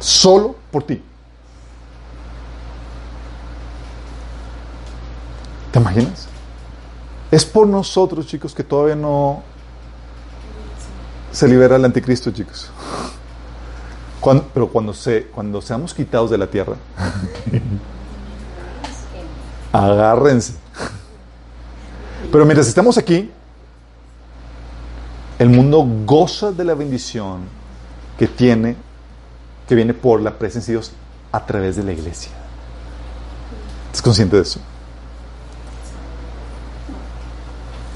[0.00, 1.02] Solo por ti.
[5.70, 6.28] ¿Te imaginas?
[7.30, 9.42] Es por nosotros, chicos, que todavía no
[11.32, 12.70] se libera el anticristo, chicos.
[14.54, 16.76] Pero cuando, se, cuando seamos quitados de la tierra,
[19.72, 20.63] agárrense.
[22.34, 23.30] Pero mientras estamos aquí,
[25.38, 27.42] el mundo goza de la bendición
[28.18, 28.74] que tiene,
[29.68, 30.90] que viene por la presencia de Dios
[31.30, 32.32] a través de la iglesia.
[33.86, 34.58] ¿Estás consciente de eso?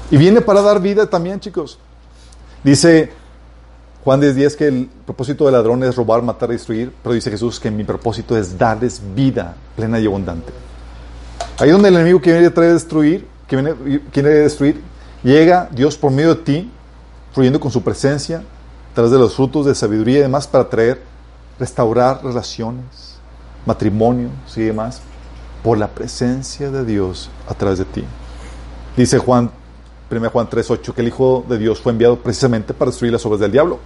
[0.09, 1.77] Y viene para dar vida también, chicos.
[2.63, 3.11] Dice
[4.05, 7.69] Juan 10:10 que el propósito del ladrón es robar, matar destruir, pero dice Jesús que
[7.69, 10.53] mi propósito es darles vida plena y abundante.
[11.57, 14.81] Ahí donde el enemigo quiere traer destruir, que viene, quiere destruir,
[15.23, 16.71] llega Dios por medio de ti,
[17.33, 18.43] fluyendo con su presencia,
[18.91, 21.01] a través de los frutos de sabiduría y demás, para traer,
[21.59, 23.17] restaurar relaciones,
[23.65, 25.01] matrimonios y demás,
[25.63, 28.03] por la presencia de Dios a través de ti.
[28.95, 29.51] Dice Juan
[30.11, 33.39] 1 Juan 3.8, que el Hijo de Dios fue enviado precisamente para destruir las obras
[33.39, 33.79] del diablo.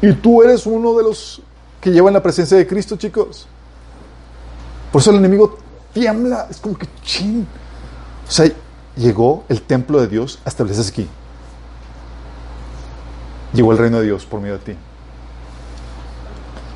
[0.00, 1.42] Y tú eres uno de los
[1.80, 3.46] que llevan la presencia de Cristo, chicos.
[4.90, 5.58] Por eso el enemigo
[5.92, 7.46] tiembla, es como que chin.
[8.32, 8.50] O sea,
[8.96, 11.06] llegó el templo de Dios a establecerse aquí.
[13.52, 14.76] Llegó el reino de Dios por medio de ti.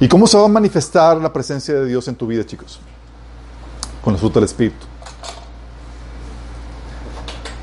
[0.01, 2.79] ¿Y cómo se va a manifestar la presencia de Dios en tu vida, chicos?
[4.05, 4.85] Con el fruto del Espíritu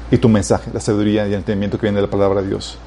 [0.09, 2.79] y tu mensaje, la sabiduría y el entendimiento que viene de la palabra de Dios.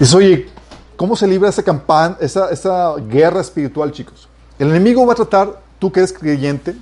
[0.00, 0.48] Dices, oye,
[0.96, 4.28] ¿cómo se libra esa campaña, esa, esa guerra espiritual, chicos?
[4.58, 6.74] El enemigo va a tratar, tú que eres creyente,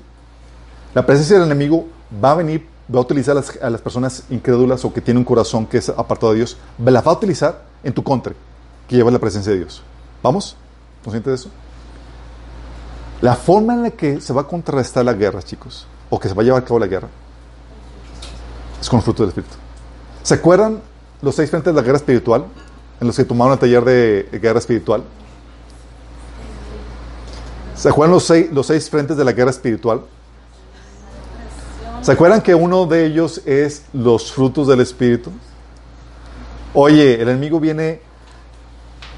[0.95, 4.85] la presencia del enemigo va a venir, va a utilizar a las, las personas incrédulas
[4.85, 7.93] o que tienen un corazón que es apartado de Dios, la va a utilizar en
[7.93, 8.33] tu contra,
[8.87, 9.83] que lleva la presencia de Dios.
[10.23, 10.57] ¿Vamos?
[11.03, 11.51] ¿Consciente de eso?
[13.21, 16.35] La forma en la que se va a contrarrestar la guerra, chicos, o que se
[16.35, 17.09] va a llevar a cabo la guerra,
[18.81, 19.55] es con el fruto del Espíritu.
[20.23, 20.81] ¿Se acuerdan
[21.21, 22.45] los seis frentes de la guerra espiritual?
[23.01, 25.05] En los que tomaron el taller de guerra espiritual.
[27.77, 30.03] ¿Se acuerdan los seis, los seis frentes de la guerra espiritual?
[32.01, 35.31] ¿Se acuerdan que uno de ellos es los frutos del Espíritu?
[36.73, 38.01] Oye, el enemigo viene,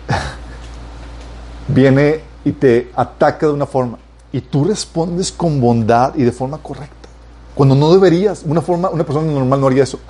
[1.69, 3.99] viene y te ataca de una forma
[4.33, 7.09] y tú respondes con bondad y de forma correcta.
[7.55, 10.01] Cuando no deberías, una forma, una persona normal no haría eso.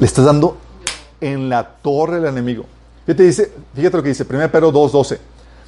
[0.00, 0.58] Le estás dando
[1.20, 2.64] en la torre al enemigo.
[3.06, 5.18] Fíjate, dice, fíjate lo que dice 1 Pedro 2.12.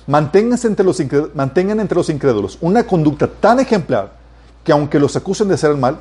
[0.09, 1.01] Manténganse entre los
[1.35, 4.19] mantengan entre los incrédulos una conducta tan ejemplar
[4.64, 6.00] que aunque los acusen de hacer el mal,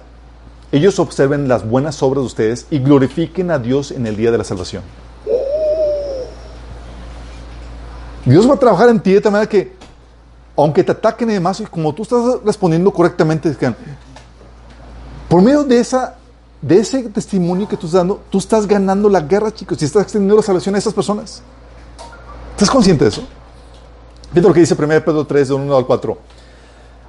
[0.72, 4.38] ellos observen las buenas obras de ustedes y glorifiquen a Dios en el día de
[4.38, 4.84] la salvación.
[8.26, 9.74] Dios va a trabajar en ti de tal manera que,
[10.56, 13.56] aunque te ataquen y demás, y como tú estás respondiendo correctamente,
[15.28, 16.18] por medio de, esa,
[16.62, 20.04] de ese testimonio que tú estás dando, tú estás ganando la guerra, chicos, y estás
[20.04, 21.42] extendiendo la salvación a esas personas.
[22.52, 23.24] ¿Estás consciente de eso?
[24.30, 26.18] Fíjate lo que dice 1 Pedro 3, de 1 al 4.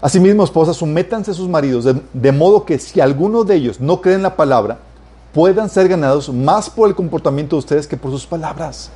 [0.02, 4.14] Asimismo, esposas, sométanse a sus maridos, de, modo que si alguno de ellos no cree
[4.14, 4.78] en la palabra,
[5.34, 8.90] puedan ser ganados más por el comportamiento de ustedes que por sus palabras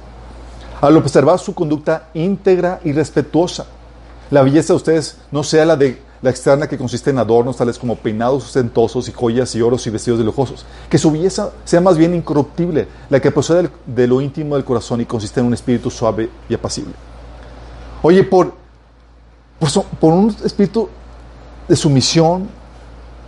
[0.80, 3.66] al observar su conducta íntegra y respetuosa.
[4.30, 7.78] La belleza de ustedes no sea la de la externa que consiste en adornos tales
[7.78, 10.64] como peinados ostentosos y joyas y oros y vestidos de lujosos.
[10.88, 15.00] Que su belleza sea más bien incorruptible, la que procede de lo íntimo del corazón
[15.00, 16.94] y consiste en un espíritu suave y apacible.
[18.02, 18.54] Oye, por,
[19.58, 20.88] por, por un espíritu
[21.68, 22.48] de sumisión,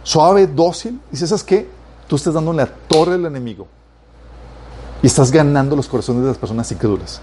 [0.02, 1.68] suave, dócil, dices, ¿sabes qué?
[2.06, 3.66] Tú estás dando la torre al enemigo
[5.02, 7.20] y estás ganando los corazones de las personas incrédulas.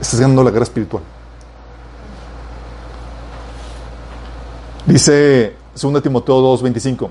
[0.00, 1.02] Estás ganando la guerra espiritual.
[4.86, 7.10] Dice 2 Timoteo 2:25.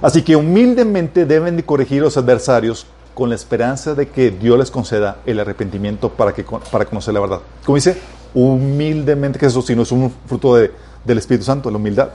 [0.00, 4.56] Así que humildemente deben de corregir a los adversarios con la esperanza de que Dios
[4.58, 7.40] les conceda el arrepentimiento para, que, para conocer la verdad.
[7.64, 8.00] Como dice,
[8.34, 10.72] humildemente, que eso sí no es un fruto de,
[11.04, 12.10] del Espíritu Santo, la humildad.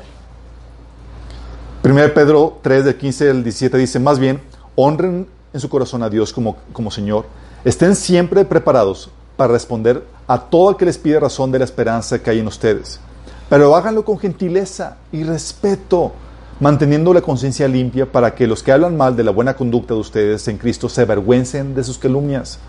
[1.84, 4.42] 1 Pedro 3, del 15 al 17 dice, más bien,
[4.76, 7.26] honren en su corazón a Dios como, como Señor,
[7.66, 12.22] estén siempre preparados para responder a todo el que les pide razón de la esperanza
[12.22, 13.00] que hay en ustedes.
[13.50, 16.14] Pero háganlo con gentileza y respeto,
[16.60, 20.00] manteniendo la conciencia limpia para que los que hablan mal de la buena conducta de
[20.00, 22.60] ustedes en Cristo se avergüencen de sus calumnias.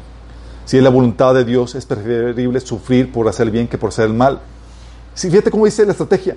[0.64, 3.88] Si es la voluntad de Dios, es preferible sufrir por hacer el bien que por
[3.88, 4.40] hacer el mal.
[5.14, 6.36] Si, fíjate cómo dice la estrategia.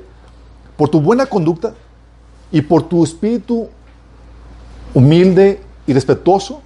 [0.75, 1.73] Por tu buena conducta
[2.51, 3.67] y por tu espíritu
[4.93, 6.61] humilde y respetuoso,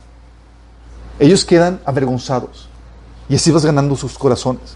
[1.20, 2.68] ellos quedan avergonzados.
[3.30, 4.76] Y así vas ganando sus corazones.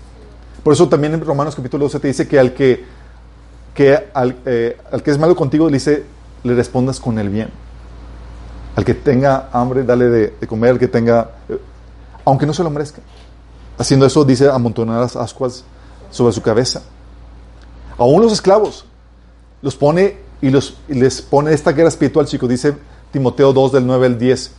[0.63, 2.85] Por eso también en Romanos capítulo 12 te dice que al que,
[3.73, 3.93] que
[4.45, 6.05] eh, al, que es malo contigo, le dice,
[6.43, 7.49] le respondas con el bien.
[8.75, 11.59] Al que tenga hambre, dale de, de comer, al que tenga, eh,
[12.25, 13.01] aunque no se lo merezca.
[13.77, 15.63] Haciendo eso, dice, amontonar las ascuas
[16.09, 16.81] sobre su cabeza.
[17.97, 18.85] Aún los esclavos
[19.61, 22.75] los pone y, los, les pone esta guerra espiritual, chicos, dice
[23.11, 24.51] Timoteo 2 del 9 al 10.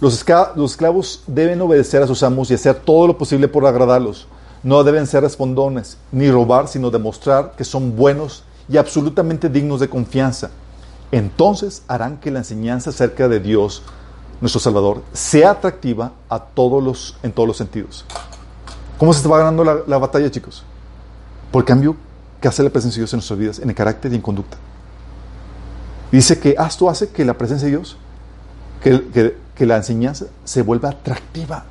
[0.00, 4.26] Los, esclavos deben obedecer a sus amos y hacer todo lo posible por agradarlos.
[4.62, 9.90] No deben ser respondones, ni robar, sino demostrar que son buenos y absolutamente dignos de
[9.90, 10.50] confianza.
[11.12, 13.82] Entonces harán que la enseñanza acerca de Dios,
[14.40, 18.04] nuestro Salvador, sea atractiva a todos los, en todos los sentidos.
[18.98, 20.62] ¿Cómo se va ganando la, la batalla, chicos?
[21.50, 21.96] Por cambio
[22.40, 24.56] que hace la presencia de Dios en nuestras vidas, en el carácter y en conducta.
[26.10, 27.96] Dice que esto hace que la presencia de Dios,
[28.82, 31.64] que, que que la enseñanza se vuelva atractiva.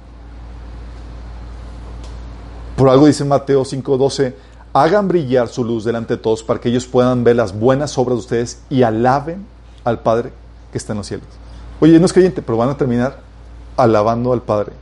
[2.77, 4.35] Por algo dice Mateo 5:12,
[4.73, 8.17] hagan brillar su luz delante de todos para que ellos puedan ver las buenas obras
[8.17, 9.43] de ustedes y alaben
[9.85, 10.31] al Padre
[10.71, 11.27] que está en los cielos.
[11.79, 13.19] Oye, no es creyente, pero van a terminar
[13.77, 14.73] alabando al Padre.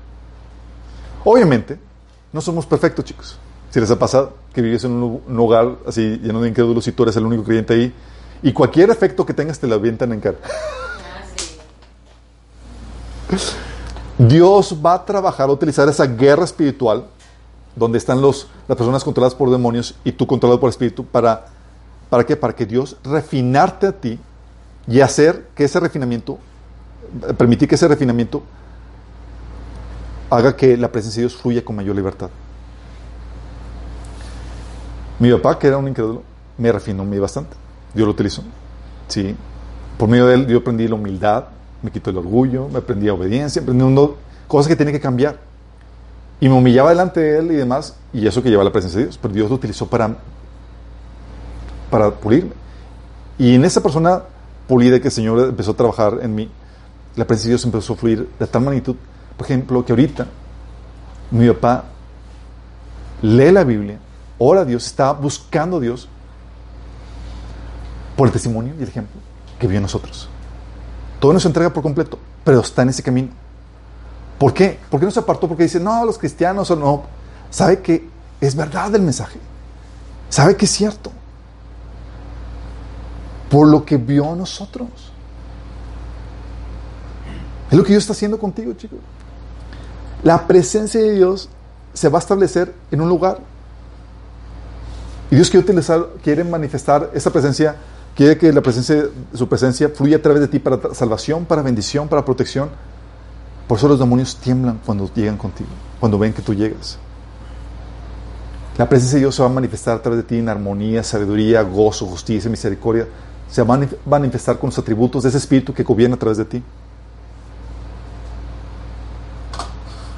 [1.23, 1.77] Obviamente,
[2.33, 3.37] no somos perfectos, chicos.
[3.69, 7.03] Si les ha pasado que vives en un hogar así lleno de incrédulos y tú
[7.03, 7.93] eres el único creyente ahí,
[8.41, 10.37] y cualquier efecto que tengas te lo avientan en cara.
[14.17, 17.05] Dios va a trabajar, a utilizar esa guerra espiritual,
[17.75, 21.45] donde están los, las personas controladas por demonios y tú controlado por espíritu, para,
[22.09, 22.35] ¿para qué?
[22.35, 24.19] Para que Dios refinarte a ti
[24.87, 26.39] y hacer que ese refinamiento,
[27.37, 28.43] permitir que ese refinamiento
[30.29, 32.29] haga que la presencia de Dios fluya con mayor libertad.
[35.19, 36.21] Mi papá, que era un incrédulo,
[36.57, 37.55] me refinó mí bastante.
[37.93, 38.43] Dios lo utilizó.
[39.07, 39.35] Sí.
[39.97, 41.45] Por medio de él, yo aprendí la humildad,
[41.81, 43.83] me quitó el orgullo, me aprendí la obediencia, aprendí
[44.47, 45.39] cosas que tiene que cambiar.
[46.39, 49.05] Y me humillaba delante de él y demás, y eso que lleva la presencia de
[49.05, 49.17] Dios.
[49.19, 50.17] Pero Dios lo utilizó para,
[51.89, 52.51] para pulirme.
[53.39, 54.21] Y en esa persona
[54.67, 56.49] pulida que el Señor empezó a trabajar en mí,
[57.17, 58.95] la presencia de Dios empezó a fluir de tal magnitud,
[59.35, 60.27] por ejemplo, que ahorita
[61.31, 61.85] mi papá
[63.21, 63.99] lee la Biblia,
[64.37, 66.07] ora a Dios, está buscando a Dios
[68.15, 69.19] por el testimonio y el ejemplo
[69.59, 70.29] que vio en nosotros.
[71.19, 73.29] Todo nos entrega por completo, pero está en ese camino.
[74.37, 74.79] ¿Por qué?
[74.89, 75.47] ¿Por qué no se apartó?
[75.47, 77.03] Porque dice, no, los cristianos o no.
[77.49, 78.07] Sabe que
[78.39, 79.39] es verdad el mensaje.
[80.29, 81.11] Sabe que es cierto.
[83.49, 85.06] Por lo que vio a nosotros.
[87.69, 88.99] Es lo que Dios está haciendo contigo, chicos.
[90.23, 91.49] La presencia de Dios
[91.93, 93.39] se va a establecer en un lugar.
[95.29, 97.75] Y Dios quiere utilizar, quiere manifestar esa presencia,
[98.15, 102.07] quiere que la presencia, su presencia fluya a través de ti para salvación, para bendición,
[102.07, 102.69] para protección.
[103.67, 105.69] Por eso los demonios tiemblan cuando llegan contigo,
[105.99, 106.97] cuando ven que tú llegas.
[108.77, 111.63] La presencia de Dios se va a manifestar a través de ti en armonía, sabiduría,
[111.63, 113.07] gozo, justicia, misericordia.
[113.49, 116.45] Se va a manifestar con los atributos de ese espíritu que gobierna a través de
[116.45, 116.63] ti.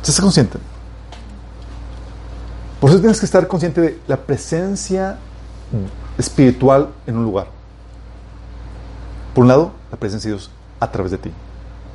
[0.02, 0.58] ¿Estás consciente?
[2.80, 5.18] Por eso tienes que estar consciente de la presencia
[6.18, 7.48] espiritual en un lugar.
[9.34, 10.50] Por un lado, la presencia de Dios
[10.80, 11.32] a través de ti.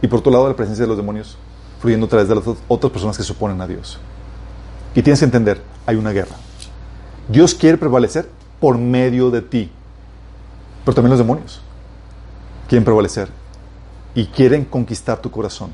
[0.02, 1.38] Y por otro lado, la presencia de los demonios
[1.80, 3.98] fluyendo a través de las otras personas que se oponen a Dios.
[4.94, 6.36] Y tienes que entender, hay una guerra.
[7.28, 8.28] Dios quiere prevalecer
[8.60, 9.70] por medio de ti.
[10.84, 11.60] Pero también los demonios
[12.68, 13.28] quieren prevalecer
[14.14, 15.70] y quieren conquistar tu corazón.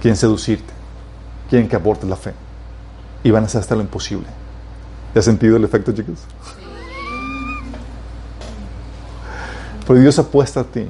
[0.00, 0.72] Quieren seducirte.
[1.48, 2.32] Quieren que abortes la fe.
[3.22, 4.26] Y van a hacer hasta lo imposible.
[5.14, 6.18] ¿Ya has sentido el efecto, chicos?
[9.86, 10.86] Pero Dios apuesta a ti.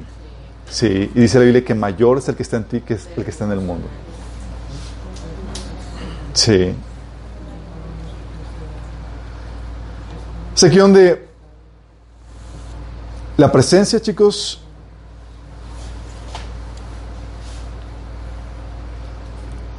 [0.69, 3.07] Sí, y dice la Biblia que mayor es el que está en ti que es
[3.15, 3.87] el que está en el mundo.
[6.33, 6.73] Sí.
[10.55, 11.27] Es aquí donde
[13.37, 14.61] la presencia, chicos,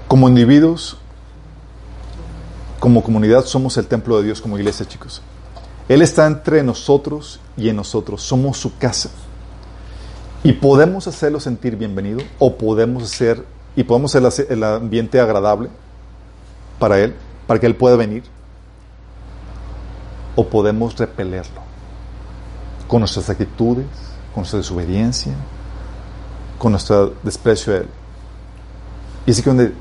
[0.08, 0.96] como individuos,
[2.80, 5.20] como comunidad, somos el templo de Dios como iglesia, chicos.
[5.88, 8.22] Él está entre nosotros y en nosotros.
[8.22, 9.10] Somos su casa.
[10.42, 13.44] Y podemos hacerlo sentir bienvenido o podemos hacer
[13.76, 15.68] y podemos hacer el ambiente agradable
[16.78, 17.14] para él,
[17.46, 18.22] para que él pueda venir.
[20.36, 21.60] O podemos repelerlo
[22.86, 23.86] con nuestras actitudes,
[24.32, 25.32] con nuestra desobediencia,
[26.58, 27.88] con nuestro desprecio a él.
[29.26, 29.72] Y así que donde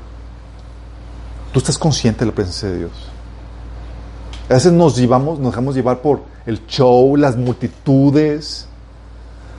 [1.58, 2.92] tú estás consciente de la presencia de Dios.
[4.48, 8.68] A veces nos llevamos, nos dejamos llevar por el show, las multitudes,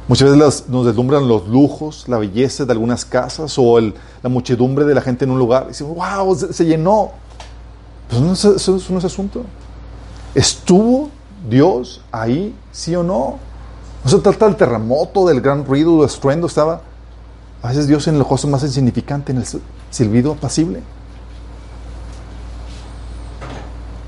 [0.10, 4.96] Muchas veces nos deslumbran los lujos, la belleza de algunas casas o la muchedumbre de
[4.96, 5.66] la gente en un lugar.
[5.66, 7.12] Y decimos, wow, se, llenó.
[8.10, 9.44] Pues no, eso, no es asunto.
[10.34, 11.12] ¿Estuvo
[11.48, 13.38] Dios ahí, sí o no?
[14.04, 16.48] No se trata del terremoto, del gran ruido, del estruendo.
[16.48, 16.82] Estaba
[17.62, 19.46] a veces Dios en el ojo más insignificante, en el
[19.92, 20.82] silbido apacible.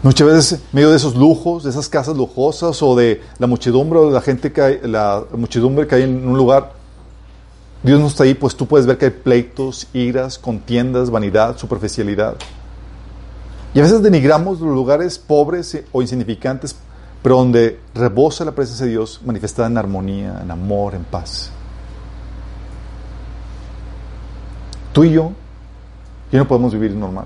[0.03, 3.99] Muchas veces, en medio de esos lujos, de esas casas lujosas o de la muchedumbre
[3.99, 6.73] o de la gente que hay, la muchedumbre que hay en un lugar,
[7.83, 12.35] Dios no está ahí, pues tú puedes ver que hay pleitos, iras, contiendas, vanidad, superficialidad.
[13.75, 16.75] Y a veces denigramos los lugares pobres o insignificantes,
[17.21, 21.51] pero donde rebosa la presencia de Dios manifestada en armonía, en amor, en paz.
[24.93, 25.31] Tú y yo
[26.31, 27.25] ya no podemos vivir normal.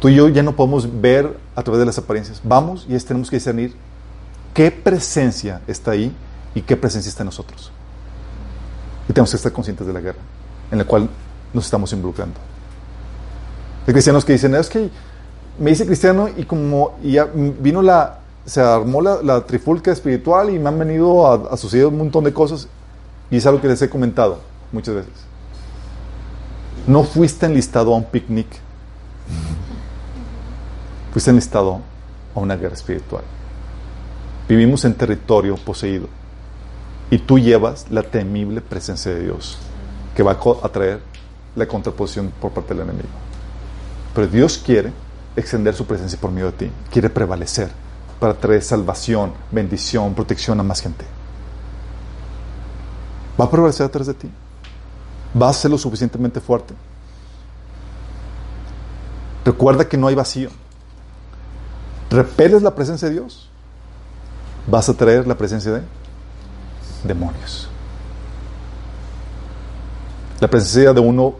[0.00, 2.40] Tú y yo ya no podemos ver a través de las apariencias.
[2.44, 3.74] Vamos y tenemos que discernir
[4.54, 6.14] qué presencia está ahí
[6.54, 7.72] y qué presencia está en nosotros.
[9.08, 10.18] Y tenemos que estar conscientes de la guerra
[10.70, 11.08] en la cual
[11.52, 12.38] nos estamos involucrando.
[13.86, 14.90] Hay cristianos que dicen, es que
[15.58, 20.68] me hice cristiano y como ya vino la, se armó la, trifulca espiritual y me
[20.68, 22.68] han venido a, a suceder un montón de cosas
[23.30, 24.38] y es algo que les he comentado
[24.70, 25.12] muchas veces.
[26.86, 28.46] No fuiste enlistado a un picnic
[31.12, 31.80] fuiste enlistado
[32.34, 33.24] a una guerra espiritual.
[34.48, 36.08] Vivimos en territorio poseído
[37.10, 39.58] y tú llevas la temible presencia de Dios
[40.14, 41.00] que va a traer
[41.54, 43.08] la contraposición por parte del enemigo.
[44.14, 44.92] Pero Dios quiere
[45.36, 47.70] extender su presencia por medio de ti, quiere prevalecer
[48.18, 51.04] para traer salvación, bendición, protección a más gente.
[53.40, 54.30] Va a prevalecer atrás de ti.
[55.40, 56.74] Va a ser lo suficientemente fuerte
[59.48, 60.50] Recuerda que no hay vacío.
[62.10, 63.48] Repeles la presencia de Dios,
[64.66, 65.82] vas a traer la presencia de
[67.04, 67.68] demonios.
[70.40, 71.34] La presencia de uno,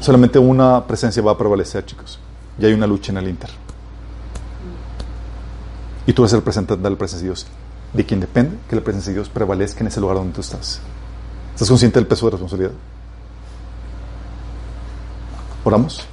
[0.00, 2.18] solamente una presencia va a prevalecer, chicos.
[2.58, 3.50] Y hay una lucha en el Inter.
[6.06, 7.46] Y tú eres el representante de la presencia de Dios.
[7.92, 10.80] De quien depende que la presencia de Dios prevalezca en ese lugar donde tú estás.
[11.54, 12.72] ¿Estás consciente del peso de responsabilidad?
[15.64, 16.06] Oramos.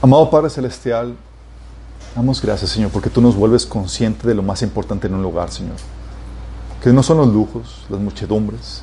[0.00, 1.16] Amado Padre Celestial,
[2.14, 5.50] damos gracias, Señor, porque tú nos vuelves consciente de lo más importante en un lugar,
[5.50, 5.74] Señor.
[6.80, 8.82] Que no son los lujos, las muchedumbres,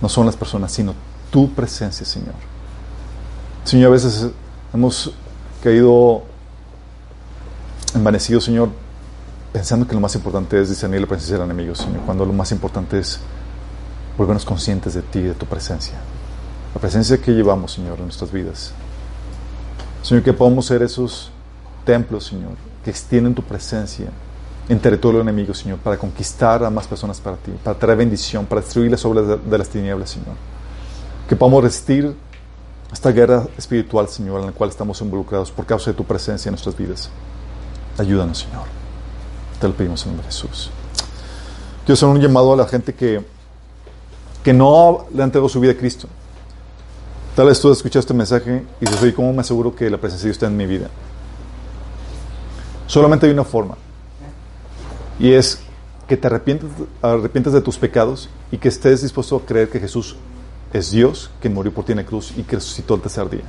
[0.00, 0.94] no son las personas, sino
[1.30, 2.34] tu presencia, Señor.
[3.64, 4.28] Señor, a veces
[4.72, 5.12] hemos
[5.62, 6.22] caído
[7.94, 8.70] envanecidos, Señor,
[9.52, 12.52] pensando que lo más importante es discernir la presencia del enemigo, Señor, cuando lo más
[12.52, 13.20] importante es
[14.16, 15.98] volvernos conscientes de ti de tu presencia.
[16.74, 18.72] La presencia que llevamos, Señor, en nuestras vidas.
[20.06, 21.32] Señor, que podamos ser esos
[21.84, 22.52] templos, Señor,
[22.84, 24.06] que extienden tu presencia
[24.68, 28.60] en territorio enemigo, Señor, para conquistar a más personas para ti, para traer bendición, para
[28.60, 30.36] destruir las obras de, las tinieblas, Señor.
[31.28, 32.14] Que podamos resistir
[32.92, 36.52] esta guerra espiritual, Señor, en la cual estamos involucrados por causa de tu presencia en
[36.52, 37.10] nuestras vidas.
[37.98, 38.62] Ayúdanos, Señor.
[39.60, 40.70] Te lo pedimos en nombre de Jesús.
[41.84, 43.24] Quiero hacer un llamado a la gente que,
[44.44, 46.06] que no le ha entregado su vida a Cristo.
[47.36, 49.98] Tal vez tú has escuchado este mensaje y dices, oye, ¿cómo me aseguro que la
[49.98, 50.88] presencia de Dios está en mi vida?
[52.86, 53.76] Solamente hay una forma.
[55.20, 55.60] Y es
[56.08, 56.70] que te arrepientes,
[57.02, 60.16] arrepientes de tus pecados y que estés dispuesto a creer que Jesús
[60.72, 63.44] es Dios, que murió por ti en la cruz y que resucitó el tercer día.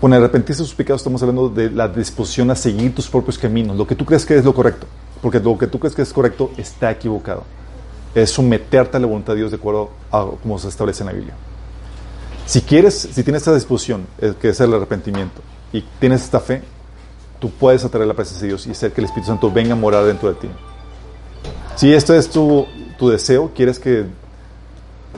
[0.00, 3.76] Con arrepentirse de tus pecados estamos hablando de la disposición a seguir tus propios caminos,
[3.76, 4.86] lo que tú crees que es lo correcto,
[5.20, 7.42] porque lo que tú crees que es correcto está equivocado.
[8.14, 11.12] Es someterte a la voluntad de Dios de acuerdo a como se establece en la
[11.14, 11.34] Biblia.
[12.50, 14.08] Si quieres, si tienes esta disposición,
[14.40, 15.40] que es el arrepentimiento,
[15.72, 16.62] y tienes esta fe,
[17.38, 19.76] tú puedes atraer la presencia de Dios y hacer que el Espíritu Santo venga a
[19.76, 20.48] morar dentro de ti.
[21.76, 22.66] Si esto es tu,
[22.98, 24.04] tu deseo, quieres que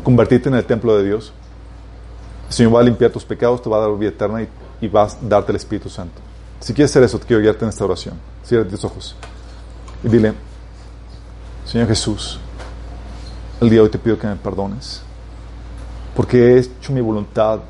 [0.05, 1.33] convertirte en el templo de Dios,
[2.49, 4.49] el Señor va a limpiar tus pecados, te va a dar vida eterna y,
[4.83, 6.21] y va a darte el Espíritu Santo.
[6.61, 8.21] Si quieres hacer eso, te quiero guiarte en esta oración.
[8.45, 9.17] Cierra tus ojos
[10.05, 10.35] y dile,
[11.65, 12.39] Señor Jesús,
[13.59, 15.01] el día de hoy te pido que me perdones
[16.15, 17.61] porque he hecho mi voluntad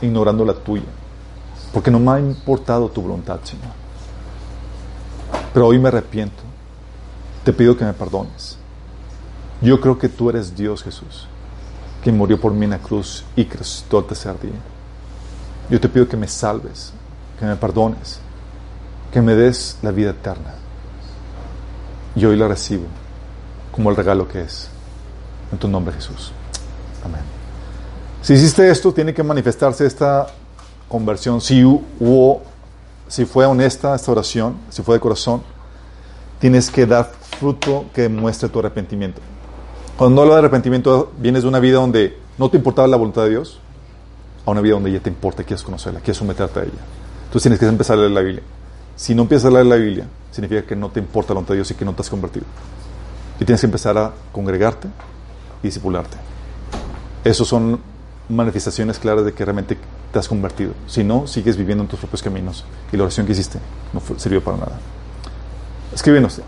[0.00, 0.84] ignorando la tuya,
[1.72, 3.70] porque no me ha importado tu voluntad, Señor.
[5.52, 6.42] Pero hoy me arrepiento,
[7.44, 8.58] te pido que me perdones.
[9.60, 11.26] Yo creo que tú eres Dios, Jesús,
[12.02, 14.60] que murió por mí en la cruz y que resucitó al tercer día.
[15.70, 16.92] Yo te pido que me salves,
[17.38, 18.18] que me perdones,
[19.12, 20.54] que me des la vida eterna.
[22.16, 22.86] Y hoy la recibo
[23.70, 24.68] como el regalo que es.
[25.50, 26.32] En tu nombre, Jesús.
[27.04, 27.41] Amén.
[28.22, 30.28] Si hiciste esto, tiene que manifestarse esta
[30.88, 31.40] conversión.
[31.40, 32.42] Si hubo,
[33.08, 35.42] si fue honesta esta oración, si fue de corazón,
[36.38, 39.20] tienes que dar fruto que muestre tu arrepentimiento.
[39.96, 43.30] Cuando hablo de arrepentimiento, vienes de una vida donde no te importaba la voluntad de
[43.30, 43.58] Dios
[44.46, 46.72] a una vida donde ya te importa, quieres conocerla, quieres someterte a ella.
[47.24, 48.42] Entonces tienes que empezar a leer la Biblia.
[48.94, 51.58] Si no empiezas a leer la Biblia, significa que no te importa la voluntad de
[51.58, 52.46] Dios y que no te has convertido.
[53.40, 54.86] Y tienes que empezar a congregarte
[55.60, 56.16] y discipularte.
[57.24, 57.80] Esos son
[58.28, 59.76] manifestaciones claras de que realmente
[60.12, 60.72] te has convertido.
[60.86, 63.58] Si no, sigues viviendo en tus propios caminos y la oración que hiciste
[63.92, 64.78] no sirvió para nada.
[65.92, 66.40] Escríbenos,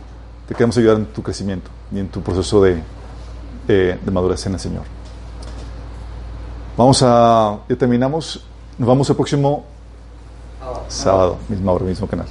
[0.48, 2.82] te queremos ayudar en tu crecimiento y en tu proceso de,
[3.68, 4.82] eh, de madurez en el Señor.
[6.76, 8.44] Vamos a, ya terminamos,
[8.78, 9.64] nos vamos el próximo
[10.88, 12.26] sábado, misma hora, mismo canal.